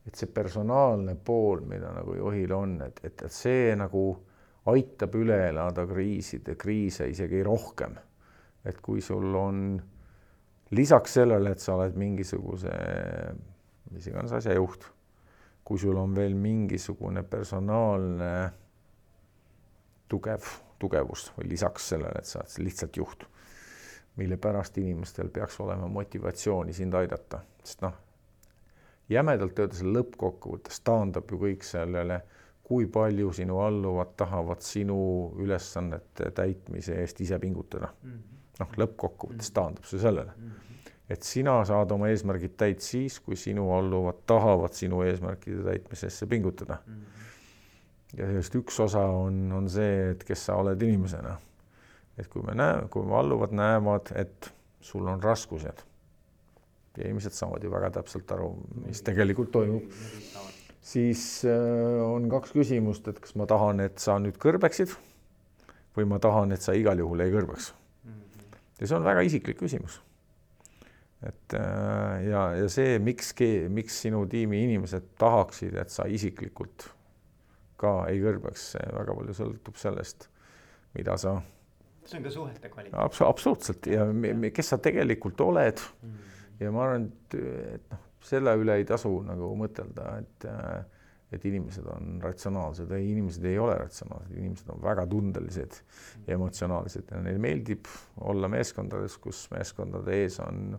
et 0.07 0.19
see 0.19 0.31
personaalne 0.35 1.15
pool, 1.25 1.63
mida 1.69 1.93
nagu 1.95 2.17
juhil 2.19 2.53
on, 2.57 2.81
et, 2.87 3.01
et, 3.07 3.23
et 3.23 3.33
see 3.33 3.71
nagu 3.79 4.07
aitab 4.73 5.15
üle 5.19 5.39
elada 5.49 5.87
kriiside, 5.87 6.57
kriise 6.59 7.09
isegi 7.11 7.43
rohkem. 7.47 7.99
et 8.65 8.79
kui 8.79 9.01
sul 9.03 9.35
on 9.35 9.81
lisaks 10.71 11.17
sellele, 11.19 11.51
et 11.51 11.61
sa 11.61 11.75
oled 11.75 11.97
mingisuguse 11.99 12.71
mis 13.93 14.07
iganes 14.09 14.33
asja 14.33 14.55
juht, 14.57 14.87
kui 15.65 15.79
sul 15.79 15.97
on 16.01 16.15
veel 16.17 16.35
mingisugune 16.39 17.23
personaalne 17.29 18.33
tugev, 20.11 20.49
tugevus 20.81 21.31
või 21.37 21.53
lisaks 21.53 21.93
sellele, 21.93 22.23
et 22.23 22.29
sa 22.29 22.43
oled 22.43 22.65
lihtsalt 22.67 22.99
juht, 22.99 23.27
mille 24.21 24.37
pärast 24.41 24.79
inimestel 24.83 25.31
peaks 25.33 25.61
olema 25.65 25.89
motivatsiooni 25.89 26.75
sind 26.77 26.97
aidata, 26.99 27.43
sest 27.65 27.85
noh, 27.85 27.95
jämedalt 29.13 29.59
öeldes 29.59 29.83
lõppkokkuvõttes 29.87 30.83
taandab 30.85 31.31
ju 31.31 31.39
kõik 31.45 31.65
sellele, 31.67 32.21
kui 32.63 32.87
palju 32.87 33.33
sinu 33.37 33.59
alluvad 33.61 34.15
tahavad 34.17 34.63
sinu 34.65 34.99
ülesannete 35.43 36.31
täitmise 36.35 37.01
eest 37.01 37.21
ise 37.21 37.39
pingutada 37.39 37.93
mm. 38.03 38.11
-hmm 38.11 38.33
noh, 38.63 38.75
lõppkokkuvõttes 38.83 39.51
mm. 39.51 39.57
taandub 39.57 39.89
see 39.89 40.01
sellele, 40.03 40.35
mm-hmm. 40.37 40.91
et 41.15 41.27
sina 41.27 41.57
saad 41.69 41.93
oma 41.95 42.11
eesmärgid 42.13 42.57
täit 42.61 42.85
siis, 42.85 43.19
kui 43.25 43.39
sinu 43.39 43.69
alluvad 43.77 44.23
tahavad 44.29 44.77
sinu 44.77 45.03
eesmärkide 45.07 45.63
täitmisesse 45.67 46.29
pingutada. 46.31 46.81
Mm-hmm. 46.87 47.31
ja 48.19 48.29
sellest 48.29 48.59
üks 48.61 48.83
osa 48.85 49.05
on, 49.23 49.45
on 49.57 49.71
see, 49.73 50.13
et 50.13 50.27
kes 50.29 50.49
sa 50.49 50.59
oled 50.61 50.83
inimesena. 50.83 51.39
et 52.19 52.29
kui 52.29 52.43
me 52.45 52.55
näeme, 52.55 52.89
kui 52.93 53.07
me 53.09 53.17
alluvad 53.17 53.55
näevad, 53.57 54.13
et 54.21 54.53
sul 54.81 55.07
on 55.09 55.23
raskused 55.23 55.87
ja 56.97 57.05
inimesed 57.05 57.37
saavad 57.37 57.65
ju 57.65 57.71
väga 57.73 57.91
täpselt 57.99 58.33
aru, 58.35 58.55
mis 58.87 59.03
tegelikult 59.05 59.53
toimub, 59.55 59.93
siis 60.81 61.45
äh, 61.49 62.01
on 62.05 62.29
kaks 62.33 62.53
küsimust, 62.57 63.09
et 63.09 63.21
kas 63.23 63.37
ma 63.39 63.47
tahan, 63.51 63.81
et 63.87 64.03
sa 64.03 64.19
nüüd 64.23 64.37
kõrbeksid 64.43 64.97
või 65.97 66.09
ma 66.09 66.19
tahan, 66.23 66.53
et 66.53 66.65
sa 66.65 66.77
igal 66.77 67.01
juhul 67.01 67.25
ei 67.25 67.33
kõrbeks 67.33 67.73
ja 68.83 68.89
see 68.89 68.99
on 68.99 69.07
väga 69.07 69.23
isiklik 69.27 69.61
küsimus. 69.61 70.01
et 71.23 71.55
äh, 71.55 72.25
ja, 72.27 72.43
ja 72.59 72.69
see, 72.73 72.99
miks, 72.99 73.31
miks 73.71 74.01
sinu 74.03 74.25
tiimi 74.27 74.65
inimesed 74.65 75.13
tahaksid, 75.23 75.77
et 75.79 75.93
sa 75.95 76.09
isiklikult 76.11 76.89
ka 77.79 78.09
ei 78.11 78.19
kõrbeks, 78.23 78.73
see 78.75 78.89
väga 78.97 79.15
palju 79.19 79.37
sõltub 79.39 79.79
sellest, 79.79 80.27
mida 80.97 81.15
sa. 81.19 81.37
see 82.03 82.19
on 82.19 82.27
ka 82.27 82.35
suhete 82.35 82.73
kvaliteet 82.73 82.99
Abs. 83.05 83.23
absoluutselt 83.23 83.87
ja, 83.87 84.09
ja 84.11 84.51
kes 84.55 84.75
sa 84.75 84.81
tegelikult 84.83 85.41
oled 85.41 85.79
mm. 85.79 86.11
-hmm. 86.11 86.31
Ja 86.63 86.73
ma 86.75 86.87
arvan, 86.87 87.07
et, 87.11 87.39
et 87.77 87.93
noh, 87.93 88.09
selle 88.23 88.55
üle 88.61 88.79
ei 88.79 88.89
tasu 88.89 89.13
nagu 89.27 89.53
mõtelda, 89.59 90.17
et 90.23 90.51
et 91.33 91.45
inimesed 91.49 91.87
on 91.89 92.19
ratsionaalsed, 92.21 92.91
ei, 92.93 93.07
inimesed 93.15 93.45
ei 93.49 93.59
ole 93.59 93.73
ratsionaalsed, 93.81 94.35
inimesed 94.37 94.69
on 94.75 94.83
väga 94.83 95.07
tundelised 95.09 95.79
ja 96.27 96.35
emotsionaalsed. 96.37 97.07
Ja 97.09 97.21
neile 97.25 97.41
meeldib 97.41 97.89
olla 98.29 98.51
meeskondades, 98.53 99.17
kus 99.23 99.47
meeskondade 99.55 100.19
ees 100.23 100.37
on, 100.45 100.77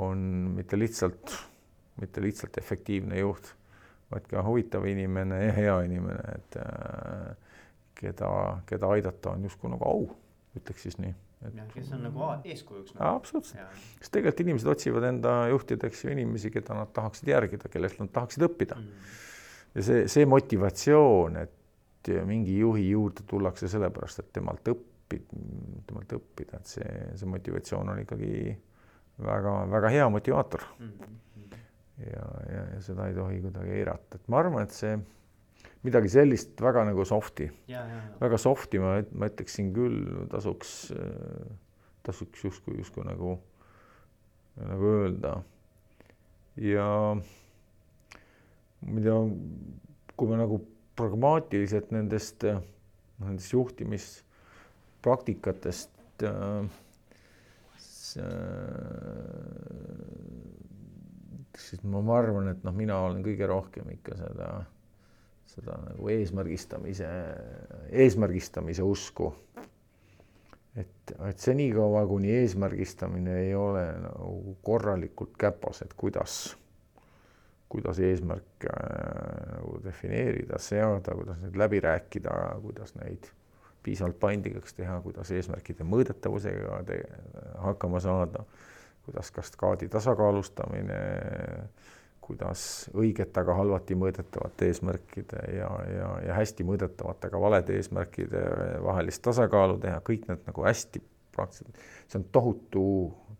on 0.00 0.22
mitte 0.56 0.78
lihtsalt, 0.80 1.34
mitte 2.00 2.24
lihtsalt 2.24 2.56
efektiivne 2.62 3.20
juht, 3.20 3.52
vaid 4.12 4.24
ka 4.30 4.44
huvitav 4.46 4.88
inimene 4.88 5.42
ja 5.42 5.52
hea 5.58 5.76
inimene, 5.90 6.38
et 6.38 6.58
äh, 6.64 7.60
keda, 8.00 8.32
keda 8.64 8.94
aidata 8.96 9.36
on 9.36 9.44
justkui 9.50 9.72
nagu 9.74 9.90
au, 9.90 10.08
ütleks 10.56 10.88
siis 10.88 10.96
nii 11.02 11.12
et.... 11.48 11.58
kes 11.74 11.92
on 11.96 12.04
nagu 12.06 12.28
eeskujuks 12.44 12.94
nagu.. 12.94 13.04
absoluutselt, 13.18 13.82
sest 13.98 14.12
tegelikult 14.14 14.44
inimesed 14.44 14.70
otsivad 14.74 15.08
enda 15.08 15.34
juhtideks 15.52 16.04
ju 16.04 16.14
inimesi, 16.14 16.52
keda 16.54 16.78
nad 16.78 16.92
tahaksid 16.96 17.30
järgida, 17.32 17.70
kellelt 17.72 18.00
nad 18.02 18.12
tahaksid 18.14 18.46
õppida. 18.48 18.78
Mm. 18.80 19.12
Ja 19.74 19.86
see, 19.88 20.04
see 20.10 20.26
motivatsioon, 20.30 21.38
et 21.42 22.12
mingi 22.28 22.58
juhi 22.58 22.90
juurde 22.90 23.24
tullakse 23.28 23.68
sellepärast, 23.70 24.20
et 24.22 24.30
temalt 24.36 24.68
õpid, 24.70 25.26
temalt 25.88 26.14
õppida, 26.18 26.60
et 26.60 26.76
see, 26.76 26.94
see 27.18 27.30
motivatsioon 27.30 27.90
on 27.94 28.02
ikkagi 28.04 28.34
väga-väga 29.24 29.92
hea 29.94 30.06
motivaator. 30.12 30.64
Mm. 30.78 30.92
-hmm. 31.00 31.58
ja, 32.06 32.28
ja, 32.52 32.62
ja 32.74 32.80
seda 32.82 33.08
ei 33.08 33.14
tohi 33.14 33.40
kuidagi 33.40 33.76
eirata, 33.80 34.20
et 34.20 34.28
ma 34.28 34.42
arvan, 34.44 34.62
et 34.62 34.76
see 34.76 34.98
midagi 35.84 36.08
sellist 36.12 36.60
väga 36.62 36.84
nagu 36.88 37.04
soft'i, 37.08 37.46
väga 38.20 38.36
soft'i 38.40 38.78
ma, 38.82 38.90
ma 39.12 39.26
ütleksin 39.30 39.66
küll, 39.76 39.98
tasuks, 40.32 40.70
tasuks 42.06 42.38
justkui, 42.46 42.74
justkui 42.80 43.04
nagu, 43.06 43.30
nagu 44.60 44.84
öelda. 45.00 45.32
ja 46.60 46.88
mida, 48.84 49.14
kui 50.16 50.26
me 50.30 50.36
nagu 50.40 50.56
pragmaatiliselt 50.98 51.88
nendest, 51.94 52.38
noh, 52.46 52.62
nendest 53.26 53.52
juhtimispraktikatest 53.52 55.90
äh, 56.24 56.64
siis 61.58 61.82
ma, 61.82 62.00
ma 62.04 62.18
arvan, 62.20 62.48
et 62.52 62.62
noh, 62.66 62.74
mina 62.76 62.98
olen 63.06 63.22
kõige 63.24 63.48
rohkem 63.50 63.90
ikka 63.94 64.16
seda, 64.18 64.48
seda 65.54 65.76
nagu 65.78 66.10
eesmärgistamise, 66.10 67.08
eesmärgistamise 67.90 68.82
usku. 68.82 69.32
et, 70.76 71.14
et 71.28 71.38
senikaua, 71.38 72.06
kuni 72.10 72.32
eesmärgistamine 72.40 73.38
ei 73.44 73.54
ole 73.54 73.84
nagu 74.02 74.56
korralikult 74.62 75.36
käpas, 75.38 75.82
et 75.82 75.94
kuidas, 75.96 76.56
kuidas 77.70 78.00
eesmärke 78.02 78.72
äh, 78.72 79.54
nagu 79.54 79.78
defineerida, 79.84 80.58
seada, 80.58 81.14
kuidas 81.14 81.40
neid 81.42 81.56
läbi 81.56 81.80
rääkida, 81.80 82.34
kuidas 82.62 82.94
neid 82.98 83.30
piisavalt 83.84 84.18
paindlikuks 84.20 84.74
teha, 84.74 84.98
kuidas 85.04 85.30
eesmärkide 85.30 85.86
mõõdetavusega 85.86 86.80
hakkama 87.62 88.00
saada, 88.00 88.42
kuidas 89.04 89.30
kaskaadi 89.30 89.90
tasakaalustamine, 89.92 90.98
kuidas 92.24 92.62
õigete, 92.96 93.42
aga 93.42 93.56
halvati 93.58 93.96
mõõdetavate 93.98 94.68
eesmärkide 94.70 95.42
ja, 95.58 95.68
ja, 95.90 96.08
ja 96.28 96.38
hästi 96.38 96.64
mõõdetavate, 96.66 97.28
aga 97.28 97.40
valede 97.42 97.76
eesmärkide 97.78 98.44
vahelist 98.84 99.22
tasakaalu 99.26 99.76
teha, 99.82 99.98
kõik 100.06 100.24
need 100.30 100.46
nagu 100.48 100.64
hästi 100.64 101.02
praktiliselt, 101.34 101.82
see 102.08 102.20
on 102.20 102.26
tohutu, 102.32 102.86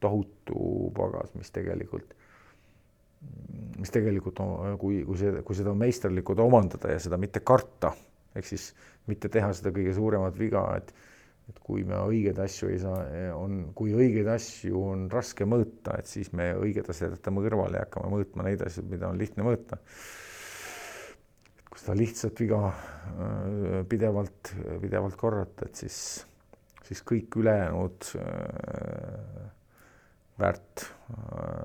tohutu 0.02 0.90
pagas, 0.96 1.32
mis 1.38 1.52
tegelikult, 1.54 2.12
mis 3.80 3.94
tegelikult, 3.94 4.42
kui, 4.82 5.00
kui 5.06 5.20
see, 5.20 5.40
kui 5.46 5.56
seda 5.56 5.74
meisterlikult 5.78 6.42
omandada 6.44 6.92
ja 6.92 7.00
seda 7.00 7.18
mitte 7.20 7.40
karta, 7.46 7.94
ehk 8.36 8.48
siis 8.50 8.72
mitte 9.08 9.30
teha 9.32 9.52
seda 9.56 9.72
kõige 9.74 9.94
suuremat 9.96 10.38
viga, 10.38 10.66
et 10.76 10.92
et 11.50 11.58
kui 11.60 11.84
me 11.84 11.98
õigeid 12.08 12.38
asju 12.40 12.70
ei 12.72 12.80
saa, 12.80 13.00
on, 13.36 13.58
kui 13.76 13.92
õigeid 13.96 14.28
asju 14.32 14.80
on 14.80 15.06
raske 15.12 15.46
mõõta, 15.48 15.98
et 16.00 16.08
siis 16.08 16.30
me 16.36 16.52
õiged 16.56 16.88
asjad 16.90 17.16
jätame 17.16 17.44
kõrvale 17.44 17.80
ja 17.80 17.84
hakkame 17.84 18.12
mõõtma 18.14 18.46
neid 18.46 18.64
asju, 18.64 18.86
mida 18.88 19.10
on 19.10 19.20
lihtne 19.20 19.44
mõõta. 19.46 19.80
kui 21.68 21.82
seda 21.82 21.96
lihtsat 21.98 22.40
viga 22.40 22.60
äh, 22.70 23.80
pidevalt, 23.90 24.54
pidevalt 24.80 25.18
korrata, 25.20 25.68
et 25.68 25.84
siis, 25.84 25.98
siis 26.86 27.02
kõik 27.04 27.36
ülejäänud 27.42 28.12
äh, 28.22 29.48
väärt, 30.40 30.86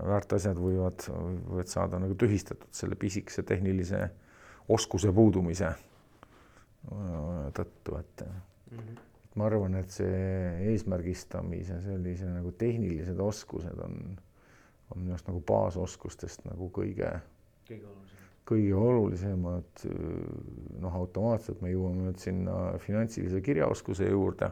väärt 0.06 0.34
asjad 0.38 0.60
võivad, 0.60 1.06
võivad 1.10 1.72
saada 1.72 2.00
nagu 2.02 2.18
tühistatud 2.20 2.70
selle 2.76 2.98
pisikese 3.00 3.46
tehnilise 3.48 4.10
oskuse 4.70 5.14
puudumise 5.16 5.72
tõttu, 7.56 7.98
et 8.00 8.22
mm 8.26 8.78
-hmm. 8.78 9.09
Ma 9.40 9.48
arvan, 9.48 9.78
et 9.80 9.94
see 9.94 10.22
eesmärgistamise 10.74 11.80
sellise 11.86 12.28
nagu 12.30 12.52
tehnilised 12.60 13.20
oskused 13.24 13.84
on, 13.86 14.00
on 14.92 15.04
minu 15.04 15.16
arust 15.16 15.30
nagu 15.30 15.42
baasoskustest 15.48 16.48
nagu 16.50 16.70
kõige, 16.76 17.12
kõige 17.70 17.86
olulisemad, 17.88 18.26
kõige 18.52 18.82
olulisemad. 18.84 19.86
noh, 20.84 20.98
automaatselt 21.04 21.62
me 21.64 21.72
jõuame 21.72 22.10
nüüd 22.10 22.20
sinna 22.24 22.58
finantsilise 22.84 23.42
kirjaoskuse 23.46 24.10
juurde 24.10 24.52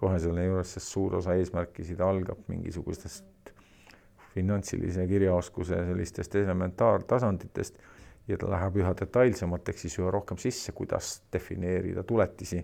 kohe 0.00 0.18
selle 0.20 0.44
juures, 0.44 0.76
sest 0.76 0.92
suur 0.92 1.16
osa 1.20 1.36
eesmärkisid 1.40 2.00
algab 2.04 2.42
mingisugustest 2.52 3.52
finantsilise 4.36 5.06
kirjaoskuse 5.08 5.78
sellistest 5.88 6.34
elementaartasanditest 6.36 7.78
ja 8.28 8.36
ta 8.36 8.50
läheb 8.50 8.80
üha 8.82 8.92
detailsemalt, 8.98 9.68
ehk 9.70 9.80
siis 9.80 9.96
üha 10.00 10.10
rohkem 10.12 10.38
sisse, 10.40 10.74
kuidas 10.76 11.20
defineerida 11.32 12.04
tuletisi, 12.04 12.60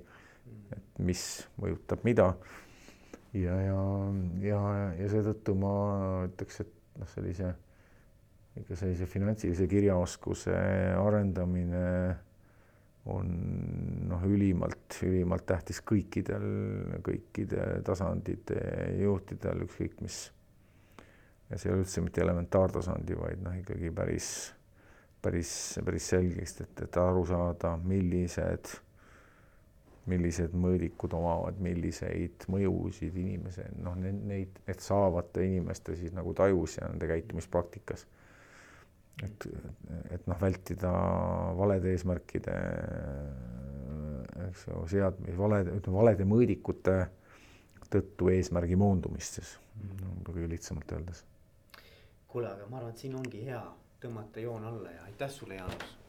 et 0.77 1.03
mis 1.05 1.23
mõjutab 1.61 2.05
mida. 2.07 2.33
ja, 3.33 3.57
ja, 3.67 3.83
ja, 4.45 4.63
ja 4.99 5.13
seetõttu 5.13 5.55
ma 5.59 5.75
ütleks, 6.29 6.61
et 6.65 6.75
noh, 7.01 7.09
sellise 7.15 7.55
ikka 8.61 8.77
sellise 8.77 9.07
finantsilise 9.09 9.65
kirjaoskuse 9.69 10.53
arendamine 11.01 11.87
on 13.13 13.31
noh, 14.11 14.25
ülimalt, 14.29 14.99
ülimalt 15.03 15.47
tähtis 15.49 15.81
kõikidel, 15.89 16.45
kõikide 17.03 17.81
tasandite 17.87 18.61
juhtidel, 19.01 19.65
ükskõik 19.65 20.03
mis. 20.05 20.25
ja 21.49 21.57
see 21.59 21.71
ei 21.71 21.75
ole 21.75 21.87
üldse 21.87 22.05
mitte 22.05 22.23
elementaartasandi, 22.23 23.17
vaid 23.19 23.41
noh, 23.43 23.57
ikkagi 23.59 23.91
päris 23.97 24.29
päris, 25.23 25.79
päris 25.85 26.09
selgeks, 26.13 26.57
et, 26.65 26.83
et 26.87 26.99
aru 27.01 27.25
saada, 27.29 27.77
millised, 27.87 28.73
millised 30.11 30.55
mõõdikud 30.59 31.15
omavad 31.15 31.61
milliseid 31.63 32.47
mõjusid 32.51 33.15
inimese, 33.23 33.69
noh, 33.83 33.95
neid, 34.01 34.59
need 34.67 34.83
saavate 34.83 35.45
inimeste 35.47 35.95
siis 35.99 36.15
nagu 36.17 36.35
tajus 36.35 36.79
ja 36.81 36.89
nende 36.91 37.07
käitumispraktikas. 37.11 38.07
et, 39.23 39.47
et 40.11 40.27
noh, 40.27 40.41
vältida 40.41 40.91
valede 41.59 41.93
eesmärkide, 41.93 42.57
eks 44.49 44.67
ju, 44.67 44.83
seadmisi, 44.91 45.39
valede, 45.39 45.77
ütleme 45.79 46.01
valede 46.01 46.27
mõõdikute 46.27 46.97
tõttu 47.93 48.33
eesmärgi 48.33 48.79
moondumist 48.81 49.39
siis 49.39 49.57
no,, 50.01 50.17
kõige 50.27 50.49
lihtsamalt 50.51 50.99
öeldes. 50.99 51.25
kuule, 52.27 52.49
aga 52.51 52.67
ma 52.67 52.81
arvan, 52.81 52.91
et 52.91 53.05
siin 53.05 53.15
ongi 53.15 53.45
hea 53.47 53.63
tõmmata 54.03 54.43
joon 54.43 54.65
alla 54.67 54.97
ja 54.97 55.05
aitäh 55.07 55.31
sulle, 55.31 55.61
Jaanus 55.61 56.02